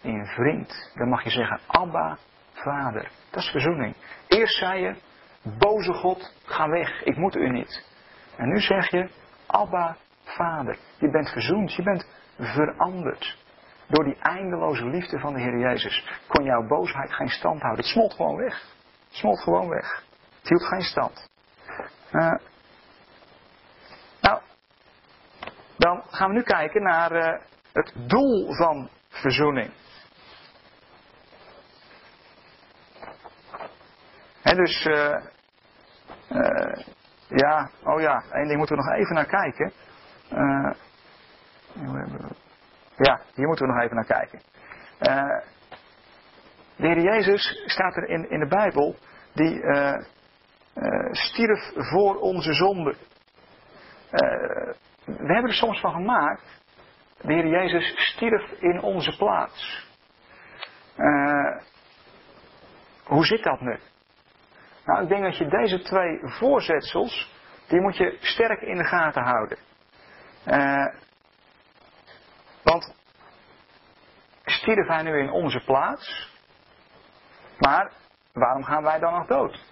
in 0.00 0.26
vriend. 0.26 0.90
Dan 0.94 1.08
mag 1.08 1.22
je 1.24 1.30
zeggen, 1.30 1.60
Abba, 1.66 2.18
vader. 2.52 3.10
Dat 3.30 3.42
is 3.42 3.50
verzoening. 3.50 3.96
Eerst 4.28 4.58
zei 4.58 4.80
je, 4.80 4.94
boze 5.42 5.92
God, 5.92 6.32
ga 6.44 6.68
weg, 6.68 7.02
ik 7.02 7.16
moet 7.16 7.36
u 7.36 7.50
niet. 7.50 7.84
En 8.36 8.48
nu 8.48 8.60
zeg 8.60 8.90
je, 8.90 9.10
Abba, 9.46 9.96
vader. 10.24 10.78
Je 10.98 11.10
bent 11.10 11.28
verzoend, 11.30 11.74
je 11.74 11.82
bent 11.82 12.06
veranderd. 12.38 13.38
Door 13.86 14.04
die 14.04 14.18
eindeloze 14.18 14.84
liefde 14.84 15.18
van 15.18 15.34
de 15.34 15.40
Heer 15.40 15.58
Jezus 15.58 16.20
kon 16.26 16.44
jouw 16.44 16.66
boosheid 16.66 17.12
geen 17.12 17.28
stand 17.28 17.60
houden. 17.60 17.84
Het 17.84 17.92
smolt 17.92 18.14
gewoon 18.14 18.36
weg. 18.36 18.60
Het 19.08 19.16
smolt 19.16 19.40
gewoon 19.40 19.68
weg. 19.68 20.04
Het 20.40 20.48
hield 20.48 20.64
geen 20.64 20.82
stand. 20.82 21.30
Uh, 22.12 22.34
nou, 24.20 24.40
dan 25.76 26.02
gaan 26.10 26.28
we 26.28 26.34
nu 26.34 26.42
kijken 26.42 26.82
naar 26.82 27.12
uh, 27.12 27.40
het 27.72 27.92
doel 27.94 28.54
van 28.54 28.88
verzoening. 29.08 29.70
En 34.42 34.56
dus, 34.56 34.84
uh, 34.84 35.16
uh, 36.32 36.84
ja, 37.28 37.70
oh 37.84 38.00
ja, 38.00 38.22
één 38.32 38.46
ding 38.46 38.58
moeten 38.58 38.76
we 38.76 38.82
nog 38.82 38.92
even 38.92 39.14
naar 39.14 39.26
kijken. 39.26 39.72
Uh, 40.32 40.72
ja, 42.96 43.20
hier 43.34 43.46
moeten 43.46 43.66
we 43.66 43.72
nog 43.72 43.82
even 43.82 43.96
naar 43.96 44.04
kijken. 44.04 44.40
de 46.76 46.86
Heer 46.86 47.00
Jezus 47.00 47.62
staat 47.66 47.96
er 47.96 48.08
in, 48.08 48.30
in 48.30 48.38
de 48.38 48.48
Bijbel, 48.48 48.96
die 49.32 49.62
stierf 51.10 51.72
voor 51.74 52.16
onze 52.16 52.52
zonde. 52.52 52.94
we 55.04 55.32
hebben 55.32 55.50
er 55.50 55.54
soms 55.54 55.80
van 55.80 55.92
gemaakt, 55.92 56.60
de 57.20 57.32
Heer 57.32 57.46
Jezus 57.46 57.92
stierf 57.96 58.50
in 58.50 58.80
onze 58.80 59.16
plaats. 59.16 59.86
hoe 63.04 63.26
zit 63.26 63.42
dat 63.42 63.60
nu? 63.60 63.78
Nou, 64.84 65.02
ik 65.02 65.08
denk 65.08 65.22
dat 65.22 65.36
je 65.36 65.48
deze 65.48 65.82
twee 65.82 66.20
voorzetsels, 66.22 67.30
die 67.68 67.80
moet 67.80 67.96
je 67.96 68.18
sterk 68.20 68.60
in 68.60 68.76
de 68.76 68.84
gaten 68.84 69.22
houden. 69.22 69.58
Uh, 70.46 70.86
want 72.62 72.94
stierf 74.44 74.86
hij 74.86 75.02
nu 75.02 75.18
in 75.18 75.30
onze 75.30 75.64
plaats, 75.64 76.30
maar 77.58 77.92
waarom 78.32 78.64
gaan 78.64 78.82
wij 78.82 78.98
dan 78.98 79.12
nog 79.12 79.26
dood? 79.26 79.64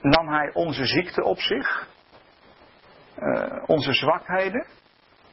Nam 0.00 0.28
hij 0.28 0.50
onze 0.52 0.86
ziekte 0.86 1.24
op 1.24 1.38
zich? 1.38 1.90
eh, 3.22 3.62
onze 3.66 3.92
zwakheden, 3.92 4.66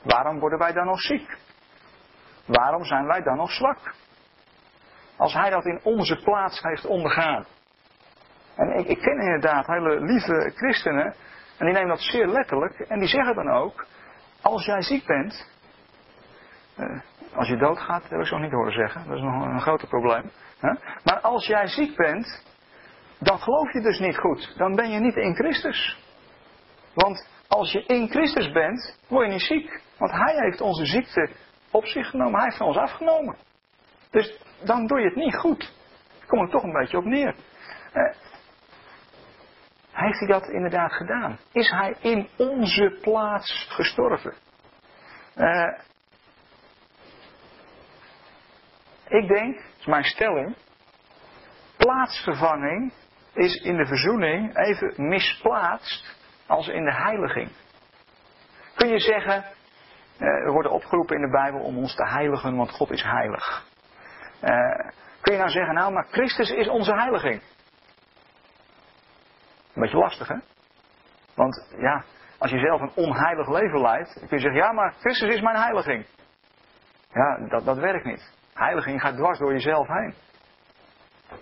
waarom 0.01 0.39
worden 0.39 0.59
wij 0.59 0.73
dan 0.73 0.85
nog 0.85 1.01
ziek? 1.01 1.37
Waarom 2.45 2.85
zijn 2.85 3.05
wij 3.05 3.21
dan 3.21 3.37
nog 3.37 3.51
zwak? 3.51 3.93
Als 5.19 5.33
hij 5.33 5.49
dat 5.49 5.65
in 5.65 5.79
onze 5.83 6.15
plaats 6.15 6.61
heeft 6.61 6.85
ondergaan. 6.85 7.45
En 8.55 8.79
ik, 8.79 8.87
ik 8.87 8.99
ken 8.99 9.19
inderdaad 9.19 9.67
hele 9.67 9.99
lieve 10.01 10.51
christenen, 10.55 11.05
en 11.57 11.65
die 11.65 11.73
nemen 11.73 11.87
dat 11.87 12.01
zeer 12.01 12.27
letterlijk, 12.27 12.79
en 12.79 12.99
die 12.99 13.07
zeggen 13.07 13.35
dan 13.35 13.49
ook, 13.49 13.85
als 14.41 14.65
jij 14.65 14.81
ziek 14.81 15.05
bent, 15.05 15.47
uh, 16.77 16.99
als 17.33 17.47
je 17.47 17.57
doodgaat, 17.57 18.09
heb 18.09 18.19
ik 18.19 18.25
zo 18.25 18.37
niet 18.37 18.51
horen 18.51 18.73
zeggen, 18.73 19.07
dat 19.07 19.15
is 19.15 19.21
nog 19.23 19.45
een, 19.45 19.61
groter 19.61 19.87
probleem. 19.87 20.31
Maar 21.03 21.19
als 21.21 21.47
jij 21.47 21.67
ziek 21.67 21.95
bent, 21.95 22.45
dan 23.19 23.39
geloof 23.39 23.73
je 23.73 23.81
dus 23.81 23.99
niet 23.99 24.17
goed. 24.17 24.53
Dan 24.57 24.75
ben 24.75 24.89
je 24.89 24.99
niet 24.99 25.15
in 25.15 25.35
Christus. 25.35 25.97
Want 26.93 27.27
als 27.47 27.71
je 27.71 27.83
in 27.85 28.09
Christus 28.09 28.51
bent, 28.51 28.99
word 29.07 29.25
je 29.25 29.31
niet 29.31 29.41
ziek. 29.41 29.81
Want 29.97 30.11
Hij 30.11 30.35
heeft 30.35 30.61
onze 30.61 30.85
ziekte 30.85 31.29
op 31.71 31.85
zich 31.85 32.09
genomen. 32.09 32.33
Hij 32.33 32.43
heeft 32.43 32.57
van 32.57 32.67
ons 32.67 32.77
afgenomen. 32.77 33.37
Dus 34.11 34.48
dan 34.63 34.87
doe 34.87 34.99
je 34.99 35.05
het 35.05 35.15
niet 35.15 35.35
goed. 35.35 35.73
Kom 36.27 36.43
ik 36.43 36.51
toch 36.51 36.63
een 36.63 36.73
beetje 36.73 36.97
op 36.97 37.05
neer. 37.05 37.35
Eh, 37.93 38.13
heeft 39.91 40.19
hij 40.19 40.27
dat 40.27 40.47
inderdaad 40.47 40.93
gedaan? 40.93 41.39
Is 41.51 41.69
hij 41.69 41.95
in 41.99 42.27
onze 42.37 42.97
plaats 43.01 43.67
gestorven? 43.69 44.33
Eh, 45.35 45.73
ik 49.07 49.27
denk, 49.27 49.55
dat 49.55 49.79
is 49.79 49.85
mijn 49.85 50.03
stelling, 50.03 50.55
plaatsvervanging 51.77 52.93
is 53.33 53.55
in 53.55 53.77
de 53.77 53.85
verzoening 53.85 54.57
even 54.57 55.07
misplaatst 55.07 56.17
als 56.47 56.67
in 56.67 56.85
de 56.85 56.93
heiliging. 56.93 57.51
Kun 58.75 58.87
je 58.87 58.99
zeggen, 58.99 59.43
uh, 59.43 60.45
we 60.45 60.51
worden 60.51 60.71
opgeroepen 60.71 61.15
in 61.15 61.21
de 61.21 61.29
Bijbel 61.29 61.59
om 61.59 61.77
ons 61.77 61.95
te 61.95 62.07
heiligen, 62.07 62.55
want 62.55 62.71
God 62.71 62.91
is 62.91 63.03
heilig. 63.03 63.67
Uh, 64.43 64.89
kun 65.21 65.33
je 65.33 65.39
nou 65.39 65.49
zeggen, 65.49 65.73
nou, 65.73 65.93
maar 65.93 66.07
Christus 66.11 66.49
is 66.49 66.67
onze 66.67 66.93
heiliging. 66.93 67.41
Een 69.73 69.81
beetje 69.81 69.97
lastig, 69.97 70.27
hè? 70.27 70.37
Want 71.35 71.67
ja, 71.77 72.03
als 72.37 72.51
je 72.51 72.59
zelf 72.59 72.81
een 72.81 72.91
onheilig 72.95 73.47
leven 73.47 73.81
leidt, 73.81 74.13
kun 74.13 74.37
je 74.37 74.39
zeggen, 74.39 74.61
ja, 74.61 74.71
maar 74.71 74.93
Christus 74.99 75.33
is 75.33 75.41
mijn 75.41 75.57
heiliging. 75.57 76.05
Ja, 77.13 77.47
dat, 77.47 77.65
dat 77.65 77.77
werkt 77.77 78.05
niet. 78.05 78.33
Heiliging 78.53 79.01
gaat 79.01 79.15
dwars 79.15 79.39
door 79.39 79.51
jezelf 79.51 79.87
heen. 79.87 80.13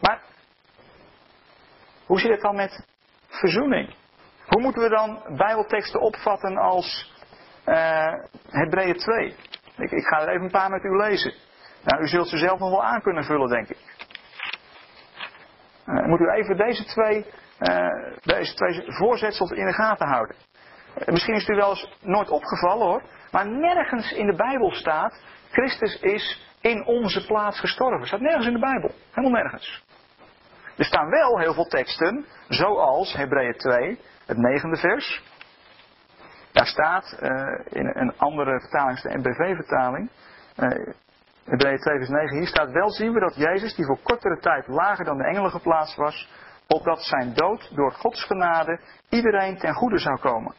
Maar 0.02 0.22
hoe 2.06 2.20
zit 2.20 2.32
het 2.32 2.42
dan 2.42 2.56
met 2.56 2.86
verzoening? 3.28 3.96
Hoe 4.48 4.62
moeten 4.62 4.82
we 4.82 4.90
dan 4.90 5.38
Bijbelteksten 5.38 6.02
opvatten 6.02 6.58
als 6.58 7.14
uh, 7.66 8.14
Hebreeën 8.50 8.98
2? 8.98 9.36
Ik, 9.78 9.92
ik, 9.92 10.06
ga 10.06 10.22
er 10.22 10.30
even 10.30 10.44
een 10.44 10.52
paar 10.52 10.70
met 10.70 10.84
u 10.84 10.96
lezen. 10.96 11.34
Nou, 11.88 12.02
u 12.04 12.08
zult 12.08 12.28
ze 12.28 12.38
zelf 12.38 12.60
nog 12.60 12.70
wel 12.70 12.84
aan 12.84 13.02
kunnen 13.02 13.24
vullen, 13.24 13.50
denk 13.50 13.70
ik. 13.70 13.78
Uh, 15.86 16.06
moet 16.06 16.20
u 16.20 16.30
even 16.30 16.58
deze 16.58 16.86
twee, 16.86 17.26
uh, 17.60 17.88
deze 18.24 18.54
twee 18.54 18.84
voorzetsels 18.88 19.52
in 19.52 19.66
de 19.66 19.74
gaten 19.74 20.08
houden. 20.08 20.36
misschien 21.06 21.36
is 21.36 21.42
het 21.48 21.56
u 21.56 21.56
wel 21.56 21.70
eens 21.70 21.98
nooit 22.02 22.30
opgevallen 22.30 22.88
hoor, 22.88 23.02
maar 23.32 23.48
nergens 23.48 24.12
in 24.12 24.26
de 24.28 24.36
Bijbel 24.36 24.72
staat: 24.72 25.22
Christus 25.52 26.00
is 26.00 26.52
in 26.62 26.86
onze 26.86 27.26
plaats 27.26 27.60
gestorven. 27.60 28.08
Staat 28.08 28.20
nergens 28.20 28.48
in 28.48 28.54
de 28.54 28.60
Bijbel. 28.60 28.92
Helemaal 29.12 29.42
nergens. 29.42 29.86
Er 30.78 30.86
staan 30.86 31.10
wel 31.10 31.40
heel 31.40 31.54
veel 31.54 31.68
teksten, 31.68 32.26
zoals 32.48 33.14
Hebreeën 33.14 33.58
2, 33.58 34.00
het 34.26 34.38
negende 34.38 34.78
vers. 34.78 35.24
Daar 36.52 36.68
staat 36.68 37.18
in 37.70 37.92
een 37.94 38.14
andere 38.18 38.60
vertaling, 38.60 39.00
de 39.00 39.18
NBV-vertaling, 39.18 40.10
Hebreeën 41.48 41.80
2 41.80 41.98
vers 41.98 42.10
9, 42.10 42.38
hier 42.38 42.48
staat 42.48 42.72
wel 42.72 42.90
zien 42.90 43.14
we 43.14 43.20
dat 43.20 43.36
Jezus, 43.36 43.76
die 43.76 43.86
voor 43.86 44.00
kortere 44.04 44.40
tijd 44.40 44.68
lager 44.68 45.06
dan 45.06 45.18
de 45.18 45.24
engelen 45.24 45.52
geplaatst 45.52 45.96
was, 45.96 46.30
opdat 46.68 47.04
zijn 47.04 47.34
dood 47.34 47.76
door 47.76 47.92
Gods 47.92 48.24
genade 48.24 48.80
iedereen 49.10 49.58
ten 49.58 49.74
goede 49.74 49.98
zou 49.98 50.20
komen. 50.20 50.56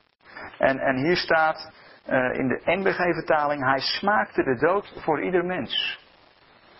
En, 0.59 0.79
en 0.79 0.97
hier 0.97 1.17
staat 1.17 1.73
uh, 2.07 2.39
in 2.39 2.49
de 2.49 2.61
NBG-vertaling, 2.65 3.65
hij 3.65 3.81
smaakte 3.81 4.43
de 4.43 4.57
dood 4.57 4.93
voor 5.05 5.23
ieder 5.23 5.45
mens. 5.45 6.01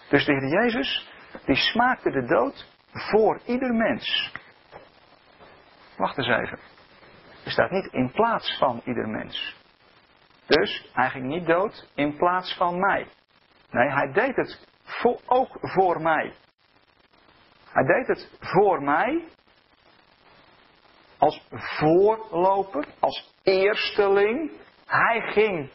Dus 0.09 0.25
de 0.25 0.33
Heer 0.33 0.63
Jezus, 0.63 1.11
die 1.45 1.57
smaakte 1.57 2.11
de 2.11 2.27
dood 2.27 2.67
voor 2.93 3.41
ieder 3.45 3.75
mens. 3.75 4.33
Wacht 5.97 6.19
eens 6.19 6.29
even. 6.29 6.59
Er 7.45 7.51
staat 7.51 7.71
niet 7.71 7.93
in 7.93 8.11
plaats 8.11 8.59
van 8.59 8.81
ieder 8.85 9.09
mens. 9.09 9.57
Dus 10.47 10.91
hij 10.93 11.11
ging 11.11 11.27
niet 11.27 11.47
dood 11.47 11.91
in 11.95 12.17
plaats 12.17 12.57
van 12.57 12.79
mij. 12.79 13.07
Nee, 13.71 13.89
hij 13.89 14.13
deed 14.13 14.37
het 14.37 14.67
voor, 14.83 15.21
ook 15.27 15.59
voor 15.61 16.01
mij. 16.01 16.35
Hij 17.71 17.85
deed 17.85 18.07
het 18.07 18.31
voor 18.41 18.83
mij. 18.83 19.25
Als 21.19 21.47
voorloper, 21.51 22.87
als 23.01 23.35
eersteling. 23.43 24.53
Hij 24.87 25.21
ging 25.21 25.71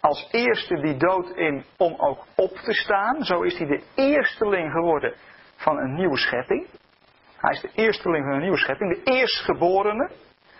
als 0.00 0.28
eerste 0.30 0.80
die 0.80 0.96
dood 0.96 1.30
in 1.36 1.64
om 1.76 1.94
ook 1.96 2.26
op 2.36 2.50
te 2.50 2.72
staan. 2.72 3.24
Zo 3.24 3.42
is 3.42 3.58
hij 3.58 3.66
de 3.66 3.82
eersteling 3.94 4.72
geworden 4.72 5.14
van 5.56 5.78
een 5.78 5.94
nieuwe 5.94 6.16
schepping. 6.16 6.66
Hij 7.36 7.50
is 7.50 7.60
de 7.60 7.70
eersteling 7.74 8.24
van 8.24 8.32
een 8.32 8.40
nieuwe 8.40 8.58
schepping, 8.58 8.94
de 8.94 9.12
eerstgeborene. 9.12 10.10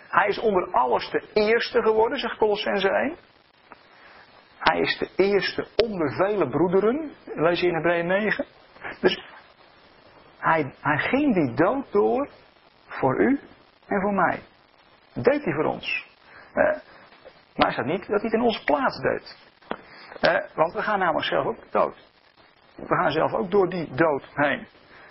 Hij 0.09 0.29
is 0.29 0.39
onder 0.39 0.73
alles 0.73 1.11
de 1.11 1.31
eerste 1.35 1.83
geworden, 1.83 2.19
zegt 2.19 2.37
Colossense 2.37 2.89
1. 2.89 3.17
Hij 4.63 4.81
is 4.81 4.99
de 4.99 5.11
eerste 5.17 5.69
onder 5.77 6.13
vele 6.13 6.49
broederen, 6.49 7.13
lees 7.35 7.61
je 7.61 7.67
in 7.67 7.75
Hebreeën 7.75 8.07
9. 8.07 8.47
Dus 9.01 9.23
hij, 10.39 10.75
hij 10.81 10.99
ging 10.99 11.35
die 11.35 11.55
dood 11.55 11.93
door 11.93 12.29
voor 12.87 13.21
u 13.21 13.41
en 13.87 14.01
voor 14.01 14.15
mij. 14.15 14.43
Dat 15.15 15.25
deed 15.25 15.45
hij 15.45 15.55
voor 15.55 15.65
ons. 15.65 16.07
Uh, 16.55 16.65
maar 17.55 17.67
hij 17.67 17.73
staat 17.73 17.87
niet 17.87 18.07
dat 18.07 18.21
hij 18.21 18.31
het 18.31 18.33
in 18.33 18.41
onze 18.41 18.65
plaats 18.65 19.01
deed. 19.01 19.37
Uh, 20.21 20.55
want 20.55 20.73
we 20.73 20.83
gaan 20.83 20.99
namelijk 20.99 21.27
zelf 21.27 21.47
ook 21.47 21.71
dood. 21.71 21.97
We 22.75 22.95
gaan 22.95 23.11
zelf 23.11 23.33
ook 23.33 23.51
door 23.51 23.69
die 23.69 23.95
dood 23.95 24.25
heen. 24.35 24.67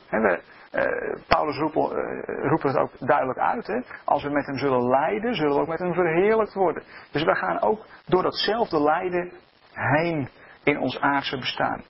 we, 0.10 0.41
uh, 0.72 0.84
Paulus 1.28 1.58
roept, 1.58 1.76
uh, 1.76 2.50
roept 2.50 2.64
het 2.64 2.78
ook 2.78 2.92
duidelijk 3.00 3.40
uit. 3.40 3.68
Hè? 3.68 3.80
Als 4.06 4.24
we 4.24 4.30
met 4.30 4.46
hem 4.46 4.58
zullen 4.58 4.90
lijden, 4.90 5.36
zullen 5.36 5.56
we 5.56 5.62
ook 5.62 5.68
met 5.68 5.80
hem 5.80 5.94
verheerlijkt 5.94 6.54
worden. 6.54 6.84
Dus 7.12 7.24
we 7.24 7.36
gaan 7.36 7.62
ook 7.62 7.86
door 8.06 8.24
datzelfde 8.24 8.82
lijden 8.82 9.32
heen 9.74 10.30
in 10.64 10.80
ons 10.80 11.00
aardse 11.00 11.38
bestaan. 11.38 11.84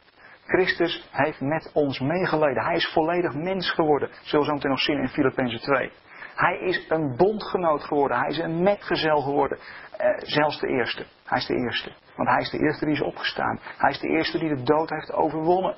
Christus 0.46 1.10
heeft 1.12 1.42
met 1.42 1.72
ons 1.74 2.00
meegeleden. 2.00 2.64
Hij 2.64 2.76
is 2.76 2.92
volledig 2.94 3.34
mens 3.34 3.72
geworden. 3.72 4.10
Zullen 4.22 4.40
we 4.40 4.46
zo 4.46 4.54
meteen 4.54 4.72
nog 4.72 4.80
zien 4.80 5.02
in 5.02 5.08
Filippenzen 5.08 5.60
2. 5.60 5.92
Hij 6.36 6.60
is 6.60 6.86
een 6.90 7.16
bondgenoot 7.18 7.84
geworden. 7.84 8.20
Hij 8.20 8.30
is 8.30 8.38
een 8.38 8.64
metgezel 8.64 9.22
geworden. 9.22 9.58
Uh, 9.58 10.08
zelfs 10.18 10.60
de 10.60 10.68
eerste. 10.68 11.06
Hij 11.26 11.38
is 11.38 11.46
de 11.46 11.56
eerste. 11.56 11.94
Want 12.16 12.30
hij 12.30 12.40
is 12.40 12.50
de 12.50 12.60
eerste 12.60 12.86
die 12.86 12.94
is 12.94 13.02
opgestaan. 13.02 13.60
Hij 13.78 13.90
is 13.90 14.00
de 14.00 14.08
eerste 14.08 14.40
die 14.40 14.56
de 14.56 14.64
dood 14.64 14.90
heeft 14.90 15.14
overwonnen. 15.14 15.76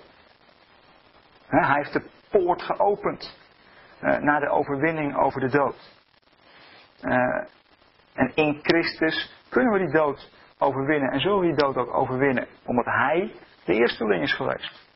hij 1.47 1.76
heeft 1.76 1.93
de 1.93 2.12
poort 2.34 2.61
geopend 2.61 3.38
uh, 4.01 4.17
naar 4.17 4.39
de 4.39 4.49
overwinning 4.49 5.17
over 5.17 5.39
de 5.39 5.49
dood. 5.49 5.91
Uh, 7.01 7.45
en 8.13 8.31
in 8.36 8.59
Christus 8.61 9.34
kunnen 9.49 9.73
we 9.73 9.79
die 9.79 9.93
dood 9.93 10.31
overwinnen 10.57 11.11
en 11.11 11.19
zullen 11.19 11.39
we 11.39 11.45
die 11.45 11.55
dood 11.55 11.75
ook 11.75 11.93
overwinnen, 11.93 12.47
omdat 12.65 12.86
Hij 12.86 13.31
de 13.65 13.73
eersteling 13.73 14.23
is 14.23 14.36
geweest. 14.36 14.88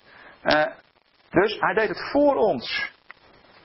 Uh, 0.43 0.65
dus 1.29 1.59
Hij 1.59 1.73
deed 1.73 1.87
het 1.87 2.09
voor 2.11 2.35
ons. 2.35 2.95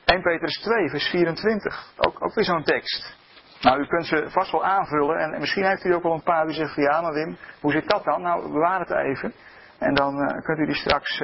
1 0.04 0.22
Petrus 0.22 0.60
2, 0.60 0.88
vers 0.88 1.08
24. 1.08 1.92
Ook, 1.96 2.34
weer 2.34 2.44
zo'n 2.44 2.62
tekst. 2.62 3.16
Nou, 3.60 3.80
u 3.80 3.86
kunt 3.86 4.06
ze 4.06 4.26
vast 4.28 4.52
wel 4.52 4.64
aanvullen 4.64 5.18
en, 5.18 5.32
en 5.32 5.40
misschien 5.40 5.64
heeft 5.64 5.84
u 5.84 5.94
ook 5.94 6.02
wel 6.02 6.12
een 6.12 6.22
paar 6.22 6.46
die 6.46 6.54
zeggen 6.54 6.82
ja, 6.82 7.00
maar 7.00 7.12
Wim, 7.12 7.36
hoe 7.60 7.72
zit 7.72 7.88
dat 7.88 8.04
dan? 8.04 8.22
Nou, 8.22 8.52
bewaar 8.52 8.80
het 8.80 8.90
even. 8.90 9.32
En 9.78 9.94
dan 9.94 10.42
kunt 10.42 10.58
u 10.58 10.66
die 10.66 10.74
straks 10.74 11.22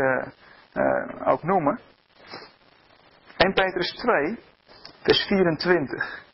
ook 1.24 1.42
noemen. 1.42 1.80
1 3.38 3.52
Petrus 3.54 3.90
2, 3.90 4.38
vers 5.02 5.26
24. 5.26 6.24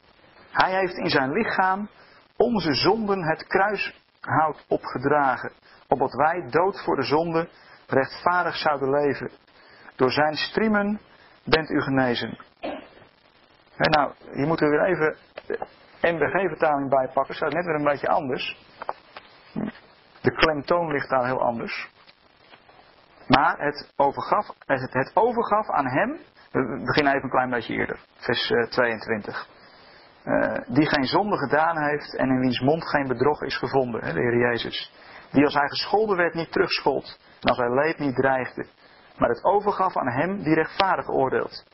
Hij 0.51 0.79
heeft 0.79 0.97
in 0.97 1.11
zijn 1.11 1.33
lichaam 1.33 1.89
onze 2.37 2.75
zonden 2.75 3.25
het 3.25 3.47
kruishout 3.47 4.65
opgedragen, 4.69 5.53
opdat 5.89 6.13
wij 6.13 6.47
dood 6.51 6.85
voor 6.85 6.97
de 6.97 7.03
zonde 7.03 7.49
rechtvaardig 7.87 8.57
zouden 8.57 8.91
leven. 8.91 9.31
Door 9.97 10.11
zijn 10.11 10.35
striemen 10.35 11.01
bent 11.45 11.71
u 11.71 11.81
genezen. 11.81 12.39
En 13.77 13.91
nou, 13.91 14.13
hier 14.33 14.47
moeten 14.47 14.71
we 14.71 14.77
weer 14.77 14.87
even 14.87 15.17
de 15.47 15.59
MBG-vertaling 16.01 16.91
bijpakken, 16.91 17.35
staat 17.35 17.53
net 17.53 17.65
weer 17.65 17.75
een 17.75 17.85
beetje 17.85 18.09
anders. 18.09 18.59
De 20.21 20.33
klemtoon 20.33 20.93
ligt 20.93 21.11
daar 21.11 21.27
heel 21.27 21.43
anders. 21.43 21.91
Maar 23.27 23.59
het 23.59 23.93
overgaf, 23.97 24.47
het, 24.59 24.93
het 24.93 25.11
overgaf 25.15 25.71
aan 25.71 25.89
hem 25.89 26.21
we 26.55 26.83
beginnen 26.85 27.13
even 27.13 27.25
een 27.25 27.31
klein 27.31 27.51
beetje 27.51 27.75
eerder, 27.75 27.99
vers 28.17 28.53
22. 28.69 29.49
eh, 30.25 30.55
die 30.67 30.87
geen 30.87 31.05
zonde 31.05 31.37
gedaan 31.37 31.83
heeft 31.83 32.17
en 32.17 32.29
in 32.29 32.41
wiens 32.41 32.61
mond 32.61 32.89
geen 32.89 33.09
bedrog 33.09 33.43
is 33.43 33.59
gevonden, 33.59 34.05
hè, 34.05 34.13
de 34.13 34.21
Heer 34.21 34.39
Jezus. 34.39 34.93
Die 35.31 35.45
als 35.45 35.55
hij 35.55 35.69
gescholden 35.69 36.17
werd 36.17 36.35
niet 36.35 36.53
terugschold 36.53 37.19
en 37.41 37.49
als 37.49 37.59
hij 37.59 37.71
leed 37.71 37.99
niet 37.99 38.17
dreigde, 38.17 38.67
maar 39.19 39.29
het 39.29 39.45
overgaf 39.45 39.97
aan 39.97 40.13
hem 40.13 40.43
die 40.43 40.55
rechtvaardig 40.55 41.09
oordeelt. 41.09 41.65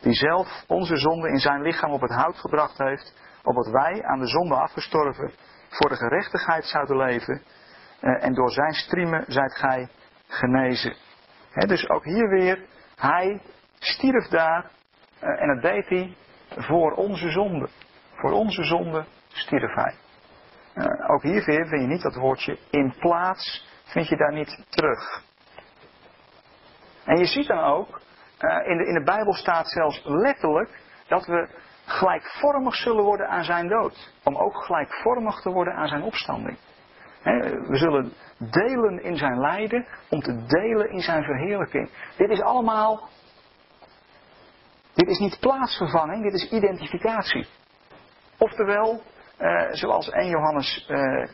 Die 0.00 0.14
zelf 0.14 0.64
onze 0.66 0.96
zonde 0.96 1.28
in 1.28 1.38
zijn 1.38 1.62
lichaam 1.62 1.90
op 1.90 2.00
het 2.00 2.14
hout 2.14 2.36
gebracht 2.36 2.78
heeft, 2.78 3.14
opdat 3.42 3.70
wij 3.70 4.04
aan 4.04 4.18
de 4.18 4.28
zonde 4.28 4.54
afgestorven 4.54 5.32
voor 5.68 5.88
de 5.88 5.96
gerechtigheid 5.96 6.64
zouden 6.64 6.96
leven 6.96 7.42
eh, 8.00 8.24
en 8.24 8.34
door 8.34 8.50
zijn 8.50 8.72
striemen 8.72 9.24
zijt 9.28 9.54
gij 9.54 9.88
genezen. 10.28 10.96
dus 11.66 11.88
ook 11.88 12.04
hier 12.04 12.28
weer, 12.28 12.66
hij 12.96 13.40
stierf 13.86 14.28
daar 14.28 14.70
eh, 15.20 15.42
en 15.42 15.54
dat 15.54 15.62
deed 15.62 15.88
hij 15.88 16.16
voor 16.48 16.92
onze 16.92 17.30
zonde. 17.30 17.68
Voor 18.14 18.32
onze 18.32 18.64
zonde 18.64 19.04
stierf 19.28 19.74
hij. 19.74 19.94
Uh, 20.74 21.10
ook 21.10 21.22
hier 21.22 21.42
vind 21.42 21.70
je 21.70 21.76
niet 21.76 22.02
dat 22.02 22.14
woordje 22.14 22.58
in 22.70 22.94
plaats, 22.98 23.66
vind 23.84 24.08
je 24.08 24.16
daar 24.16 24.32
niet 24.32 24.64
terug. 24.68 25.22
En 27.04 27.18
je 27.18 27.26
ziet 27.26 27.46
dan 27.46 27.64
ook, 27.64 28.00
uh, 28.40 28.68
in, 28.68 28.76
de, 28.76 28.86
in 28.86 28.94
de 28.94 29.02
Bijbel 29.04 29.32
staat 29.32 29.70
zelfs 29.70 30.02
letterlijk 30.04 30.80
dat 31.08 31.26
we 31.26 31.48
gelijkvormig 31.84 32.74
zullen 32.74 33.04
worden 33.04 33.28
aan 33.28 33.44
zijn 33.44 33.68
dood. 33.68 34.12
Om 34.24 34.36
ook 34.36 34.64
gelijkvormig 34.64 35.40
te 35.40 35.50
worden 35.50 35.74
aan 35.74 35.88
zijn 35.88 36.02
opstanding. 36.02 36.58
we 37.22 37.76
zullen 37.76 38.12
delen 38.38 39.02
in 39.02 39.16
zijn 39.16 39.40
lijden 39.40 39.86
om 40.10 40.20
te 40.20 40.44
delen 40.46 40.90
in 40.90 41.00
zijn 41.00 41.24
verheerlijking. 41.24 41.90
Dit 42.16 42.30
is 42.30 42.40
allemaal. 42.40 43.08
Dit 44.96 45.08
is 45.08 45.18
niet 45.18 45.40
plaatsvervanging, 45.40 46.22
dit 46.22 46.34
is 46.34 46.50
identificatie. 46.50 47.46
Oftewel, 48.38 49.02
eh, 49.36 49.72
zoals 49.72 50.10
1 50.10 50.28
Johannes 50.28 50.86
eh, 50.88 51.28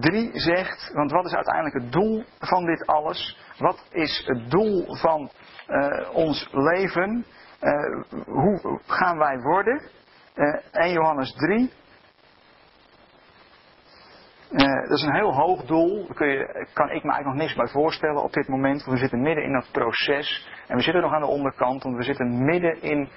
3 0.00 0.30
zegt, 0.32 0.90
want 0.92 1.10
wat 1.10 1.24
is 1.24 1.34
uiteindelijk 1.34 1.74
het 1.74 1.92
doel 1.92 2.24
van 2.38 2.64
dit 2.64 2.86
alles? 2.86 3.38
Wat 3.58 3.86
is 3.90 4.22
het 4.26 4.50
doel 4.50 4.96
van 4.96 5.30
uh, 5.68 6.08
ons 6.12 6.48
leven? 6.52 7.24
Uh, 7.60 8.02
hoe 8.24 8.80
gaan 8.86 9.18
wij 9.18 9.38
worden? 9.38 9.82
Eh, 10.34 10.58
1 10.72 10.92
Johannes 10.92 11.32
3. 11.32 11.72
Dat 14.50 14.98
is 14.98 15.02
een 15.02 15.14
heel 15.14 15.34
hoog 15.34 15.64
doel. 15.64 16.06
Daar 16.06 16.16
kun 16.16 16.28
je, 16.28 16.66
kan 16.72 16.90
ik 16.90 17.02
me 17.02 17.12
eigenlijk 17.12 17.24
nog 17.24 17.34
niks 17.34 17.54
bij 17.54 17.68
voorstellen 17.68 18.22
op 18.22 18.32
dit 18.32 18.48
moment. 18.48 18.84
Want 18.84 18.92
we 18.92 19.02
zitten 19.02 19.22
midden 19.22 19.44
in 19.44 19.52
dat 19.52 19.68
proces. 19.72 20.48
En 20.66 20.76
we 20.76 20.82
zitten 20.82 21.02
nog 21.02 21.12
aan 21.12 21.20
de 21.20 21.26
onderkant, 21.26 21.82
want 21.82 21.96
we 21.96 22.02
zitten 22.02 22.44
midden 22.44 22.82
in 22.82 23.08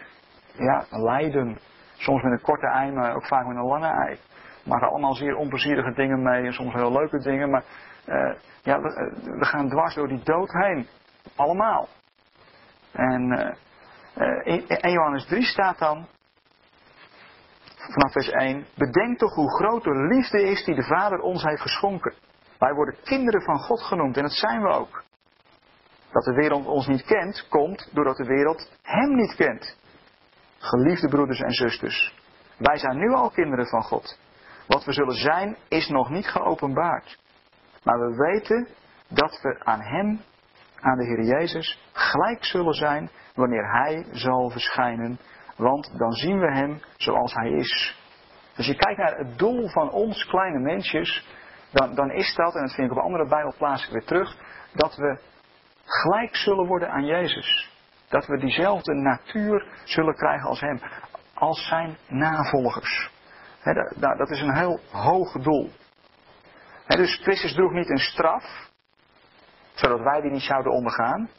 ja, 0.57 0.85
lijden. 0.89 1.57
Soms 1.97 2.23
met 2.23 2.31
een 2.31 2.41
korte 2.41 2.67
ei, 2.67 2.91
maar 2.91 3.15
ook 3.15 3.27
vaak 3.27 3.47
met 3.47 3.55
een 3.55 3.63
lange 3.63 3.87
ei. 3.87 4.17
Maar 4.65 4.89
allemaal 4.89 5.13
zeer 5.13 5.35
onplezierige 5.35 5.93
dingen 5.93 6.23
mee 6.23 6.45
en 6.45 6.53
soms 6.53 6.73
heel 6.73 6.91
leuke 6.91 7.17
dingen. 7.17 7.49
Maar 7.49 7.63
uh, 8.07 8.33
ja, 8.61 8.81
we, 8.81 9.11
we, 9.37 9.45
gaan 9.45 9.69
dwars 9.69 9.95
door 9.95 10.07
die 10.07 10.23
dood 10.23 10.51
heen. 10.51 10.87
Allemaal. 11.35 11.87
En 12.91 13.55
uh, 14.15 14.57
in 14.81 14.91
Johannes 14.91 15.25
3 15.25 15.43
staat 15.43 15.79
dan, 15.79 16.07
vanaf 17.91 18.11
vers 18.11 18.29
1, 18.29 18.65
bedenk 18.75 19.17
toch 19.17 19.35
hoe 19.35 19.55
groot 19.55 19.83
de 19.83 20.07
liefde 20.07 20.41
is 20.43 20.63
die 20.65 20.75
de 20.75 20.83
Vader 20.83 21.19
ons 21.19 21.43
heeft 21.43 21.61
geschonken. 21.61 22.13
Wij 22.57 22.73
worden 22.73 22.95
kinderen 23.03 23.41
van 23.41 23.59
God 23.59 23.81
genoemd 23.81 24.17
en 24.17 24.23
dat 24.23 24.31
zijn 24.31 24.61
we 24.61 24.67
ook. 24.67 25.03
Dat 26.11 26.23
de 26.23 26.33
wereld 26.33 26.65
ons 26.65 26.87
niet 26.87 27.05
kent, 27.05 27.47
komt 27.49 27.89
doordat 27.93 28.17
de 28.17 28.25
wereld 28.25 28.71
Hem 28.81 29.15
niet 29.15 29.35
kent. 29.35 29.77
Geliefde 30.57 31.07
broeders 31.07 31.39
en 31.39 31.53
zusters, 31.53 32.15
wij 32.57 32.77
zijn 32.77 32.97
nu 32.97 33.13
al 33.13 33.29
kinderen 33.29 33.67
van 33.67 33.81
God. 33.81 34.19
Wat 34.67 34.85
we 34.85 34.93
zullen 34.93 35.15
zijn 35.15 35.57
is 35.67 35.87
nog 35.87 36.09
niet 36.09 36.27
geopenbaard. 36.27 37.19
Maar 37.83 37.99
we 37.99 38.15
weten 38.15 38.67
dat 39.07 39.39
we 39.41 39.59
aan 39.63 39.81
Hem, 39.81 40.21
aan 40.79 40.97
de 40.97 41.05
Heer 41.05 41.23
Jezus, 41.23 41.89
gelijk 41.93 42.45
zullen 42.45 42.73
zijn 42.73 43.09
wanneer 43.35 43.71
Hij 43.71 44.05
zal 44.11 44.49
verschijnen. 44.49 45.19
Want 45.59 45.97
dan 45.97 46.11
zien 46.11 46.39
we 46.39 46.51
Hem 46.51 46.81
zoals 46.97 47.33
Hij 47.33 47.49
is. 47.49 47.97
Als 48.57 48.65
je 48.65 48.75
kijkt 48.75 48.99
naar 48.99 49.17
het 49.17 49.37
doel 49.37 49.69
van 49.69 49.91
ons 49.91 50.25
kleine 50.25 50.59
mensjes, 50.59 51.27
dan, 51.71 51.95
dan 51.95 52.11
is 52.11 52.35
dat, 52.35 52.55
en 52.55 52.61
dat 52.61 52.73
vind 52.73 52.91
ik 52.91 52.97
op 52.97 53.03
andere 53.03 53.27
Bijbelplaatsen 53.27 53.93
weer 53.93 54.05
terug, 54.05 54.35
dat 54.73 54.95
we 54.95 55.19
gelijk 55.85 56.35
zullen 56.35 56.67
worden 56.67 56.89
aan 56.89 57.05
Jezus. 57.05 57.69
Dat 58.09 58.25
we 58.25 58.37
diezelfde 58.37 58.93
natuur 58.93 59.67
zullen 59.83 60.15
krijgen 60.15 60.47
als 60.47 60.59
Hem, 60.59 60.79
als 61.33 61.67
Zijn 61.67 61.97
navolgers 62.07 63.09
dat 64.17 64.29
is 64.29 64.41
een 64.41 64.55
heel 64.55 64.79
hoog 64.91 65.31
doel. 65.31 65.69
dus 66.87 67.19
Christus 67.21 67.53
droeg 67.53 67.71
niet 67.71 67.89
een 67.89 67.97
straf, 67.97 68.69
zodat 69.73 69.99
wij 69.99 70.21
die 70.21 70.31
niet 70.31 70.41
zouden 70.41 70.71
ondergaan, 70.71 71.29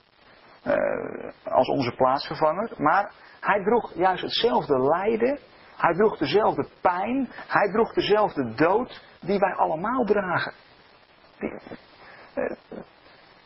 als 1.44 1.68
onze 1.68 1.94
plaatsvervanger, 1.96 2.72
maar 2.76 3.12
hij 3.40 3.62
droeg 3.62 3.94
juist 3.94 4.22
hetzelfde 4.22 4.78
lijden, 4.78 5.38
hij 5.76 5.94
droeg 5.94 6.18
dezelfde 6.18 6.68
pijn, 6.80 7.28
hij 7.32 7.70
droeg 7.70 7.92
dezelfde 7.92 8.54
dood 8.54 9.04
die 9.20 9.38
wij 9.38 9.54
allemaal 9.54 10.04
dragen. 10.04 10.52
Uh, 11.40 12.50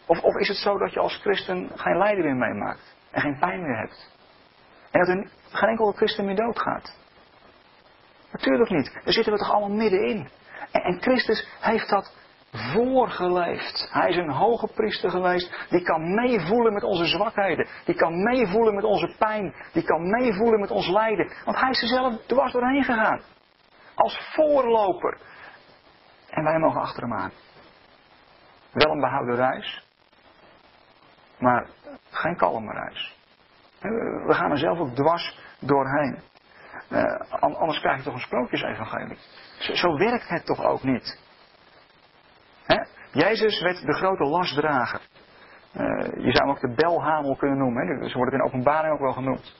of, 0.06 0.22
of, 0.22 0.34
is 0.34 0.48
het 0.48 0.56
zo 0.56 0.78
dat 0.78 0.92
je 0.92 1.00
als 1.00 1.16
christen 1.16 1.70
geen 1.74 1.96
lijden 1.98 2.24
meer 2.24 2.36
meemaakt 2.36 2.96
en 3.10 3.20
geen 3.20 3.38
pijn 3.38 3.62
meer 3.62 3.78
hebt? 3.78 4.12
En 4.90 5.00
dat 5.00 5.08
er 5.08 5.30
geen 5.50 5.68
enkel 5.68 5.92
christen 5.92 6.24
meer 6.24 6.36
doodgaat? 6.36 6.98
Natuurlijk 8.32 8.70
niet. 8.70 8.92
Daar 8.92 9.12
zitten 9.12 9.32
we 9.32 9.38
toch 9.38 9.50
allemaal 9.50 9.76
middenin. 9.76 10.28
En, 10.70 10.82
en 10.82 11.02
Christus 11.02 11.48
heeft 11.60 11.88
dat 11.88 12.14
voorgeleefd. 12.54 13.88
Hij 13.92 14.10
is 14.10 14.16
een 14.16 14.30
hoge 14.30 14.66
priester 14.74 15.10
geweest. 15.10 15.66
Die 15.70 15.82
kan 15.82 16.14
meevoelen 16.14 16.72
met 16.72 16.82
onze 16.82 17.06
zwakheden. 17.06 17.68
Die 17.84 17.94
kan 17.94 18.22
meevoelen 18.22 18.74
met 18.74 18.84
onze 18.84 19.14
pijn. 19.18 19.54
Die 19.72 19.84
kan 19.84 20.10
meevoelen 20.10 20.60
met 20.60 20.70
ons 20.70 20.88
lijden. 20.88 21.32
Want 21.44 21.60
hij 21.60 21.70
is 21.70 21.82
er 21.82 21.88
zelf 21.88 22.26
dwars 22.26 22.52
doorheen 22.52 22.84
gegaan. 22.84 23.20
Als 23.94 24.30
voorloper. 24.34 25.18
En 26.28 26.44
wij 26.44 26.58
mogen 26.58 26.80
achter 26.80 27.02
hem 27.02 27.14
aan. 27.14 27.32
Wel 28.72 28.92
een 28.92 29.00
behouden 29.00 29.36
reis. 29.36 29.86
Maar 31.38 31.68
geen 32.10 32.36
kalme 32.36 32.72
reis. 32.72 33.16
We 34.26 34.34
gaan 34.34 34.50
er 34.50 34.58
zelf 34.58 34.78
ook 34.78 34.94
dwars 34.94 35.38
doorheen. 35.58 36.18
Uh, 36.90 37.32
anders 37.40 37.80
krijg 37.80 37.96
je 37.96 38.02
toch 38.02 38.14
een 38.14 38.20
sprookjesevangelie. 38.20 39.18
Zo, 39.58 39.74
zo 39.74 39.96
werkt 39.96 40.28
het 40.28 40.46
toch 40.46 40.64
ook 40.64 40.82
niet. 40.82 41.22
Jezus 43.12 43.60
werd 43.60 43.86
de 43.86 43.92
grote 43.92 44.24
lastdrager. 44.24 45.00
Uh, 45.76 45.82
je 46.24 46.32
zou 46.32 46.46
hem 46.46 46.50
ook 46.50 46.60
de 46.60 46.74
belhamel 46.74 47.36
kunnen 47.36 47.58
noemen. 47.58 47.86
Hè? 47.86 48.08
Zo 48.08 48.16
wordt 48.16 48.32
het 48.32 48.40
in 48.40 48.46
openbaring 48.46 48.92
ook 48.92 49.00
wel 49.00 49.12
genoemd. 49.12 49.56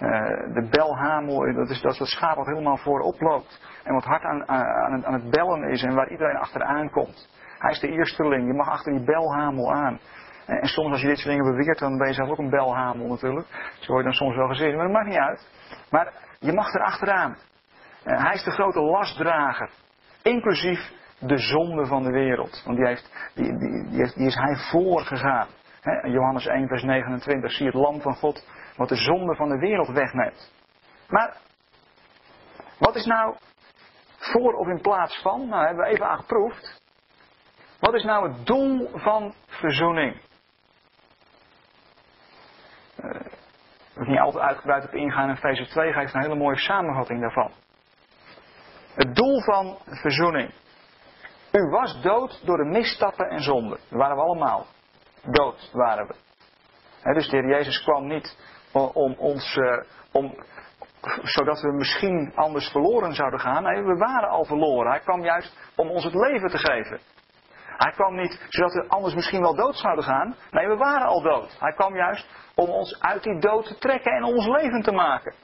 Uh, 0.00 0.10
de 0.54 0.68
belhamel, 0.70 1.54
dat 1.54 1.70
is, 1.70 1.80
dat 1.80 2.00
is 2.00 2.10
schaap 2.10 2.36
wat 2.36 2.46
helemaal 2.46 2.76
voorop 2.76 3.20
loopt. 3.20 3.60
En 3.84 3.94
wat 3.94 4.04
hard 4.04 4.22
aan, 4.22 4.48
aan, 4.48 5.12
het, 5.12 5.30
bellen 5.30 5.62
is 5.62 5.82
en 5.82 5.94
waar 5.94 6.10
iedereen 6.10 6.36
achteraan 6.36 6.90
komt. 6.90 7.28
Hij 7.58 7.70
is 7.70 7.80
de 7.80 7.88
eersteling, 7.88 8.46
je 8.46 8.52
mag 8.52 8.68
achter 8.68 8.92
die 8.92 9.04
belhamel 9.04 9.72
aan. 9.72 9.98
En, 10.46 10.66
soms 10.68 10.90
als 10.90 11.00
je 11.00 11.06
dit 11.06 11.18
soort 11.18 11.36
dingen 11.36 11.56
beweert, 11.56 11.78
dan 11.78 11.98
ben 11.98 12.06
je 12.06 12.14
zelf 12.14 12.30
ook 12.30 12.38
een 12.38 12.50
belhamel 12.50 13.08
natuurlijk. 13.08 13.46
Zo 13.78 13.92
word 13.92 13.98
je 13.98 14.10
dan 14.10 14.12
soms 14.12 14.36
wel 14.36 14.48
gezien, 14.48 14.76
maar 14.76 14.84
dat 14.84 14.94
maakt 14.94 15.08
niet 15.08 15.18
uit. 15.18 15.48
Maar 15.90 16.12
je 16.38 16.52
mag 16.52 16.74
er 16.74 16.82
achteraan. 16.82 17.36
Uh, 18.04 18.22
hij 18.22 18.34
is 18.34 18.44
de 18.44 18.50
grote 18.50 18.80
lastdrager. 18.80 19.70
Inclusief 20.22 20.92
de 21.18 21.38
zonde 21.38 21.86
van 21.86 22.02
de 22.02 22.10
wereld. 22.10 22.62
Want 22.64 22.76
die, 22.76 22.86
heeft, 22.86 23.32
die, 23.34 23.58
die, 23.58 23.90
die, 23.92 24.26
is 24.26 24.34
hij 24.34 24.56
voorgegaan. 24.56 25.48
He, 25.80 26.08
Johannes 26.08 26.46
1, 26.46 26.68
vers 26.68 26.82
29. 26.82 27.52
Zie 27.52 27.66
het 27.66 27.74
lam 27.74 28.00
van 28.00 28.14
God 28.14 28.46
wat 28.76 28.88
de 28.88 28.96
zonde 28.96 29.34
van 29.34 29.48
de 29.48 29.58
wereld 29.58 29.88
wegneemt. 29.88 30.52
Maar 31.08 31.36
wat 32.78 32.94
is 32.94 33.04
nou 33.04 33.36
voor 34.18 34.52
of 34.52 34.66
in 34.66 34.80
plaats 34.80 35.22
van? 35.22 35.48
Nou, 35.48 35.66
hebben 35.66 35.84
we 35.84 35.90
even 35.90 36.08
aangeproefd. 36.08 36.82
Wat 37.80 37.94
is 37.94 38.04
nou 38.04 38.28
het 38.28 38.46
doel 38.46 38.90
van 38.94 39.34
verzoening? 39.46 40.20
Uh, 43.04 43.20
ik 43.94 44.06
niet 44.06 44.18
altijd 44.18 44.44
uitgebreid 44.44 44.84
op 44.84 44.94
ingaan. 44.94 45.28
En 45.28 45.34
Efeze 45.34 45.66
2 45.66 45.92
geeft 45.92 46.14
een 46.14 46.20
hele 46.20 46.34
mooie 46.34 46.58
samenvatting 46.58 47.20
daarvan. 47.20 47.52
Het 48.94 49.14
doel 49.14 49.40
van 49.42 49.78
verzoening. 49.84 50.52
U 51.58 51.70
was 51.70 52.00
dood 52.02 52.40
door 52.44 52.56
de 52.56 52.64
misstappen 52.64 53.28
en 53.28 53.42
zonden. 53.42 53.78
Dat 53.88 53.98
waren 53.98 54.16
we 54.16 54.22
allemaal. 54.22 54.66
Dood 55.22 55.70
waren 55.72 56.06
we. 56.06 56.14
dus 57.14 57.28
de 57.28 57.36
Heer 57.36 57.48
Jezus 57.48 57.82
kwam 57.82 58.06
niet 58.06 58.36
om 58.72 59.14
ons, 59.18 59.56
uh, 59.56 59.82
om, 60.12 60.34
zodat 61.22 61.60
we 61.60 61.72
misschien 61.72 62.32
anders 62.34 62.68
verloren 62.68 63.14
zouden 63.14 63.40
gaan. 63.40 63.62
Nee, 63.62 63.82
we 63.82 63.96
waren 63.96 64.28
al 64.28 64.44
verloren. 64.44 64.90
Hij 64.90 65.00
kwam 65.00 65.24
juist 65.24 65.56
om 65.76 65.90
ons 65.90 66.04
het 66.04 66.14
leven 66.14 66.50
te 66.50 66.58
geven. 66.58 67.00
Hij 67.76 67.92
kwam 67.92 68.14
niet 68.14 68.46
zodat 68.48 68.72
we 68.72 68.88
anders 68.88 69.14
misschien 69.14 69.40
wel 69.40 69.54
dood 69.54 69.76
zouden 69.76 70.04
gaan. 70.04 70.34
Nee, 70.50 70.68
we 70.68 70.76
waren 70.76 71.06
al 71.06 71.22
dood. 71.22 71.56
Hij 71.60 71.72
kwam 71.72 71.96
juist 71.96 72.28
om 72.54 72.68
ons 72.68 73.00
uit 73.00 73.22
die 73.22 73.40
dood 73.40 73.66
te 73.66 73.78
trekken 73.78 74.12
en 74.12 74.24
ons 74.24 74.46
leven 74.46 74.82
te 74.82 74.92
maken. 74.92 75.34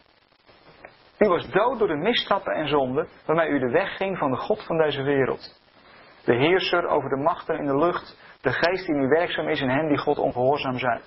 U 1.18 1.28
was 1.28 1.50
dood 1.50 1.78
door 1.78 1.88
de 1.88 1.96
misstappen 1.96 2.54
en 2.54 2.68
zonden 2.68 3.08
waarmee 3.26 3.48
u 3.48 3.58
de 3.58 3.70
weg 3.70 3.96
ging 3.96 4.18
van 4.18 4.30
de 4.30 4.36
God 4.36 4.64
van 4.64 4.78
deze 4.78 5.02
wereld. 5.02 5.62
De 6.24 6.34
heerser 6.34 6.86
over 6.86 7.08
de 7.08 7.16
machten 7.16 7.58
in 7.58 7.66
de 7.66 7.76
lucht, 7.76 8.18
de 8.40 8.52
geest 8.52 8.86
die 8.86 8.94
nu 8.94 9.08
werkzaam 9.08 9.48
is 9.48 9.60
in 9.60 9.68
hen 9.68 9.88
die 9.88 9.98
God 9.98 10.18
ongehoorzaam 10.18 10.78
zijn. 10.78 11.00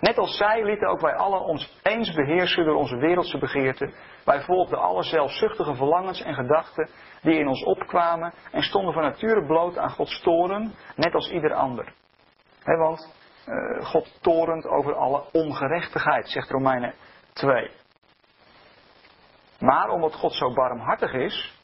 Net 0.00 0.18
als 0.18 0.36
zij 0.36 0.64
lieten 0.64 0.88
ook 0.88 1.00
wij 1.00 1.14
allen 1.14 1.40
ons 1.40 1.80
eens 1.82 2.14
beheersen 2.14 2.64
door 2.64 2.76
onze 2.76 2.96
wereldse 2.96 3.38
begeerten. 3.38 3.94
Wij 4.24 4.40
volgden 4.40 4.78
alle 4.78 5.02
zelfzuchtige 5.02 5.74
verlangens 5.74 6.22
en 6.22 6.34
gedachten 6.34 6.88
die 7.22 7.38
in 7.38 7.48
ons 7.48 7.64
opkwamen 7.64 8.32
en 8.52 8.62
stonden 8.62 8.92
van 8.92 9.02
nature 9.02 9.46
bloot 9.46 9.78
aan 9.78 9.90
Gods 9.90 10.20
toren, 10.20 10.74
net 10.96 11.14
als 11.14 11.30
ieder 11.30 11.54
ander. 11.54 11.92
want 12.64 13.14
uh, 13.46 13.86
God 13.86 14.18
torent 14.22 14.66
over 14.66 14.94
alle 14.94 15.24
ongerechtigheid, 15.32 16.28
zegt 16.28 16.50
Romeinen 16.50 16.94
2. 17.32 17.70
Maar 19.58 19.88
omdat 19.88 20.14
God 20.14 20.32
zo 20.32 20.52
barmhartig 20.52 21.12
is, 21.12 21.55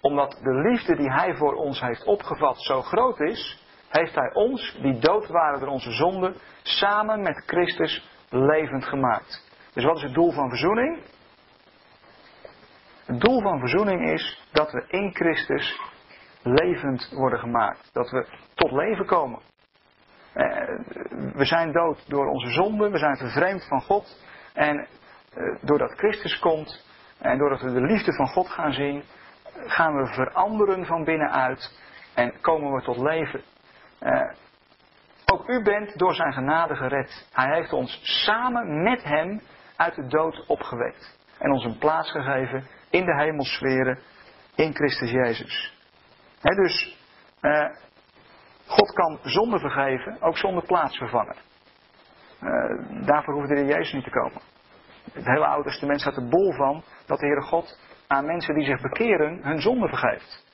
omdat 0.00 0.38
de 0.42 0.54
liefde 0.54 0.96
die 0.96 1.12
Hij 1.12 1.34
voor 1.34 1.54
ons 1.54 1.80
heeft 1.80 2.04
opgevat 2.04 2.62
zo 2.62 2.82
groot 2.82 3.20
is, 3.20 3.64
heeft 3.88 4.14
Hij 4.14 4.32
ons, 4.32 4.78
die 4.82 4.98
dood 4.98 5.26
waren 5.26 5.60
door 5.60 5.68
onze 5.68 5.92
zonden, 5.92 6.34
samen 6.62 7.22
met 7.22 7.42
Christus 7.46 8.08
levend 8.28 8.84
gemaakt. 8.84 9.48
Dus 9.72 9.84
wat 9.84 9.96
is 9.96 10.02
het 10.02 10.14
doel 10.14 10.32
van 10.32 10.48
verzoening? 10.48 11.02
Het 13.04 13.20
doel 13.20 13.40
van 13.40 13.58
verzoening 13.58 14.10
is 14.10 14.48
dat 14.52 14.72
we 14.72 14.84
in 14.88 15.14
Christus 15.14 15.80
levend 16.42 17.10
worden 17.14 17.38
gemaakt. 17.38 17.90
Dat 17.92 18.10
we 18.10 18.26
tot 18.54 18.72
leven 18.72 19.06
komen. 19.06 19.40
Eh, 20.32 20.78
we 21.34 21.44
zijn 21.44 21.72
dood 21.72 22.04
door 22.08 22.26
onze 22.26 22.50
zonden, 22.50 22.90
we 22.90 22.98
zijn 22.98 23.16
vervreemd 23.16 23.66
van 23.68 23.80
God. 23.80 24.24
En 24.52 24.76
eh, 24.76 25.56
doordat 25.60 25.98
Christus 25.98 26.38
komt 26.38 26.86
en 27.18 27.38
doordat 27.38 27.60
we 27.60 27.72
de 27.72 27.80
liefde 27.80 28.12
van 28.12 28.26
God 28.26 28.48
gaan 28.48 28.72
zien, 28.72 29.02
gaan 29.66 29.96
we 29.96 30.06
veranderen 30.06 30.86
van 30.86 31.04
binnenuit 31.04 31.80
en 32.14 32.40
komen 32.40 32.72
we 32.72 32.82
tot 32.82 32.96
leven. 32.96 33.42
Uh, 34.00 34.30
ook 35.32 35.48
u 35.48 35.62
bent 35.62 35.98
door 35.98 36.14
zijn 36.14 36.32
genade 36.32 36.76
gered. 36.76 37.28
Hij 37.32 37.54
heeft 37.54 37.72
ons 37.72 38.00
samen 38.02 38.82
met 38.82 39.02
hem 39.02 39.42
uit 39.76 39.94
de 39.94 40.06
dood 40.06 40.46
opgewekt. 40.46 41.18
En 41.38 41.50
ons 41.50 41.64
een 41.64 41.78
plaats 41.78 42.10
gegeven 42.10 42.66
in 42.90 43.04
de 43.04 43.14
hemelsferen 43.14 43.98
in 44.54 44.74
Christus 44.74 45.10
Jezus. 45.10 45.74
dus 46.40 46.98
uh, 47.40 47.66
God 48.66 48.92
kan 48.92 49.18
zonder 49.22 49.60
vergeven, 49.60 50.22
ook 50.22 50.36
zonder 50.36 50.66
plaatsvervanger. 50.66 51.36
Uh, 52.42 53.06
daarvoor 53.06 53.34
hoeft 53.34 53.48
de 53.48 53.64
Jezus 53.64 53.92
niet 53.92 54.04
te 54.04 54.10
komen. 54.10 54.40
Het 55.12 55.26
hele 55.26 55.46
Oude 55.46 55.68
Testament 55.68 56.00
staat 56.00 56.16
er 56.16 56.28
bol 56.28 56.52
van 56.52 56.82
dat 57.06 57.18
de 57.18 57.26
Heere 57.26 57.42
God 57.42 57.78
aan 58.10 58.26
mensen 58.26 58.54
die 58.54 58.64
zich 58.64 58.80
bekeren 58.80 59.42
hun 59.42 59.60
zonde 59.60 59.88
vergeeft. 59.88 60.46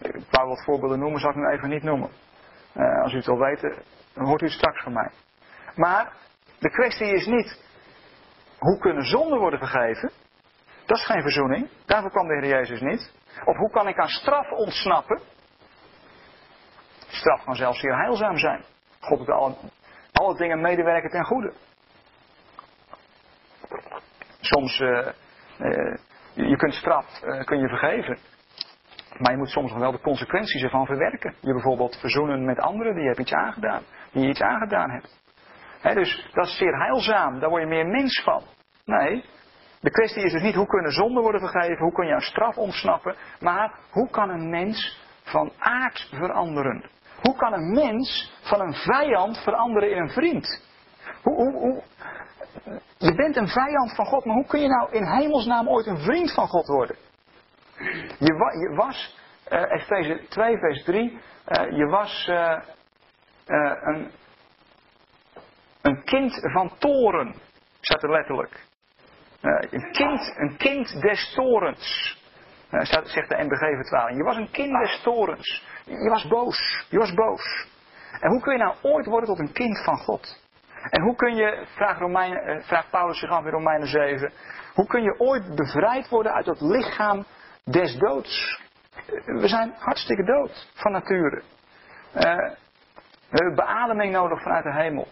Ik 0.00 0.26
wou 0.30 0.48
wat 0.48 0.64
voorbeelden 0.64 0.98
noemen, 0.98 1.20
zal 1.20 1.30
ik 1.30 1.36
nu 1.36 1.48
even 1.48 1.68
niet 1.68 1.82
noemen. 1.82 2.10
Uh, 2.74 3.02
als 3.02 3.12
u 3.12 3.16
het 3.16 3.26
wil 3.26 3.38
weten, 3.38 3.82
dan 4.14 4.24
hoort 4.24 4.42
u 4.42 4.44
het 4.44 4.54
straks 4.54 4.82
van 4.82 4.92
mij. 4.92 5.10
Maar 5.74 6.12
de 6.58 6.70
kwestie 6.70 7.12
is 7.12 7.26
niet 7.26 7.64
hoe 8.58 8.78
kunnen 8.78 9.04
zonden 9.04 9.38
worden 9.38 9.58
vergeven. 9.58 10.10
Dat 10.86 10.96
is 10.96 11.06
geen 11.06 11.22
verzoening. 11.22 11.68
Daarvoor 11.86 12.10
kwam 12.10 12.26
de 12.26 12.34
Heer 12.34 12.46
Jezus 12.46 12.80
niet. 12.80 13.12
Of 13.44 13.56
hoe 13.56 13.70
kan 13.70 13.88
ik 13.88 13.98
aan 13.98 14.08
straf 14.08 14.50
ontsnappen. 14.50 15.20
Straf 17.08 17.44
kan 17.44 17.54
zelfs 17.54 17.80
zeer 17.80 17.96
heilzaam 17.96 18.36
zijn. 18.36 18.64
God 19.00 19.18
doet 19.18 19.30
alle, 20.12 20.36
dingen 20.36 20.60
medewerken 20.60 21.10
ten 21.10 21.24
goede. 21.24 21.52
Soms, 24.40 24.80
uh, 24.80 25.08
je 26.36 26.56
kunt 26.56 26.74
straf 26.74 27.22
uh, 27.24 27.44
kun 27.44 27.58
je 27.58 27.68
vergeven. 27.68 28.18
Maar 29.18 29.32
je 29.32 29.38
moet 29.38 29.48
soms 29.48 29.70
nog 29.70 29.80
wel 29.80 29.92
de 29.92 30.00
consequenties 30.00 30.62
ervan 30.62 30.86
verwerken. 30.86 31.34
Je 31.40 31.52
bijvoorbeeld 31.52 31.96
verzoenen 31.96 32.44
met 32.44 32.58
anderen 32.58 32.92
die 32.92 33.02
je 33.02 33.08
hebt 33.08 33.20
iets 33.20 33.32
aangedaan. 33.32 33.82
Die 34.12 34.22
je 34.22 34.28
iets 34.28 34.40
aangedaan 34.40 34.90
hebt. 34.90 35.22
dus 35.94 36.28
dat 36.32 36.46
is 36.46 36.56
zeer 36.56 36.78
heilzaam. 36.78 37.40
Daar 37.40 37.48
word 37.48 37.62
je 37.62 37.68
meer 37.68 37.86
mens 37.86 38.22
van. 38.22 38.42
Nee. 38.84 39.24
De 39.80 39.90
kwestie 39.90 40.24
is 40.24 40.32
dus 40.32 40.42
niet 40.42 40.54
hoe 40.54 40.66
kunnen 40.66 40.92
zonden 40.92 41.22
worden 41.22 41.40
vergeven. 41.40 41.78
Hoe 41.78 41.92
kun 41.92 42.06
je 42.06 42.14
aan 42.14 42.20
straf 42.20 42.56
ontsnappen. 42.56 43.14
Maar 43.40 43.74
hoe 43.90 44.10
kan 44.10 44.30
een 44.30 44.50
mens 44.50 45.00
van 45.22 45.52
aard 45.58 46.08
veranderen? 46.14 46.90
Hoe 47.22 47.36
kan 47.36 47.52
een 47.52 47.72
mens 47.72 48.32
van 48.42 48.60
een 48.60 48.74
vijand 48.74 49.38
veranderen 49.38 49.90
in 49.90 50.02
een 50.02 50.10
vriend? 50.10 50.62
Hoe, 51.22 51.34
hoe, 51.34 51.52
hoe, 51.52 51.82
je 52.98 53.14
bent 53.14 53.36
een 53.36 53.48
vijand 53.48 53.94
van 53.94 54.06
God, 54.06 54.24
maar 54.24 54.34
hoe 54.34 54.46
kun 54.46 54.60
je 54.60 54.68
nou 54.68 54.92
in 54.92 55.04
hemelsnaam 55.04 55.68
ooit 55.68 55.86
een 55.86 55.98
vriend 55.98 56.32
van 56.32 56.48
God 56.48 56.66
worden? 56.66 56.96
Je, 58.18 58.72
was, 58.76 59.18
uh, 59.48 59.72
Efeze 59.72 60.26
2, 60.28 60.58
vers 60.58 60.84
3, 60.84 61.10
uh, 61.10 61.18
eh, 61.44 61.76
je 61.76 61.86
was 61.86 62.26
uh, 62.30 62.58
een, 63.46 64.10
een 65.82 66.04
kind 66.04 66.38
van 66.52 66.78
toren, 66.78 67.34
staat 67.80 68.02
er 68.02 68.10
letterlijk. 68.10 68.64
een, 69.40 69.92
kind, 69.92 70.34
een 70.36 70.56
kind 70.56 71.00
des 71.00 71.32
torens, 71.34 72.16
zegt 72.70 73.28
de 73.28 73.44
NBG 73.44 73.58
vertaling. 73.58 74.16
Je 74.16 74.24
was 74.24 74.36
een 74.36 74.50
kind 74.50 74.72
des 74.72 75.00
torens. 75.02 75.64
Je 75.84 76.08
was 76.08 76.28
boos, 76.28 76.86
je 76.90 76.98
was 76.98 77.14
boos. 77.14 77.66
En 78.20 78.30
hoe 78.30 78.40
kun 78.40 78.52
je 78.52 78.58
nou 78.58 78.74
ooit 78.82 79.06
worden 79.06 79.28
tot 79.28 79.38
een 79.38 79.52
kind 79.52 79.84
van 79.84 79.96
God? 79.96 80.45
En 80.90 81.02
hoe 81.02 81.16
kun 81.16 81.34
je, 81.34 81.64
vraagt, 81.74 82.00
Romein, 82.00 82.62
vraagt 82.62 82.90
Paulus 82.90 83.18
zich 83.18 83.30
af 83.30 83.44
in 83.44 83.50
Romeinen 83.50 83.88
7, 83.88 84.32
hoe 84.74 84.86
kun 84.86 85.02
je 85.02 85.18
ooit 85.18 85.54
bevrijd 85.54 86.08
worden 86.08 86.32
uit 86.32 86.44
dat 86.44 86.60
lichaam 86.60 87.24
des 87.64 87.98
doods. 87.98 88.60
We 89.24 89.48
zijn 89.48 89.74
hartstikke 89.78 90.24
dood 90.24 90.70
van 90.74 90.92
nature. 90.92 91.42
Uh, 92.14 92.22
we 93.30 93.36
hebben 93.36 93.54
beademing 93.54 94.12
nodig 94.12 94.42
vanuit 94.42 94.64
de 94.64 94.72
hemel. 94.72 95.08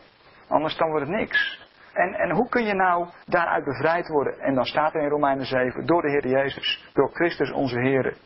Anders 0.48 0.76
dan 0.76 0.88
wordt 0.88 1.06
het 1.06 1.16
niks. 1.16 1.62
En, 1.92 2.14
en 2.14 2.30
hoe 2.30 2.48
kun 2.48 2.64
je 2.64 2.74
nou 2.74 3.08
daaruit 3.26 3.64
bevrijd 3.64 4.08
worden? 4.08 4.38
En 4.38 4.54
dan 4.54 4.64
staat 4.64 4.94
er 4.94 5.02
in 5.02 5.08
Romeinen 5.08 5.46
7, 5.46 5.86
door 5.86 6.02
de 6.02 6.10
Heer 6.10 6.28
Jezus, 6.28 6.90
door 6.92 7.10
Christus 7.12 7.52
onze 7.52 7.80
Heer. 7.80 8.16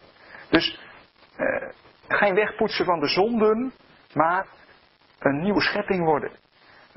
Dus 0.50 0.80
geen 2.08 2.34
wegpoetsen 2.34 2.84
van 2.84 3.00
de 3.00 3.08
zonden, 3.08 3.72
maar 4.14 4.46
een 5.18 5.42
nieuwe 5.42 5.60
schepping 5.60 6.04
worden. 6.04 6.30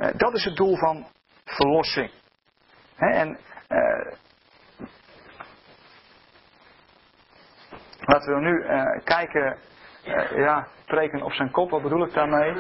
Uh, 0.01 0.09
dat 0.15 0.33
is 0.33 0.43
het 0.43 0.55
doel 0.55 0.77
van 0.77 1.07
verlossing. 1.45 2.11
en 2.95 3.37
Laten 7.99 8.33
we 8.33 8.39
nu 8.39 8.63
uh, 8.63 9.03
kijken, 9.03 9.57
ja, 10.35 10.67
preken 10.85 11.21
op 11.21 11.31
zijn 11.31 11.51
kop, 11.51 11.69
wat 11.69 11.81
bedoel 11.81 12.05
ik 12.05 12.13
daarmee? 12.13 12.51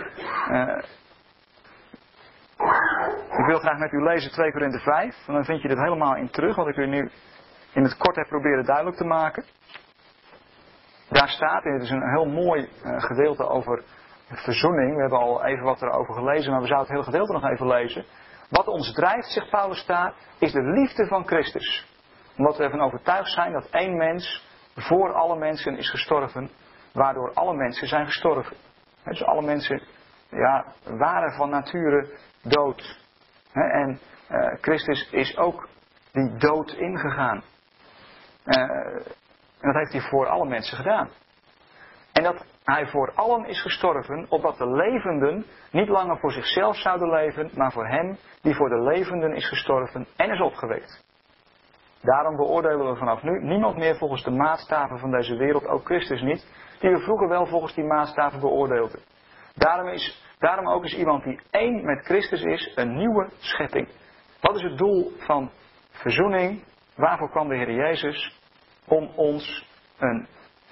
Ik 3.37 3.45
wil 3.45 3.59
graag 3.59 3.77
met 3.77 3.91
u 3.91 4.03
lezen 4.03 4.31
2 4.31 4.51
Korinthe 4.51 4.79
5, 4.79 5.15
want 5.25 5.37
dan 5.37 5.45
vind 5.45 5.61
je 5.61 5.67
dit 5.67 5.77
helemaal 5.77 6.15
in 6.15 6.29
terug, 6.29 6.55
wat 6.55 6.67
ik 6.67 6.77
u 6.77 6.87
nu 6.87 7.09
in 7.73 7.83
het 7.83 7.97
kort 7.97 8.15
heb 8.15 8.27
proberen 8.27 8.65
duidelijk 8.65 8.97
te 8.97 9.05
maken. 9.05 9.43
Daar 11.09 11.29
staat, 11.29 11.63
en 11.63 11.73
het 11.73 11.81
is 11.81 11.89
een 11.89 12.09
heel 12.09 12.25
mooi 12.25 12.69
gedeelte 12.83 13.47
over 13.47 13.83
verzoening, 14.37 14.95
we 14.95 15.01
hebben 15.01 15.19
al 15.19 15.45
even 15.45 15.63
wat 15.63 15.81
erover 15.81 16.13
gelezen, 16.13 16.51
maar 16.51 16.61
we 16.61 16.67
zouden 16.67 16.87
het 16.87 17.05
hele 17.05 17.11
gedeelte 17.11 17.33
nog 17.33 17.51
even 17.51 17.67
lezen. 17.67 18.05
Wat 18.49 18.67
ons 18.67 18.93
drijft, 18.93 19.31
zegt 19.31 19.49
Paulus 19.49 19.85
daar, 19.85 20.13
is 20.39 20.51
de 20.51 20.61
liefde 20.61 21.07
van 21.07 21.27
Christus. 21.27 21.87
Omdat 22.37 22.57
we 22.57 22.63
ervan 22.63 22.81
overtuigd 22.81 23.31
zijn 23.31 23.51
dat 23.51 23.69
één 23.69 23.97
mens 23.97 24.45
voor 24.75 25.13
alle 25.13 25.37
mensen 25.37 25.77
is 25.77 25.89
gestorven, 25.89 26.49
waardoor 26.93 27.33
alle 27.33 27.53
mensen 27.53 27.87
zijn 27.87 28.05
gestorven. 28.05 28.57
Dus 29.03 29.23
alle 29.23 29.41
mensen 29.41 29.81
ja, 30.29 30.65
waren 30.83 31.33
van 31.33 31.49
nature 31.49 32.17
dood. 32.41 32.99
En 33.53 33.99
uh, 34.29 34.53
Christus 34.61 35.09
is 35.11 35.37
ook 35.37 35.67
die 36.11 36.37
dood 36.37 36.71
ingegaan. 36.71 37.43
Uh, 38.45 38.61
en 39.59 39.71
dat 39.71 39.75
heeft 39.75 39.91
hij 39.91 40.01
voor 40.01 40.27
alle 40.27 40.45
mensen 40.45 40.77
gedaan. 40.77 41.09
En 42.11 42.23
dat 42.23 42.45
hij 42.63 42.87
voor 42.87 43.11
allen 43.15 43.45
is 43.45 43.61
gestorven, 43.61 44.25
opdat 44.29 44.57
de 44.57 44.71
levenden 44.71 45.45
niet 45.71 45.87
langer 45.87 46.19
voor 46.19 46.31
zichzelf 46.31 46.75
zouden 46.75 47.09
leven, 47.09 47.51
maar 47.53 47.71
voor 47.71 47.87
hem 47.87 48.17
die 48.41 48.55
voor 48.55 48.69
de 48.69 48.81
levenden 48.81 49.33
is 49.33 49.47
gestorven 49.47 50.07
en 50.15 50.31
is 50.31 50.41
opgewekt. 50.41 51.03
Daarom 52.01 52.35
beoordelen 52.35 52.89
we 52.89 52.95
vanaf 52.95 53.23
nu 53.23 53.43
niemand 53.43 53.77
meer 53.77 53.95
volgens 53.95 54.23
de 54.23 54.31
maatstaven 54.31 54.99
van 54.99 55.11
deze 55.11 55.35
wereld, 55.35 55.67
ook 55.67 55.85
Christus 55.85 56.21
niet, 56.21 56.47
die 56.79 56.89
we 56.89 56.99
vroeger 56.99 57.27
wel 57.27 57.45
volgens 57.45 57.73
die 57.73 57.83
maatstaven 57.83 58.39
beoordeelden. 58.39 58.99
Daarom, 59.55 59.87
is, 59.87 60.33
daarom 60.39 60.69
ook 60.69 60.83
is 60.83 60.97
iemand 60.97 61.23
die 61.23 61.39
één 61.51 61.85
met 61.85 62.05
Christus 62.05 62.43
is, 62.43 62.71
een 62.75 62.95
nieuwe 62.95 63.29
schepping. 63.37 63.87
Wat 64.41 64.55
is 64.55 64.61
het 64.61 64.77
doel 64.77 65.11
van 65.17 65.51
verzoening? 65.91 66.63
Waarvoor 66.95 67.29
kwam 67.29 67.47
de 67.47 67.55
Heer 67.55 67.71
Jezus? 67.71 68.39
Om 68.87 69.09
ons 69.15 69.67
een, 69.99 70.27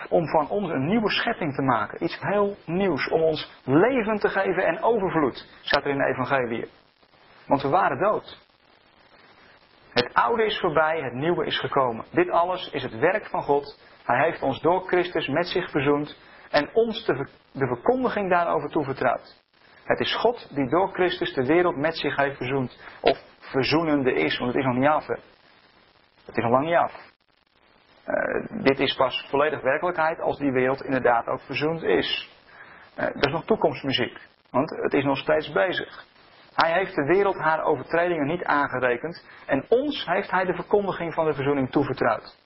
om 0.09 0.27
van 0.27 0.49
ons 0.49 0.69
een 0.69 0.85
nieuwe 0.85 1.09
schepping 1.09 1.55
te 1.55 1.61
maken. 1.61 2.03
Iets 2.03 2.19
heel 2.19 2.55
nieuws. 2.65 3.09
Om 3.09 3.21
ons 3.21 3.61
leven 3.63 4.19
te 4.19 4.29
geven 4.29 4.65
en 4.65 4.83
overvloed, 4.83 5.47
staat 5.61 5.83
er 5.83 5.89
in 5.89 5.97
de 5.97 6.05
evangelie. 6.05 6.69
Want 7.47 7.61
we 7.61 7.69
waren 7.69 7.99
dood 7.99 8.47
Het 9.93 10.13
oude 10.13 10.45
is 10.45 10.59
voorbij, 10.59 11.01
het 11.01 11.13
nieuwe 11.13 11.45
is 11.45 11.59
gekomen. 11.59 12.05
Dit 12.11 12.29
alles 12.29 12.69
is 12.71 12.83
het 12.83 12.99
werk 12.99 13.25
van 13.25 13.41
God. 13.41 13.79
Hij 14.03 14.23
heeft 14.23 14.41
ons 14.41 14.61
door 14.61 14.87
Christus 14.87 15.27
met 15.27 15.47
zich 15.47 15.69
verzoend 15.69 16.17
en 16.49 16.69
ons 16.73 17.05
de, 17.05 17.27
verkondiging 17.51 18.29
daarover 18.29 18.69
toevertrouwd. 18.69 19.41
Het 19.83 19.99
is 19.99 20.15
God 20.15 20.55
die 20.55 20.69
door 20.69 20.93
Christus 20.93 21.33
de 21.33 21.45
wereld 21.45 21.75
met 21.75 21.97
zich 21.97 22.15
heeft 22.15 22.37
verzoend. 22.37 22.79
Of 23.01 23.17
verzoenende 23.39 24.13
is, 24.13 24.37
want 24.37 24.53
het 24.53 24.59
is 24.59 24.65
nog 24.65 24.75
niet 24.75 24.87
af. 24.87 25.07
Het 26.25 26.37
is 26.37 26.43
nog 26.43 26.51
lang 26.51 26.65
niet 26.65 26.75
af. 26.75 27.08
Uh, 28.09 28.63
dit 28.63 28.79
is 28.79 28.93
pas 28.93 29.25
volledig 29.29 29.61
werkelijkheid 29.61 30.19
als 30.19 30.37
die 30.37 30.51
wereld 30.51 30.83
inderdaad 30.83 31.27
ook 31.27 31.41
verzoend 31.41 31.83
is. 31.83 32.29
Uh, 32.97 33.05
dat 33.05 33.25
is 33.25 33.31
nog 33.31 33.45
toekomstmuziek, 33.45 34.19
want 34.51 34.69
het 34.69 34.93
is 34.93 35.03
nog 35.03 35.17
steeds 35.17 35.51
bezig. 35.51 36.05
Hij 36.53 36.73
heeft 36.73 36.95
de 36.95 37.05
wereld 37.05 37.37
haar 37.37 37.63
overtredingen 37.63 38.27
niet 38.27 38.43
aangerekend 38.43 39.25
en 39.45 39.65
ons 39.67 40.05
heeft 40.05 40.31
hij 40.31 40.45
de 40.45 40.53
verkondiging 40.53 41.13
van 41.13 41.25
de 41.25 41.33
verzoening 41.33 41.71
toevertrouwd. 41.71 42.37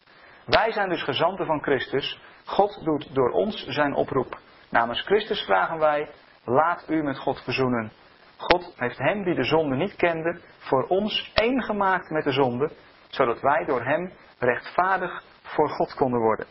Wij 0.45 0.71
zijn 0.71 0.89
dus 0.89 1.03
gezanten 1.03 1.45
van 1.45 1.61
Christus. 1.61 2.21
God 2.45 2.81
doet 2.83 3.15
door 3.15 3.31
ons 3.31 3.65
zijn 3.67 3.93
oproep. 3.93 4.39
Namens 4.69 5.01
Christus 5.01 5.45
vragen 5.45 5.79
wij, 5.79 6.09
laat 6.43 6.85
u 6.89 7.03
met 7.03 7.17
God 7.17 7.43
verzoenen. 7.43 7.91
God 8.37 8.73
heeft 8.77 8.97
hem 8.97 9.23
die 9.23 9.35
de 9.35 9.43
zonde 9.43 9.75
niet 9.75 9.95
kende, 9.95 10.39
voor 10.57 10.87
ons 10.87 11.31
één 11.33 11.63
gemaakt 11.63 12.09
met 12.09 12.23
de 12.23 12.31
zonde, 12.31 12.71
zodat 13.07 13.41
wij 13.41 13.65
door 13.65 13.83
hem 13.83 14.11
rechtvaardig 14.39 15.23
voor 15.53 15.69
God 15.69 15.93
konden 15.93 16.19
worden. 16.19 16.47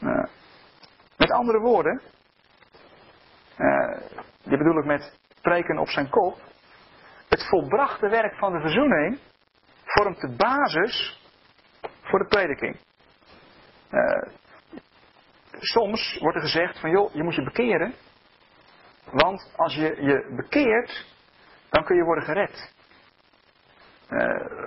Uh, 0.00 0.24
met 1.16 1.30
andere 1.30 1.58
woorden, 1.58 2.00
uh, 3.58 3.96
dit 4.42 4.58
bedoel 4.58 4.78
ik 4.78 4.84
met 4.84 5.18
spreken 5.38 5.78
op 5.78 5.88
zijn 5.88 6.10
kop. 6.10 6.40
Het 7.28 7.48
volbrachte 7.48 8.08
werk 8.08 8.34
van 8.34 8.52
de 8.52 8.60
verzoening 8.60 9.18
vormt 9.84 10.20
de 10.20 10.34
basis 10.36 11.20
voor 12.02 12.18
de 12.18 12.26
prediking. 12.28 12.76
Uh, 13.90 14.32
soms 15.58 16.18
wordt 16.20 16.36
er 16.36 16.42
gezegd 16.42 16.80
van 16.80 16.90
joh, 16.90 17.14
je 17.14 17.22
moet 17.22 17.34
je 17.34 17.44
bekeren. 17.44 17.94
Want 19.10 19.52
als 19.56 19.74
je 19.74 20.02
je 20.02 20.34
bekeert, 20.36 21.06
dan 21.68 21.84
kun 21.84 21.96
je 21.96 22.04
worden 22.04 22.24
gered. 22.24 22.74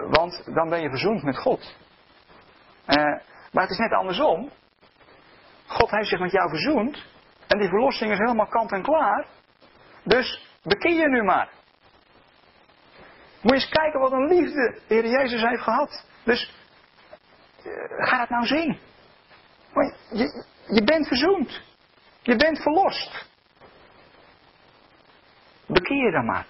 Want 0.10 0.46
dan 0.54 0.70
ben 0.70 0.82
je 0.82 0.90
verzoend 0.90 1.24
met 1.24 1.38
God. 1.38 1.76
Uh, 2.90 3.20
maar 3.52 3.64
het 3.64 3.72
is 3.72 3.78
net 3.78 3.94
andersom. 3.94 4.50
God 5.68 5.90
heeft 5.90 6.10
zich 6.10 6.20
met 6.20 6.32
jou 6.32 6.50
verzoend. 6.50 7.06
En 7.48 7.60
die 7.60 7.70
verlossing 7.70 8.12
is 8.12 8.18
helemaal 8.18 8.48
kant 8.48 8.72
en 8.72 8.84
klaar. 8.84 9.26
Dus 10.04 10.48
Bekeer 10.64 10.94
je 10.94 11.10
nu 11.10 11.24
maar. 11.24 11.50
Moet 13.42 13.52
je 13.52 13.54
eens 13.54 13.70
kijken 13.70 14.00
wat 14.00 14.12
een 14.12 14.28
liefde 14.28 14.80
de 14.88 14.94
Heer 14.94 15.08
Jezus 15.08 15.42
heeft 15.42 15.62
gehad. 15.62 16.06
Dus 16.24 16.54
uh, 17.66 18.08
ga 18.08 18.18
dat 18.18 18.30
nou 18.30 18.46
zien. 18.46 18.80
Je, 20.12 20.46
je 20.68 20.84
bent 20.84 21.08
verzoend. 21.08 21.62
Je 22.22 22.36
bent 22.36 22.62
verlost. 22.62 23.28
Bekeer 25.66 26.06
je 26.06 26.12
dan 26.12 26.26
maar. 26.26 26.46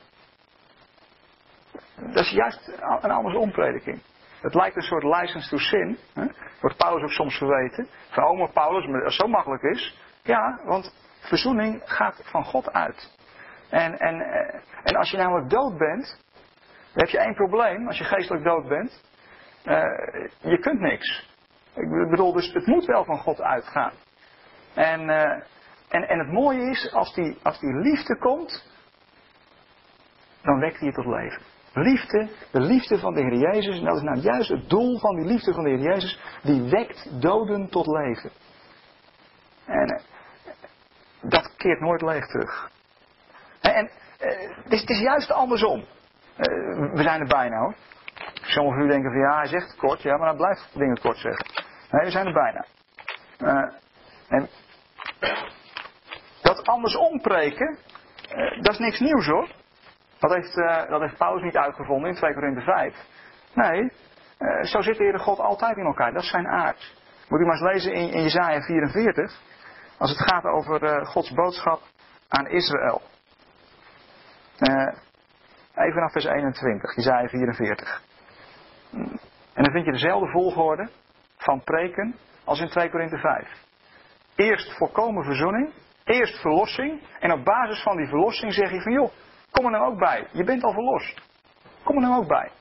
Dat 1.95 2.25
is 2.25 2.31
juist 2.31 2.67
een 3.01 3.11
andersom 3.11 3.51
prediking. 3.51 4.01
Het 4.41 4.53
lijkt 4.53 4.75
een 4.75 4.81
soort 4.81 5.03
license 5.03 5.49
to 5.49 5.57
sin. 5.57 5.97
Hè? 6.13 6.25
Wordt 6.61 6.77
Paulus 6.77 7.03
ook 7.03 7.11
soms 7.11 7.37
verweten. 7.37 7.87
Van 8.09 8.23
oma 8.23 8.45
Paulus, 8.45 8.85
maar 8.85 9.03
als 9.03 9.17
het 9.17 9.25
zo 9.25 9.31
makkelijk 9.31 9.63
is. 9.63 9.97
Ja, 10.23 10.59
want 10.63 10.93
verzoening 11.19 11.81
gaat 11.85 12.21
van 12.23 12.43
God 12.43 12.71
uit. 12.71 13.17
En, 13.69 13.99
en, 13.99 14.21
eh, 14.21 14.61
en 14.83 14.95
als 14.95 15.11
je 15.11 15.17
namelijk 15.17 15.49
dood 15.49 15.77
bent, 15.77 16.23
dan 16.93 17.03
heb 17.03 17.07
je 17.07 17.19
één 17.19 17.35
probleem 17.35 17.87
als 17.87 17.97
je 17.97 18.03
geestelijk 18.03 18.43
dood 18.43 18.67
bent. 18.67 19.07
Uh, 19.65 19.75
je 20.39 20.59
kunt 20.59 20.79
niks. 20.79 21.29
Ik 21.75 22.09
bedoel, 22.09 22.33
dus 22.33 22.53
het 22.53 22.65
moet 22.65 22.85
wel 22.85 23.03
van 23.03 23.17
God 23.17 23.41
uitgaan. 23.41 23.91
En, 24.73 25.01
uh, 25.01 25.31
en, 25.89 26.07
en 26.07 26.19
het 26.19 26.31
mooie 26.31 26.69
is, 26.69 26.91
als 26.93 27.13
die, 27.13 27.37
als 27.43 27.59
die 27.59 27.73
liefde 27.73 28.17
komt, 28.17 28.65
dan 30.41 30.59
wekt 30.59 30.79
hij 30.79 30.87
je 30.87 30.93
tot 30.93 31.05
leven. 31.05 31.41
Liefde, 31.81 32.29
de 32.51 32.59
liefde 32.59 32.99
van 32.99 33.13
de 33.13 33.21
Heer 33.21 33.53
Jezus, 33.53 33.77
en 33.77 33.85
dat 33.85 33.95
is 33.95 34.01
nou 34.01 34.19
juist 34.19 34.49
het 34.49 34.69
doel 34.69 34.99
van 34.99 35.15
die 35.15 35.25
liefde 35.25 35.53
van 35.53 35.63
de 35.63 35.69
Heer 35.69 35.93
Jezus, 35.93 36.19
die 36.43 36.61
wekt 36.61 37.21
doden 37.21 37.69
tot 37.69 37.87
leven. 37.87 38.31
En 39.65 40.01
dat 41.21 41.55
keert 41.57 41.79
nooit 41.79 42.01
leeg 42.01 42.27
terug. 42.27 42.71
En 43.61 43.91
uh, 44.19 44.55
het, 44.63 44.89
is, 44.89 44.99
juist 44.99 45.31
andersom. 45.31 45.79
Uh, 45.79 45.85
we 46.93 47.01
zijn 47.01 47.21
er 47.21 47.27
bijna 47.27 47.59
hoor. 47.59 47.75
Sommigen 48.33 48.79
van 48.79 48.87
u 48.87 48.91
denken 48.91 49.11
van 49.11 49.19
ja, 49.19 49.37
hij 49.37 49.47
zegt 49.47 49.67
het 49.67 49.77
kort, 49.77 50.01
ja, 50.01 50.17
maar 50.17 50.27
hij 50.27 50.37
blijft 50.37 50.69
dingen 50.73 50.99
kort 50.99 51.17
zeggen. 51.17 51.45
Nee, 51.91 52.03
we 52.03 52.11
zijn 52.11 52.27
er 52.27 52.33
bijna. 52.33 52.65
Uh, 53.39 53.73
en 54.27 54.49
dat 56.41 56.67
andersom 56.67 57.21
preken, 57.21 57.77
dat 58.61 58.73
is 58.73 58.79
niks 58.79 58.99
nieuws 58.99 59.25
hoor. 59.25 59.47
Dat 60.19 60.33
heeft, 60.33 60.55
dat 60.89 61.01
heeft 61.01 61.17
Paulus 61.17 61.43
niet 61.43 61.57
uitgevonden 61.57 62.09
in 62.09 62.15
2 62.15 62.33
Korinthe 62.33 62.61
5. 62.61 62.95
Nee, 63.53 63.91
zo 64.61 64.81
zit 64.81 64.97
de 64.97 65.03
Heere 65.03 65.19
God 65.19 65.39
altijd 65.39 65.77
in 65.77 65.85
elkaar. 65.85 66.13
Dat 66.13 66.23
is 66.23 66.29
zijn 66.29 66.47
aard. 66.47 66.95
Moet 67.29 67.39
u 67.39 67.45
maar 67.45 67.53
eens 67.53 67.71
lezen 67.73 67.93
in, 67.93 68.11
in 68.11 68.21
Jezaja 68.21 68.61
44. 68.61 69.41
Als 69.97 70.09
het 70.09 70.29
gaat 70.29 70.43
over 70.43 71.05
Gods 71.05 71.33
boodschap 71.33 71.81
aan 72.27 72.47
Israël. 72.47 73.01
Even 75.79 75.93
vanaf 75.93 76.11
vers 76.11 76.25
21, 76.25 76.95
Isaiah 76.95 77.29
44. 77.29 78.01
En 79.53 79.63
dan 79.63 79.71
vind 79.71 79.85
je 79.85 79.91
dezelfde 79.91 80.31
volgorde 80.31 80.89
van 81.37 81.63
preken 81.63 82.15
als 82.43 82.59
in 82.59 82.69
2 82.69 82.89
Korinthe 82.89 83.17
5. 83.17 83.47
Eerst 84.35 84.77
volkomen 84.77 85.23
verzoening, 85.23 85.73
eerst 86.03 86.41
verlossing. 86.41 87.01
En 87.19 87.31
op 87.31 87.45
basis 87.45 87.83
van 87.83 87.97
die 87.97 88.07
verlossing 88.07 88.53
zeg 88.53 88.71
je 88.71 88.81
van 88.81 88.93
joh, 88.93 89.11
kom 89.51 89.65
er 89.65 89.71
nou 89.71 89.85
ook 89.85 89.99
bij. 89.99 90.27
Je 90.31 90.43
bent 90.43 90.63
al 90.63 90.73
verlost. 90.73 91.21
Kom 91.83 91.95
er 91.95 92.01
nou 92.01 92.21
ook 92.21 92.27
bij. 92.27 92.51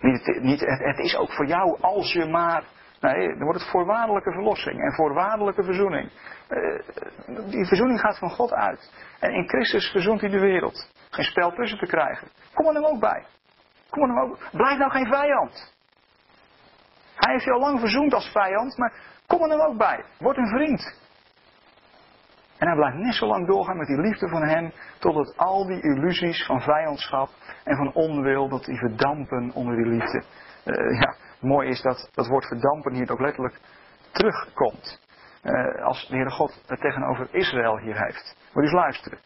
Niet, 0.00 0.40
niet, 0.40 0.60
het 0.60 0.98
is 0.98 1.16
ook 1.16 1.32
voor 1.32 1.46
jou 1.46 1.80
als 1.80 2.12
je 2.12 2.26
maar 2.26 2.64
Nee, 3.02 3.28
dan 3.28 3.42
wordt 3.42 3.60
het 3.60 3.70
voorwaardelijke 3.70 4.32
verlossing 4.32 4.80
en 4.80 4.94
voorwaardelijke 4.94 5.64
verzoening. 5.64 6.10
Uh, 6.48 6.80
die 7.50 7.66
verzoening 7.66 8.00
gaat 8.00 8.18
van 8.18 8.30
God 8.30 8.52
uit. 8.52 8.92
En 9.20 9.30
in 9.30 9.48
Christus 9.48 9.90
verzoent 9.90 10.20
hij 10.20 10.30
de 10.30 10.38
wereld. 10.38 10.90
Geen 11.10 11.24
spel 11.24 11.52
tussen 11.52 11.78
te 11.78 11.86
krijgen. 11.86 12.28
Kom 12.54 12.66
er 12.66 12.72
nou 12.72 12.84
ook 12.84 13.00
bij. 13.00 13.24
Kom 13.90 14.02
er 14.02 14.08
nou 14.08 14.30
ook. 14.30 14.38
Blijf 14.52 14.78
nou 14.78 14.90
geen 14.90 15.06
vijand. 15.06 15.74
Hij 17.14 17.32
heeft 17.32 17.44
je 17.44 17.52
al 17.52 17.60
lang 17.60 17.80
verzoend 17.80 18.14
als 18.14 18.30
vijand, 18.32 18.76
maar 18.76 18.92
kom 19.26 19.42
er 19.42 19.48
nou 19.48 19.60
ook 19.60 19.78
bij. 19.78 20.04
Word 20.18 20.36
een 20.36 20.48
vriend. 20.48 21.01
En 22.62 22.68
hij 22.68 22.76
blijft 22.76 22.96
net 22.96 23.14
zo 23.14 23.26
lang 23.26 23.46
doorgaan 23.46 23.76
met 23.76 23.86
die 23.86 24.00
liefde 24.00 24.28
van 24.28 24.42
hem, 24.42 24.72
totdat 24.98 25.36
al 25.36 25.66
die 25.66 25.82
illusies 25.82 26.46
van 26.46 26.60
vijandschap 26.60 27.28
en 27.64 27.76
van 27.76 27.92
onwil, 27.92 28.48
dat 28.48 28.64
die 28.64 28.78
verdampen 28.78 29.50
onder 29.54 29.76
die 29.76 29.86
liefde. 29.86 30.22
Uh, 30.64 31.00
ja, 31.00 31.14
mooi 31.40 31.68
is 31.68 31.82
dat 31.82 32.10
dat 32.14 32.26
woord 32.26 32.46
verdampen 32.46 32.94
hier 32.94 33.12
ook 33.12 33.20
letterlijk 33.20 33.60
terugkomt. 34.12 35.00
Uh, 35.42 35.84
als 35.84 36.06
de 36.08 36.14
Heere 36.14 36.30
God 36.30 36.62
het 36.66 36.80
tegenover 36.80 37.28
Israël 37.30 37.78
hier 37.78 38.04
heeft. 38.04 38.36
Moet 38.52 38.64
eens 38.64 38.72
luisteren. 38.72 39.18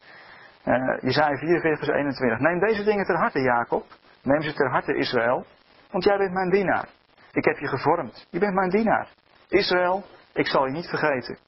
Uh, 0.65 0.99
Jezaja 1.01 1.37
44 1.37 1.79
vers 1.79 1.99
21. 1.99 2.39
Neem 2.39 2.59
deze 2.59 2.85
dingen 2.85 3.05
ter 3.05 3.17
harte 3.17 3.41
Jacob. 3.41 3.85
Neem 4.23 4.43
ze 4.43 4.53
ter 4.53 4.71
harte 4.71 4.97
Israël. 4.97 5.47
Want 5.91 6.05
jij 6.05 6.17
bent 6.17 6.33
mijn 6.33 6.51
dienaar. 6.51 6.89
Ik 7.33 7.45
heb 7.45 7.59
je 7.59 7.69
gevormd. 7.69 8.27
Je 8.31 8.39
bent 8.39 8.55
mijn 8.55 8.71
dienaar. 8.71 9.09
Israël, 9.49 10.05
ik 10.33 10.47
zal 10.47 10.67
je 10.67 10.73
niet 10.73 10.89
vergeten. 10.89 11.39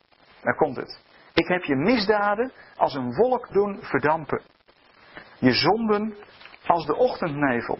Daar 0.43 0.57
komt 0.57 0.76
het. 0.76 1.07
Ik 1.39 1.49
heb 1.49 1.62
je 1.62 1.76
misdaden 1.76 2.53
als 2.76 2.95
een 2.95 3.14
wolk 3.14 3.53
doen 3.53 3.78
verdampen. 3.82 4.43
Je 5.39 5.53
zonden 5.53 6.14
als 6.66 6.86
de 6.86 6.97
ochtendnevel. 6.97 7.78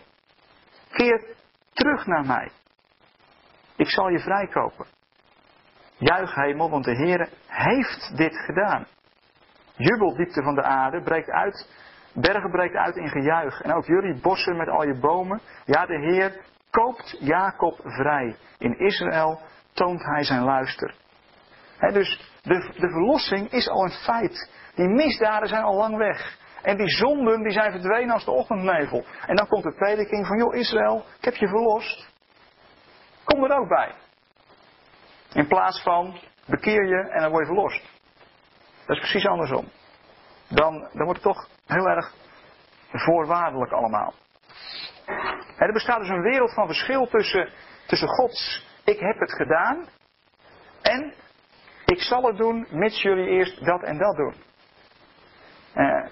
Keer 0.91 1.35
terug 1.73 2.07
naar 2.07 2.27
mij. 2.27 2.51
Ik 3.77 3.89
zal 3.89 4.09
je 4.09 4.19
vrijkopen. 4.19 4.87
Juich 5.97 6.35
hemel, 6.35 6.71
want 6.71 6.85
de 6.85 6.97
Heer 6.97 7.29
heeft 7.47 8.17
dit 8.17 8.37
gedaan. 8.37 8.87
Jubel 9.77 10.17
diepte 10.17 10.43
van 10.43 10.55
de 10.55 10.63
aarde, 10.63 11.03
breekt 11.03 11.31
uit, 11.31 11.69
bergen 12.15 12.51
breekt 12.51 12.75
uit 12.75 12.97
in 12.97 13.09
gejuich. 13.09 13.61
En 13.61 13.73
ook 13.73 13.87
jullie 13.87 14.21
bossen 14.21 14.57
met 14.57 14.69
al 14.69 14.83
je 14.83 14.99
bomen. 14.99 15.41
Ja, 15.65 15.87
de 15.87 15.99
Heer 15.99 16.41
koopt 16.71 17.17
Jacob 17.21 17.81
vrij. 17.85 18.37
In 18.59 18.79
Israël 18.79 19.41
toont 19.73 20.05
hij 20.05 20.25
zijn 20.25 20.43
luister. 20.43 20.95
dus 21.93 22.38
de, 22.49 22.73
de 22.81 22.91
verlossing 22.91 23.51
is 23.51 23.69
al 23.69 23.85
een 23.85 23.91
feit. 23.91 24.51
Die 24.75 24.89
misdaden 24.89 25.49
zijn 25.49 25.63
al 25.63 25.75
lang 25.75 25.97
weg. 25.97 26.37
En 26.63 26.77
die 26.77 26.89
zonden 26.89 27.43
die 27.43 27.53
zijn 27.53 27.73
verdwenen 27.73 28.15
als 28.15 28.25
de 28.25 28.31
ochtendnevel. 28.31 29.05
En 29.27 29.37
dan 29.37 29.47
komt 29.49 29.63
de 29.63 29.75
prediking 29.75 30.27
van, 30.27 30.39
joh 30.39 30.55
Israël, 30.55 31.05
ik 31.19 31.25
heb 31.25 31.35
je 31.35 31.49
verlost. 31.49 32.09
Kom 33.25 33.45
er 33.45 33.59
ook 33.59 33.69
bij. 33.69 33.95
In 35.33 35.47
plaats 35.47 35.83
van 35.83 36.19
bekeer 36.47 36.87
je 36.87 37.11
en 37.11 37.21
dan 37.21 37.31
word 37.31 37.47
je 37.47 37.55
verlost. 37.55 37.83
Dat 38.87 38.97
is 38.97 39.03
precies 39.03 39.27
andersom. 39.27 39.69
Dan, 40.49 40.81
dan 40.93 41.05
wordt 41.05 41.23
het 41.23 41.33
toch 41.33 41.49
heel 41.67 41.89
erg 41.89 42.13
voorwaardelijk 42.93 43.73
allemaal. 43.73 44.15
Er 45.57 45.73
bestaat 45.73 45.99
dus 45.99 46.09
een 46.09 46.23
wereld 46.23 46.55
van 46.55 46.67
verschil 46.67 47.07
tussen, 47.07 47.53
tussen 47.87 48.09
Gods, 48.09 48.67
ik 48.85 48.99
heb 48.99 49.19
het 49.19 49.33
gedaan, 49.33 49.89
en 50.83 51.15
ik 51.91 52.01
zal 52.01 52.23
het 52.23 52.37
doen, 52.37 52.67
mits 52.71 53.03
jullie 53.03 53.29
eerst 53.29 53.65
dat 53.65 53.83
en 53.83 53.99
dat 53.99 54.17
doen. 54.17 54.35
Uh, 55.75 56.07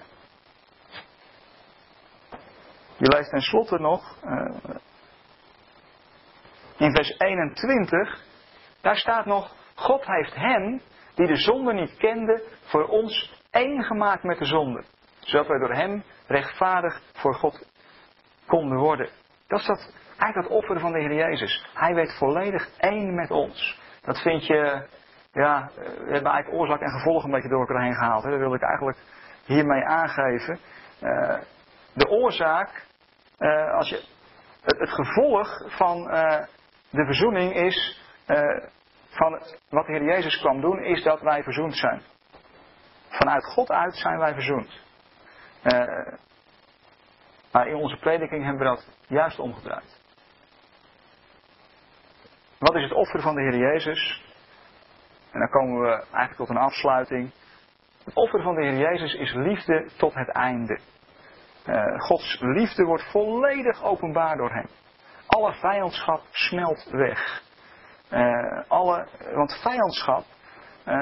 je 2.97 3.07
leest 3.07 3.29
tenslotte 3.29 3.79
nog 3.79 4.17
uh, 4.25 4.75
in 6.77 6.95
vers 6.95 7.15
21, 7.17 8.23
daar 8.81 8.97
staat 8.97 9.25
nog, 9.25 9.55
God 9.75 10.05
heeft 10.05 10.35
hen 10.35 10.81
die 11.15 11.27
de 11.27 11.35
zonde 11.35 11.73
niet 11.73 11.97
kenden, 11.97 12.41
voor 12.61 12.85
ons 12.87 13.41
één 13.51 13.83
gemaakt 13.83 14.23
met 14.23 14.39
de 14.39 14.45
zonde. 14.45 14.83
Zodat 15.19 15.47
wij 15.47 15.59
door 15.59 15.73
hem 15.73 16.03
rechtvaardig 16.27 17.01
voor 17.13 17.33
God 17.33 17.67
konden 18.45 18.77
worden. 18.77 19.09
Dat 19.47 19.59
is 19.59 19.65
dat, 19.65 19.93
eigenlijk 20.17 20.49
het 20.49 20.63
offer 20.63 20.79
van 20.79 20.91
de 20.91 20.99
Heer 20.99 21.13
Jezus. 21.13 21.65
Hij 21.73 21.95
werd 21.95 22.17
volledig 22.17 22.69
één 22.77 23.15
met 23.15 23.31
ons. 23.31 23.79
Dat 24.01 24.21
vind 24.21 24.45
je, 24.45 24.87
ja, 25.37 25.69
we 25.75 26.11
hebben 26.13 26.31
eigenlijk 26.31 26.53
oorzaak 26.53 26.81
en 26.81 26.89
gevolg 26.89 27.23
een 27.23 27.31
beetje 27.31 27.49
door 27.49 27.59
elkaar 27.59 27.83
heen 27.83 27.95
gehaald. 27.95 28.23
Hè. 28.23 28.29
Dat 28.29 28.39
wil 28.39 28.53
ik 28.53 28.61
eigenlijk 28.61 28.97
hiermee 29.45 29.83
aangeven. 29.83 30.59
Uh, 31.01 31.37
de 31.93 32.09
oorzaak, 32.09 32.85
uh, 33.39 33.73
als 33.73 33.89
je, 33.89 34.03
het, 34.61 34.89
gevolg 34.89 35.47
van 35.77 35.97
uh, 35.97 36.43
de 36.89 37.05
verzoening 37.05 37.53
is, 37.53 38.01
van 39.09 39.31
wat 39.69 39.85
de 39.85 39.91
Heer 39.91 40.03
Jezus 40.03 40.39
kwam 40.39 40.61
doen, 40.61 40.83
is 40.83 41.03
dat 41.03 41.21
wij 41.21 41.43
verzoend 41.43 41.75
zijn. 41.75 42.01
Vanuit 43.09 43.45
God 43.45 43.69
uit 43.69 43.95
zijn 43.95 44.19
wij 44.19 44.33
verzoend. 44.33 44.81
maar 47.51 47.67
in 47.67 47.75
onze 47.75 47.97
prediking 47.97 48.43
hebben 48.43 48.61
we 48.61 48.75
dat 48.75 48.87
juist 49.07 49.39
omgedraaid. 49.39 50.01
Wat 52.59 52.75
is 52.75 52.83
het 52.83 52.93
offer 52.93 53.21
van 53.21 53.35
de 53.35 53.41
Heer 53.41 53.57
Jezus? 53.57 54.26
En 55.31 55.39
dan 55.39 55.49
komen 55.49 55.81
we 55.81 55.91
eigenlijk 55.91 56.35
tot 56.35 56.49
een 56.49 56.57
afsluiting. 56.57 57.31
Het 58.03 58.15
offer 58.15 58.41
van 58.41 58.55
de 58.55 58.61
Heer 58.61 58.77
Jezus 58.77 59.13
is 59.13 59.33
liefde 59.33 59.89
tot 59.97 60.13
het 60.13 60.29
einde. 60.29 60.79
Uh, 61.65 61.99
Gods 61.99 62.37
liefde 62.39 62.83
wordt 62.83 63.11
volledig 63.11 63.83
openbaar 63.83 64.37
door 64.37 64.53
hem. 64.53 64.67
Alle 65.25 65.53
vijandschap 65.53 66.21
smelt 66.31 66.89
weg. 66.91 67.41
Uh, 68.11 68.61
alle, 68.67 69.07
want 69.33 69.59
vijandschap 69.61 70.23
uh, 70.85 70.93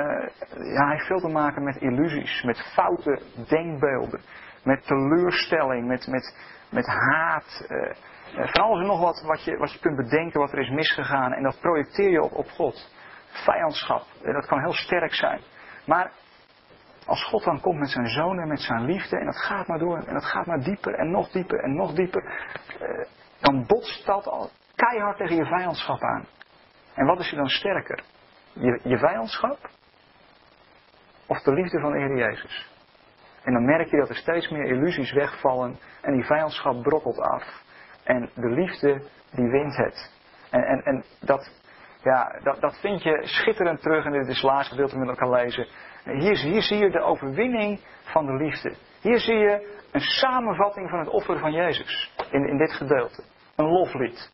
ja, 0.74 0.90
heeft 0.90 1.06
veel 1.06 1.20
te 1.20 1.28
maken 1.28 1.64
met 1.64 1.82
illusies, 1.82 2.44
met 2.44 2.72
foute 2.74 3.22
denkbeelden, 3.50 4.22
met 4.64 4.86
teleurstelling, 4.86 5.88
met, 5.88 6.08
met, 6.08 6.36
met 6.70 6.86
haat. 6.86 7.68
van 8.34 8.64
alles 8.64 8.80
en 8.80 8.88
nog 8.88 9.00
wat 9.00 9.22
wat 9.22 9.44
je, 9.44 9.58
wat 9.58 9.74
je 9.74 9.80
kunt 9.80 9.96
bedenken 9.96 10.40
wat 10.40 10.52
er 10.52 10.60
is 10.60 10.70
misgegaan 10.70 11.34
en 11.34 11.44
dat 11.44 11.60
projecteer 11.60 12.10
je 12.10 12.24
op, 12.24 12.34
op 12.34 12.50
God. 12.50 12.94
Vijandschap, 13.44 14.04
dat 14.24 14.46
kan 14.46 14.60
heel 14.60 14.74
sterk 14.74 15.14
zijn. 15.14 15.42
Maar 15.86 16.12
als 17.06 17.24
God 17.24 17.44
dan 17.44 17.62
komt 17.62 17.80
met 17.80 17.90
zijn 17.90 18.08
zoon 18.08 18.40
en 18.40 18.48
met 18.48 18.62
zijn 18.62 18.86
liefde, 18.86 19.18
en 19.18 19.26
dat 19.26 19.38
gaat 19.38 19.68
maar 19.68 19.80
door, 19.80 19.98
en 19.98 20.14
dat 20.14 20.26
gaat 20.26 20.46
maar 20.46 20.60
dieper 20.60 20.94
en 20.94 21.12
nog 21.12 21.30
dieper 21.32 21.60
en 21.60 21.76
nog 21.76 21.94
dieper, 21.94 22.24
eh, 22.80 23.06
dan 23.40 23.66
botst 23.68 24.06
dat 24.06 24.28
al 24.28 24.50
keihard 24.76 25.18
tegen 25.18 25.36
je 25.36 25.46
vijandschap 25.46 26.02
aan. 26.02 26.26
En 26.94 27.06
wat 27.06 27.20
is 27.20 27.30
je 27.30 27.36
dan 27.36 27.50
sterker? 27.50 28.04
Je, 28.54 28.80
je 28.84 28.98
vijandschap? 28.98 29.70
Of 31.28 31.42
de 31.42 31.54
liefde 31.54 31.80
van 31.80 31.92
de 31.92 32.16
Jezus? 32.16 32.74
En 33.44 33.54
dan 33.54 33.66
merk 33.66 33.90
je 33.90 33.98
dat 33.98 34.10
er 34.10 34.16
steeds 34.16 34.50
meer 34.50 34.66
illusies 34.66 35.12
wegvallen 35.12 35.80
en 36.02 36.14
die 36.14 36.26
vijandschap 36.26 36.82
brokkelt 36.82 37.20
af. 37.20 37.64
En 38.04 38.30
de 38.36 38.50
liefde, 38.50 39.02
die 39.32 39.50
wint 39.50 39.76
het. 39.76 40.12
En, 40.50 40.64
en, 40.64 40.84
en 40.84 41.04
dat, 41.20 41.52
ja, 42.06 42.40
dat, 42.44 42.62
dat 42.62 42.80
vind 42.80 43.04
je 43.04 43.20
schitterend 43.22 43.82
terug, 43.82 44.06
en 44.06 44.12
dit 44.12 44.28
is 44.28 44.42
het 44.42 44.52
laatste 44.52 44.76
gedeelte 44.76 44.98
met 44.98 45.08
elkaar 45.08 45.30
lezen. 45.30 45.68
Hier, 46.04 46.38
hier 46.38 46.62
zie 46.62 46.78
je 46.78 46.90
de 46.90 47.02
overwinning 47.02 47.80
van 48.04 48.26
de 48.26 48.34
liefde. 48.34 48.76
Hier 49.02 49.20
zie 49.20 49.36
je 49.36 49.84
een 49.92 50.02
samenvatting 50.02 50.90
van 50.90 51.00
het 51.00 51.08
offer 51.08 51.40
van 51.40 51.52
Jezus 51.52 52.12
in, 52.32 52.48
in 52.48 52.58
dit 52.58 52.72
gedeelte. 52.72 53.24
Een 53.56 53.66
loflied. 53.66 54.32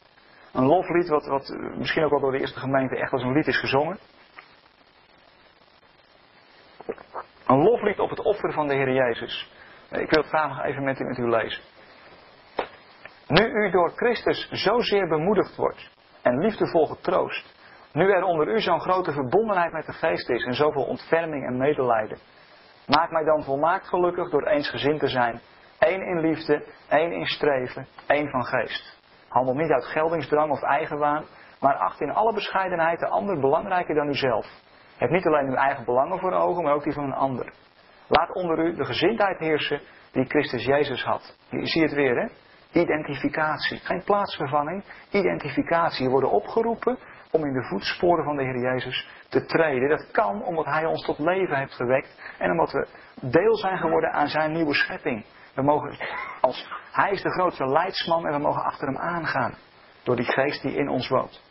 Een 0.54 0.66
loflied 0.66 1.08
wat, 1.08 1.26
wat 1.26 1.58
misschien 1.78 2.04
ook 2.04 2.10
wel 2.10 2.20
door 2.20 2.32
de 2.32 2.40
eerste 2.40 2.60
gemeente 2.60 2.98
echt 2.98 3.12
als 3.12 3.24
een 3.24 3.34
lied 3.34 3.48
is 3.48 3.60
gezongen. 3.60 4.00
Een 7.48 7.64
loflied 7.64 8.00
op 8.00 8.10
het 8.10 8.24
offer 8.24 8.54
van 8.54 8.68
de 8.68 8.74
Heer 8.74 8.94
Jezus. 8.94 9.52
Ik 9.90 10.10
wil 10.10 10.22
het 10.22 10.30
graag 10.30 10.64
even 10.64 10.84
met 10.84 11.00
u, 11.00 11.04
met 11.04 11.18
u 11.18 11.30
lezen. 11.30 11.64
Nu 13.28 13.46
u 13.46 13.72
door 13.72 13.92
Christus 13.96 14.50
zozeer 14.52 15.08
bemoedigd 15.08 15.56
wordt 15.56 15.90
en 16.22 16.40
liefdevol 16.40 16.86
getroost, 16.86 17.61
nu 17.94 18.12
er 18.12 18.24
onder 18.24 18.48
u 18.48 18.60
zo'n 18.60 18.82
grote 18.82 19.12
verbondenheid 19.12 19.72
met 19.72 19.86
de 19.86 19.94
geest 19.94 20.30
is 20.30 20.44
en 20.44 20.54
zoveel 20.54 20.84
ontferming 20.84 21.46
en 21.46 21.58
medelijden. 21.58 22.18
Maak 22.88 23.12
mij 23.12 23.24
dan 23.24 23.44
volmaakt 23.44 23.88
gelukkig 23.88 24.30
door 24.30 24.48
eensgezind 24.48 25.00
te 25.00 25.08
zijn. 25.08 25.42
één 25.80 26.02
in 26.02 26.20
liefde, 26.20 26.66
één 26.90 27.12
in 27.12 27.26
streven, 27.26 27.88
één 28.08 28.30
van 28.30 28.46
geest. 28.46 29.00
Handel 29.28 29.56
niet 29.56 29.72
uit 29.72 29.86
geldingsdrang 29.86 30.52
of 30.52 30.62
eigenwaan, 30.62 31.26
maar 31.60 31.76
acht 31.76 32.02
in 32.02 32.12
alle 32.12 32.34
bescheidenheid 32.34 33.00
de 33.00 33.08
ander 33.08 33.40
belangrijker 33.40 33.96
dan 33.96 34.08
uzelf. 34.08 34.48
Heb 34.98 35.10
niet 35.10 35.26
alleen 35.26 35.48
uw 35.48 35.56
eigen 35.56 35.86
belangen 35.86 36.20
voor 36.20 36.32
ogen, 36.32 36.64
maar 36.64 36.74
ook 36.74 36.84
die 36.84 36.94
van 36.94 37.04
een 37.04 37.14
ander. 37.14 37.54
Laat 38.08 38.34
onder 38.34 38.60
u 38.60 38.76
de 38.76 38.86
gezindheid 38.86 39.40
heersen 39.40 39.82
die 40.12 40.26
Christus 40.26 40.66
Jezus 40.66 41.04
had. 41.04 41.38
Je 41.50 41.66
ziet 41.66 41.84
het 41.84 41.94
weer, 41.94 42.16
hè? 42.16 42.28
Identificatie. 42.80 43.78
Geen 43.78 44.04
plaatsvervanging, 44.04 44.84
identificatie. 45.10 46.10
Worden 46.10 46.32
opgeroepen 46.32 46.98
om 47.32 47.46
in 47.46 47.54
de 47.54 47.64
voetsporen 47.64 48.24
van 48.24 48.36
de 48.36 48.44
Heer 48.44 48.60
Jezus 48.60 49.08
te 49.30 49.46
treden. 49.46 49.90
Dat 49.90 50.12
kan 50.12 50.44
omdat 50.44 50.66
Hij 50.66 50.86
ons 50.86 51.06
tot 51.06 51.20
leven 51.20 51.58
heeft 51.58 51.74
gewekt 51.74 52.34
en 52.38 52.52
omdat 52.52 52.72
we 52.72 52.88
deel 53.22 53.56
zijn 53.56 53.78
geworden 53.78 54.12
aan 54.12 54.28
Zijn 54.28 54.52
nieuwe 54.52 54.74
schepping. 54.74 55.26
We 55.56 55.62
mogen, 55.62 55.98
als 56.42 56.70
Hij 56.92 57.12
is 57.12 57.22
de 57.22 57.32
grootste 57.32 57.68
leidsman 57.68 58.28
en 58.28 58.34
we 58.34 58.40
mogen 58.40 58.64
achter 58.64 58.88
Hem 58.88 58.98
aangaan 58.98 59.56
door 60.04 60.16
die 60.16 60.32
geest 60.32 60.62
die 60.62 60.76
in 60.76 60.90
ons 60.90 61.10
woont. 61.10 61.42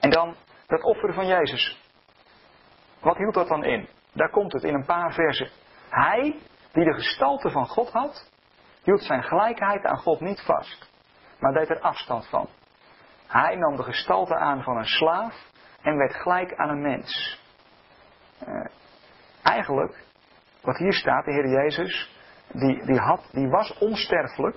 En 0.00 0.10
dan 0.10 0.36
dat 0.66 0.82
offer 0.82 1.14
van 1.14 1.26
Jezus. 1.26 1.88
Wat 3.00 3.16
hield 3.16 3.34
dat 3.34 3.48
dan 3.48 3.64
in? 3.64 3.88
Daar 4.12 4.30
komt 4.30 4.52
het 4.52 4.62
in 4.62 4.74
een 4.74 4.84
paar 4.84 5.12
versen. 5.12 5.50
Hij, 5.88 6.38
die 6.72 6.84
de 6.84 6.94
gestalte 6.94 7.50
van 7.50 7.66
God 7.66 7.90
had, 7.90 8.30
hield 8.82 9.02
zijn 9.02 9.22
gelijkheid 9.22 9.84
aan 9.84 9.98
God 9.98 10.20
niet 10.20 10.40
vast, 10.40 10.90
maar 11.38 11.52
deed 11.52 11.68
er 11.68 11.80
afstand 11.80 12.26
van. 12.28 12.48
Hij 13.30 13.56
nam 13.56 13.76
de 13.76 13.82
gestalte 13.82 14.36
aan 14.36 14.62
van 14.62 14.76
een 14.76 14.84
slaaf 14.84 15.34
en 15.82 15.96
werd 15.96 16.14
gelijk 16.14 16.54
aan 16.54 16.68
een 16.68 16.82
mens. 16.82 17.40
Uh, 18.48 18.66
eigenlijk, 19.42 20.04
wat 20.62 20.76
hier 20.76 20.92
staat, 20.92 21.24
de 21.24 21.32
Heer 21.32 21.48
Jezus, 21.48 22.16
die, 22.52 22.84
die, 22.84 22.98
had, 22.98 23.28
die 23.32 23.48
was 23.48 23.78
onsterfelijk 23.78 24.56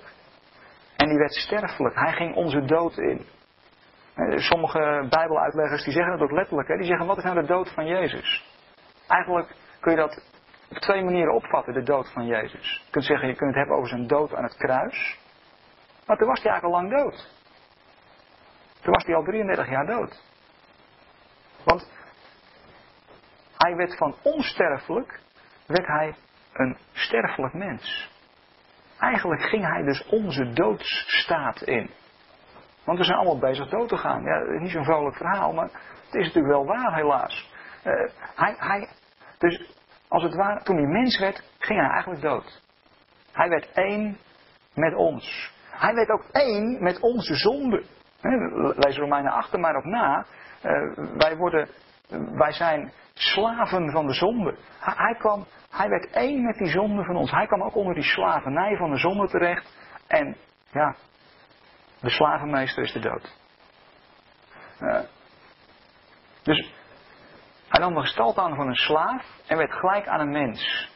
en 0.95 1.07
die 1.07 1.17
werd 1.17 1.33
sterfelijk. 1.33 1.95
Hij 1.95 2.13
ging 2.13 2.35
onze 2.35 2.65
dood 2.65 2.97
in. 2.97 3.25
Uh, 4.15 4.37
sommige 4.37 5.07
Bijbeluitleggers 5.09 5.83
die 5.83 5.93
zeggen 5.93 6.11
dat 6.11 6.21
ook 6.21 6.35
letterlijk. 6.35 6.67
Hè? 6.67 6.75
Die 6.77 6.85
zeggen, 6.85 7.05
wat 7.05 7.17
is 7.17 7.23
nou 7.23 7.41
de 7.41 7.47
dood 7.47 7.73
van 7.73 7.85
Jezus? 7.85 8.45
Eigenlijk 9.07 9.55
kun 9.79 9.91
je 9.91 9.97
dat 9.97 10.23
op 10.69 10.77
twee 10.77 11.03
manieren 11.03 11.33
opvatten, 11.33 11.73
de 11.73 11.83
dood 11.83 12.11
van 12.11 12.25
Jezus. 12.25 12.81
Je 12.85 12.91
kunt 12.91 13.05
zeggen, 13.05 13.27
je 13.27 13.35
kunt 13.35 13.49
het 13.49 13.59
hebben 13.59 13.75
over 13.75 13.89
zijn 13.89 14.07
dood 14.07 14.35
aan 14.35 14.43
het 14.43 14.57
kruis. 14.57 15.19
Maar 16.05 16.17
toen 16.17 16.27
was 16.27 16.41
hij 16.41 16.51
eigenlijk 16.51 16.63
al 16.63 16.81
lang 16.81 17.03
dood. 17.03 17.32
Toen 18.83 18.93
was 18.93 19.05
hij 19.05 19.15
al 19.15 19.23
33 19.23 19.69
jaar 19.69 19.85
dood. 19.85 20.21
Want 21.63 21.91
hij 23.57 23.75
werd 23.75 23.97
van 23.97 24.15
onsterfelijk, 24.21 25.19
werd 25.65 25.87
hij 25.87 26.15
een 26.53 26.77
sterfelijk 26.91 27.53
mens. 27.53 28.11
Eigenlijk 28.99 29.41
ging 29.41 29.67
hij 29.67 29.83
dus 29.83 30.05
onze 30.05 30.53
doodsstaat 30.53 31.61
in. 31.61 31.89
Want 32.83 32.97
we 32.97 33.03
zijn 33.03 33.17
allemaal 33.17 33.39
bezig 33.39 33.69
dood 33.69 33.89
te 33.89 33.97
gaan. 33.97 34.23
Ja, 34.23 34.59
niet 34.59 34.71
zo'n 34.71 34.83
vrolijk 34.83 35.15
verhaal, 35.15 35.53
maar 35.53 35.69
het 36.05 36.13
is 36.13 36.25
natuurlijk 36.25 36.53
wel 36.53 36.65
waar 36.65 36.95
helaas. 36.95 37.51
Uh, 37.83 38.09
hij, 38.35 38.55
hij, 38.57 38.89
dus 39.37 39.69
als 40.07 40.23
het 40.23 40.35
ware, 40.35 40.63
toen 40.63 40.77
hij 40.77 40.85
mens 40.85 41.19
werd, 41.19 41.43
ging 41.57 41.79
hij 41.79 41.89
eigenlijk 41.89 42.21
dood. 42.21 42.61
Hij 43.31 43.49
werd 43.49 43.71
één 43.71 44.17
met 44.73 44.95
ons. 44.95 45.51
Hij 45.69 45.93
werd 45.93 46.09
ook 46.09 46.25
één 46.31 46.83
met 46.83 46.99
onze 46.99 47.35
zonde. 47.35 47.83
Lees 48.75 48.97
Romeinen 48.97 49.31
8 49.31 49.57
maar 49.57 49.75
op 49.75 49.83
na. 49.83 50.25
Eh, 50.61 50.71
wij, 51.17 51.35
worden, 51.37 51.69
wij 52.35 52.51
zijn 52.51 52.91
slaven 53.13 53.91
van 53.91 54.07
de 54.07 54.13
zonde. 54.13 54.57
Hij, 54.79 55.15
kwam, 55.15 55.45
hij 55.69 55.89
werd 55.89 56.09
één 56.11 56.43
met 56.43 56.57
die 56.57 56.67
zonde 56.67 57.03
van 57.03 57.15
ons. 57.15 57.31
Hij 57.31 57.47
kwam 57.47 57.63
ook 57.63 57.75
onder 57.75 57.93
die 57.93 58.03
slavernij 58.03 58.77
van 58.77 58.89
de 58.91 58.97
zonde 58.97 59.27
terecht. 59.27 59.77
En 60.07 60.35
ja, 60.71 60.95
de 61.99 62.09
slavenmeester 62.09 62.83
is 62.83 62.93
de 62.93 62.99
dood. 62.99 63.37
Uh, 64.79 64.99
dus 66.43 66.73
hij 67.67 67.79
nam 67.79 67.93
de 67.93 68.01
gestalte 68.01 68.41
aan 68.41 68.55
van 68.55 68.67
een 68.67 68.75
slaaf 68.75 69.25
en 69.47 69.57
werd 69.57 69.73
gelijk 69.73 70.07
aan 70.07 70.19
een 70.19 70.31
mens. 70.31 70.91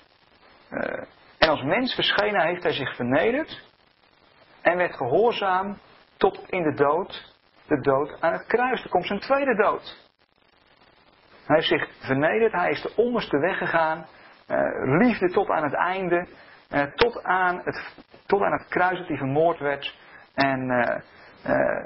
Uh, 0.72 1.04
en 1.38 1.50
als 1.50 1.64
mens 1.64 1.94
verschenen 1.94 2.42
heeft 2.42 2.64
hij 2.64 2.74
zich 2.74 2.96
vernederd 2.96 3.66
En 4.62 4.78
werd 4.78 4.96
gehoorzaam 4.96 5.78
tot 6.18 6.44
in 6.50 6.64
de 6.64 6.74
dood, 6.74 7.36
de 7.68 7.82
dood 7.82 8.22
aan 8.22 8.34
het 8.34 8.46
kruis. 8.46 8.84
Er 8.84 8.90
komt 8.90 9.06
zijn 9.06 9.20
tweede 9.20 9.56
dood. 9.56 10.06
Hij 11.46 11.56
heeft 11.56 11.68
zich 11.68 11.90
vernederd, 12.00 12.52
hij 12.52 12.70
is 12.70 12.82
de 12.82 12.94
onderste 12.96 13.38
weg 13.38 13.58
gegaan. 13.58 14.06
Uh, 14.48 14.60
liefde 15.00 15.28
tot 15.30 15.50
aan 15.50 15.64
het 15.64 15.74
einde. 15.74 16.28
Uh, 16.70 16.82
tot, 16.82 17.24
aan 17.24 17.62
het, 17.64 17.94
tot 18.26 18.42
aan 18.42 18.52
het 18.52 18.68
kruis 18.68 18.98
dat 18.98 19.08
hij 19.08 19.18
vermoord 19.18 19.60
werd. 19.60 19.98
En 20.34 20.70
uh, 20.70 21.86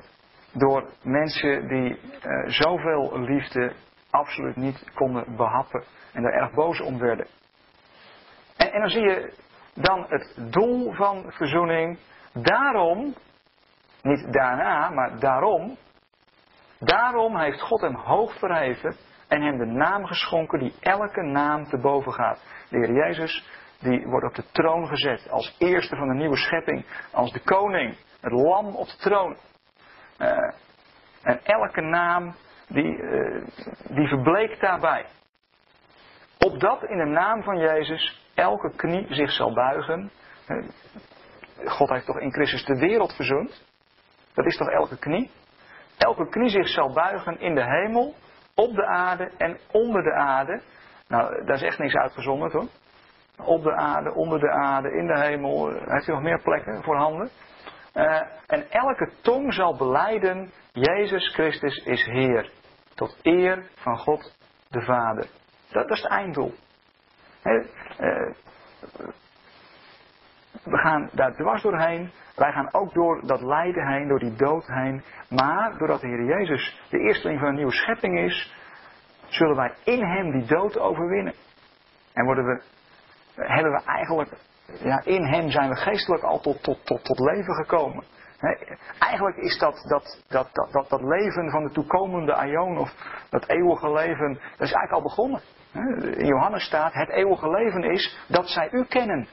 door 0.53 0.89
mensen 1.01 1.67
die 1.67 1.99
zoveel 2.45 3.19
liefde 3.19 3.73
absoluut 4.09 4.55
niet 4.55 4.91
konden 4.93 5.36
behappen. 5.36 5.84
En 6.13 6.23
daar 6.23 6.34
erg 6.34 6.53
boos 6.53 6.82
om 6.82 6.99
werden. 6.99 7.27
En, 8.57 8.71
en 8.71 8.79
dan 8.79 8.89
zie 8.89 9.01
je 9.01 9.34
dan 9.73 10.05
het 10.09 10.51
doel 10.51 10.93
van 10.93 11.25
verzoening. 11.27 11.99
Daarom, 12.34 13.15
niet 14.02 14.34
daarna, 14.34 14.89
maar 14.89 15.20
daarom. 15.20 15.78
Daarom 16.80 17.38
heeft 17.38 17.62
God 17.62 17.82
hem 17.82 17.95
hoog 17.95 18.39
verheven 18.39 18.95
en 19.28 19.41
hem 19.41 19.58
de 19.58 19.66
naam 19.66 20.06
geschonken 20.06 20.60
die 20.60 20.74
elke 20.80 21.22
naam 21.22 21.66
te 21.66 21.78
boven 21.78 22.14
gaat. 22.14 22.43
De 22.70 22.78
Heer 22.78 22.91
Jezus, 22.91 23.45
die 23.80 24.08
wordt 24.08 24.26
op 24.26 24.36
de 24.36 24.52
troon 24.52 24.88
gezet 24.88 25.30
als 25.30 25.56
eerste 25.60 25.95
van 25.95 26.08
de 26.08 26.14
nieuwe 26.14 26.38
schepping, 26.38 26.86
als 27.12 27.32
de 27.32 27.43
koning, 27.43 27.97
het 28.22 28.32
lam 28.32 28.76
op 28.76 28.88
de 28.88 28.97
troon. 28.97 29.38
Uh, 30.18 30.54
en 31.24 31.39
elke 31.43 31.82
naam 31.82 32.36
die, 32.68 32.97
uh, 32.97 33.45
die 33.88 34.08
verbleekt 34.08 34.62
daarbij. 34.62 35.06
Opdat 36.39 36.84
in 36.84 36.97
de 36.97 37.06
naam 37.06 37.43
van 37.43 37.58
Jezus 37.58 38.26
elke 38.34 38.76
knie 38.76 39.14
zich 39.14 39.32
zal 39.32 39.54
buigen. 39.54 40.12
Uh, 40.47 40.68
God 41.66 41.89
heeft 41.89 42.06
toch 42.06 42.20
in 42.20 42.32
Christus 42.32 42.66
de 42.66 42.78
wereld 42.78 43.16
verzoend? 43.16 43.70
Dat 44.34 44.45
is 44.45 44.57
toch 44.57 44.69
elke 44.69 44.97
knie? 44.97 45.32
Elke 45.97 46.29
knie 46.29 46.49
zich 46.49 46.67
zal 46.67 46.93
buigen 46.93 47.39
in 47.39 47.55
de 47.55 47.63
hemel 47.63 48.15
op 48.55 48.75
de 48.75 48.86
aarde 48.86 49.32
en 49.38 49.57
onder 49.71 50.03
de 50.03 50.13
aarde. 50.13 50.61
Nou, 51.07 51.45
daar 51.45 51.55
is 51.55 51.61
echt 51.61 51.77
niks 51.77 51.95
uitgezonderd 51.95 52.53
hoor. 52.53 52.67
Op 53.45 53.63
de 53.63 53.75
aarde, 53.75 54.13
onder 54.13 54.39
de 54.39 54.51
aarde, 54.51 54.91
in 54.91 55.07
de 55.07 55.19
hemel. 55.19 55.69
Heeft 55.69 56.07
u 56.07 56.11
nog 56.11 56.21
meer 56.21 56.41
plekken 56.41 56.84
voorhanden? 56.84 57.29
Uh, 57.93 58.21
en 58.47 58.69
elke 58.69 59.11
tong 59.21 59.53
zal 59.53 59.77
beleiden, 59.77 60.51
Jezus 60.71 61.34
Christus 61.34 61.77
is 61.77 62.05
Heer. 62.05 62.51
Tot 62.95 63.17
eer 63.21 63.69
van 63.75 63.97
God 63.97 64.36
de 64.69 64.82
Vader. 64.82 65.27
Dat, 65.71 65.89
is 65.89 66.01
het 66.01 66.11
einddoel. 66.11 66.53
He, 67.41 67.55
uh, 67.55 68.36
we 70.63 70.77
gaan 70.77 71.09
daar 71.13 71.34
dwars 71.34 71.61
doorheen. 71.61 72.11
Wij 72.42 72.52
gaan 72.52 72.74
ook 72.74 72.94
door 72.94 73.22
dat 73.26 73.42
lijden 73.42 73.88
heen, 73.88 74.08
door 74.08 74.20
die 74.20 74.36
dood 74.36 74.68
heen. 74.68 75.04
Maar 75.30 75.78
doordat 75.78 76.02
de 76.02 76.08
Heer 76.08 76.26
Jezus 76.26 76.82
de 76.89 77.00
eersteling 77.00 77.39
van 77.39 77.48
een 77.48 77.56
nieuwe 77.56 77.72
schepping 77.72 78.20
is, 78.20 78.56
zullen 79.28 79.56
wij 79.56 79.74
in 79.84 80.04
Hem 80.04 80.32
die 80.32 80.46
dood 80.46 80.80
overwinnen. 80.80 81.34
En 82.14 82.26
worden 82.26 82.46
we, 82.46 82.62
hebben 83.36 83.72
we 83.72 83.82
eigenlijk, 83.86 84.30
ja, 84.84 85.02
in 85.04 85.26
Hem 85.26 85.50
zijn 85.50 85.70
we 85.70 85.76
geestelijk 85.76 86.24
al 86.24 86.39
tot, 86.39 86.64
tot, 86.64 86.86
tot, 86.86 87.04
tot 87.04 87.20
leven 87.20 87.54
gekomen. 87.54 88.04
eigenlijk 89.00 89.38
is 89.38 89.58
dat, 89.58 89.86
dat, 89.88 90.24
dat, 90.28 90.50
dat, 90.54 90.72
dat, 90.72 90.89
dat 90.89 91.02
leven 91.02 91.52
van 91.52 91.64
de 91.64 91.72
toekomende 91.72 92.34
aion 92.34 92.78
of 92.78 92.94
dat 93.30 93.50
eeuwige 93.50 93.92
leven, 93.92 94.34
dat 94.34 94.68
is 94.68 94.74
eigenlijk 94.74 94.92
al 94.92 95.02
begonnen. 95.02 95.42
In 96.18 96.26
Johannes 96.26 96.64
staat, 96.64 96.94
het 96.94 97.10
eeuwige 97.10 97.50
leven 97.50 97.84
is 97.84 98.26
dat 98.28 98.48
zij 98.48 98.70
u 98.72 98.86
kennen. 98.86 99.28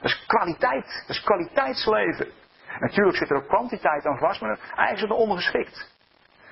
Dat 0.00 0.10
is 0.10 0.26
kwaliteit. 0.26 1.04
Dat 1.06 1.16
is 1.16 1.22
kwaliteitsleven. 1.22 2.28
Natuurlijk 2.80 3.16
zit 3.16 3.30
er 3.30 3.36
ook 3.36 3.48
kwantiteit 3.48 4.06
aan 4.06 4.18
vast, 4.18 4.40
maar 4.40 4.58
eigenlijk 4.58 4.94
is 4.94 5.00
het 5.00 5.10
ondergeschikt. 5.10 5.94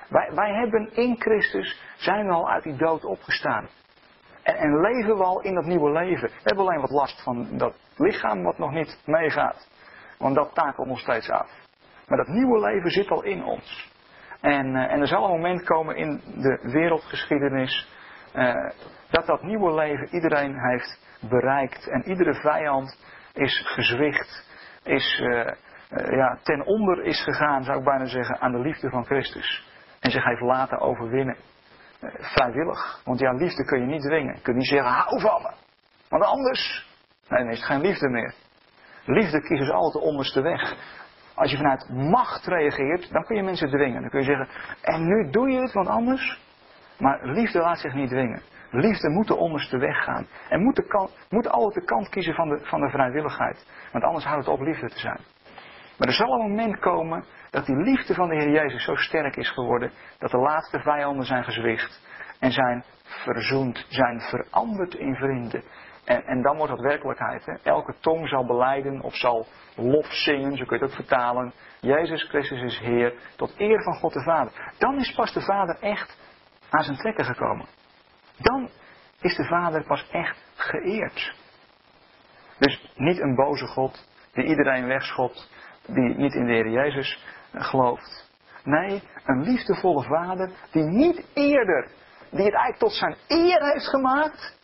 Wij, 0.09 0.31
wij 0.33 0.53
hebben 0.53 0.93
in 0.93 1.15
Christus, 1.19 1.81
zijn 1.95 2.27
we 2.27 2.33
al 2.33 2.49
uit 2.49 2.63
die 2.63 2.75
dood 2.75 3.05
opgestaan. 3.05 3.67
En, 4.43 4.55
en, 4.55 4.81
leven 4.81 5.17
we 5.17 5.23
al 5.23 5.41
in 5.41 5.53
dat 5.53 5.65
nieuwe 5.65 5.91
leven. 5.91 6.29
We 6.29 6.41
hebben 6.43 6.65
alleen 6.65 6.81
wat 6.81 6.89
last 6.89 7.23
van 7.23 7.57
dat 7.57 7.75
lichaam 7.97 8.43
wat 8.43 8.57
nog 8.57 8.71
niet 8.71 9.01
meegaat. 9.05 9.69
Want 10.17 10.35
dat 10.35 10.53
takelt 10.53 10.87
nog 10.87 10.99
steeds 10.99 11.29
af. 11.29 11.49
Maar 12.07 12.17
dat 12.17 12.27
nieuwe 12.27 12.59
leven 12.59 12.89
zit 12.89 13.09
al 13.09 13.23
in 13.23 13.43
ons. 13.43 13.93
En, 14.41 14.65
uh, 14.65 14.91
en 14.91 15.01
er 15.01 15.07
zal 15.07 15.23
een 15.23 15.31
moment 15.31 15.63
komen 15.63 15.95
in 15.95 16.21
de 16.35 16.59
wereldgeschiedenis. 16.71 17.89
Uh, 18.35 18.53
dat 19.09 19.25
dat 19.25 19.41
nieuwe 19.41 19.73
leven 19.73 20.13
iedereen 20.13 20.59
heeft 20.59 20.99
bereikt. 21.29 21.87
En 21.87 22.09
iedere 22.09 22.33
vijand 22.33 22.97
is 23.35 23.61
gezwicht, 23.65 24.47
is 24.83 25.19
uh, 25.19 25.51
ja, 25.89 26.37
ten 26.43 26.65
onder 26.65 27.03
is 27.03 27.23
gegaan, 27.23 27.63
zou 27.63 27.77
ik 27.77 27.83
bijna 27.83 28.05
zeggen, 28.05 28.39
aan 28.39 28.51
de 28.51 28.59
liefde 28.59 28.89
van 28.89 29.05
Christus. 29.05 29.67
En 29.99 30.11
zich 30.11 30.23
heeft 30.23 30.41
laten 30.41 30.79
overwinnen. 30.79 31.37
Uh, 32.01 32.11
vrijwillig. 32.19 33.01
Want 33.03 33.19
ja, 33.19 33.31
liefde 33.31 33.65
kun 33.65 33.79
je 33.79 33.85
niet 33.85 34.01
dwingen. 34.01 34.35
Je 34.35 34.41
kunt 34.41 34.57
niet 34.57 34.67
zeggen, 34.67 34.91
hou 34.91 35.21
van 35.21 35.41
me. 35.41 35.53
Want 36.09 36.23
anders, 36.23 36.87
nee, 37.29 37.39
dan 37.39 37.49
is 37.49 37.57
het 37.57 37.65
geen 37.65 37.81
liefde 37.81 38.09
meer. 38.09 38.33
Liefde 39.05 39.41
kiest 39.41 39.61
dus 39.61 39.71
altijd 39.71 40.03
de 40.03 40.09
onderste 40.09 40.41
weg. 40.41 40.75
Als 41.35 41.51
je 41.51 41.57
vanuit 41.57 41.89
macht 41.89 42.45
reageert, 42.45 43.11
dan 43.11 43.23
kun 43.23 43.35
je 43.35 43.43
mensen 43.43 43.67
dwingen. 43.67 44.01
Dan 44.01 44.09
kun 44.09 44.19
je 44.19 44.25
zeggen, 44.25 44.49
en 44.81 45.07
nu 45.07 45.29
doe 45.29 45.49
je 45.49 45.59
het, 45.59 45.71
want 45.71 45.87
anders. 45.87 46.39
Maar 46.97 47.25
liefde 47.25 47.59
laat 47.59 47.79
zich 47.79 47.93
niet 47.93 48.09
dwingen. 48.09 48.41
Liefde 48.71 49.09
moet 49.09 49.27
de 49.27 49.35
onderste 49.35 49.77
weg 49.77 50.03
gaan. 50.03 50.27
En 50.49 50.63
moet, 50.63 51.09
moet 51.29 51.49
altijd 51.49 51.73
de 51.73 51.93
kant 51.93 52.09
kiezen 52.09 52.33
van 52.33 52.49
de, 52.49 52.59
van 52.63 52.81
de 52.81 52.89
vrijwilligheid. 52.89 53.67
Want 53.91 54.03
anders 54.03 54.25
houdt 54.25 54.45
het 54.45 54.53
op 54.53 54.61
liefde 54.61 54.89
te 54.89 54.99
zijn. 54.99 55.19
Maar 55.97 56.07
er 56.07 56.13
zal 56.13 56.33
een 56.33 56.49
moment 56.49 56.79
komen 56.79 57.25
dat 57.49 57.65
die 57.65 57.75
liefde 57.75 58.13
van 58.13 58.29
de 58.29 58.35
Heer 58.35 58.51
Jezus 58.51 58.83
zo 58.83 58.95
sterk 58.95 59.35
is 59.35 59.49
geworden. 59.49 59.91
Dat 60.19 60.31
de 60.31 60.37
laatste 60.37 60.79
vijanden 60.79 61.25
zijn 61.25 61.43
gezwicht. 61.43 62.01
En 62.39 62.51
zijn 62.51 62.83
verzoend, 63.03 63.85
zijn 63.89 64.21
veranderd 64.21 64.93
in 64.93 65.15
vrienden. 65.15 65.63
En, 66.05 66.25
en 66.25 66.41
dan 66.41 66.57
wordt 66.57 66.71
dat 66.71 66.81
werkelijkheid. 66.81 67.45
Hè? 67.45 67.53
Elke 67.63 67.95
tong 67.99 68.27
zal 68.29 68.45
beleiden 68.45 69.01
of 69.01 69.15
zal 69.15 69.45
lof 69.75 70.05
zingen, 70.05 70.57
zo 70.57 70.65
kun 70.65 70.77
je 70.77 70.83
het 70.83 70.91
ook 70.91 71.05
vertalen. 71.05 71.53
Jezus 71.79 72.23
Christus 72.23 72.61
is 72.61 72.79
Heer, 72.79 73.13
tot 73.35 73.53
eer 73.57 73.83
van 73.83 73.93
God 73.93 74.13
de 74.13 74.23
Vader. 74.23 74.73
Dan 74.77 74.95
is 74.95 75.13
pas 75.15 75.33
de 75.33 75.41
Vader 75.41 75.77
echt 75.79 76.17
aan 76.69 76.83
zijn 76.83 76.97
trekken 76.97 77.25
gekomen. 77.25 77.65
Dan 78.37 78.69
is 79.21 79.35
de 79.35 79.43
Vader 79.43 79.83
pas 79.83 80.09
echt 80.11 80.37
geëerd. 80.55 81.35
Dus 82.57 82.91
niet 82.95 83.19
een 83.19 83.35
boze 83.35 83.67
God 83.67 84.07
die 84.33 84.43
iedereen 84.43 84.87
wegschopt, 84.87 85.49
die 85.85 86.15
niet 86.15 86.33
in 86.33 86.45
de 86.45 86.51
Heer 86.51 86.69
Jezus 86.69 87.23
gelooft. 87.53 88.29
Nee, 88.63 89.03
een 89.25 89.41
liefdevolle 89.41 90.03
Vader 90.03 90.51
die 90.71 90.83
niet 90.83 91.25
eerder, 91.33 91.87
die 92.29 92.45
het 92.45 92.53
eigenlijk 92.53 92.77
tot 92.77 92.93
zijn 92.93 93.15
eer 93.27 93.71
heeft 93.71 93.87
gemaakt, 93.87 94.59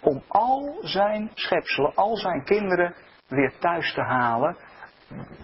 om 0.00 0.22
al 0.28 0.78
zijn 0.82 1.30
schepselen, 1.34 1.94
al 1.94 2.16
zijn 2.16 2.44
kinderen 2.44 2.94
weer 3.28 3.52
thuis 3.58 3.92
te 3.92 4.02
halen 4.02 4.56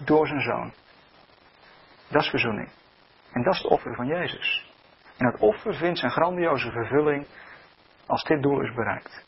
door 0.05 0.27
zijn 0.27 0.41
zoon. 0.41 0.73
Dat 2.09 2.21
is 2.21 2.29
verzoening. 2.29 2.69
En 3.31 3.43
dat 3.43 3.53
is 3.53 3.61
het 3.61 3.71
offer 3.71 3.95
van 3.95 4.07
Jezus. 4.07 4.71
En 5.17 5.31
dat 5.31 5.39
offer 5.39 5.73
vindt 5.73 5.99
zijn 5.99 6.11
grandioze 6.11 6.71
vervulling 6.71 7.27
als 8.05 8.23
dit 8.23 8.43
doel 8.43 8.61
is 8.61 8.73
bereikt. 8.73 9.23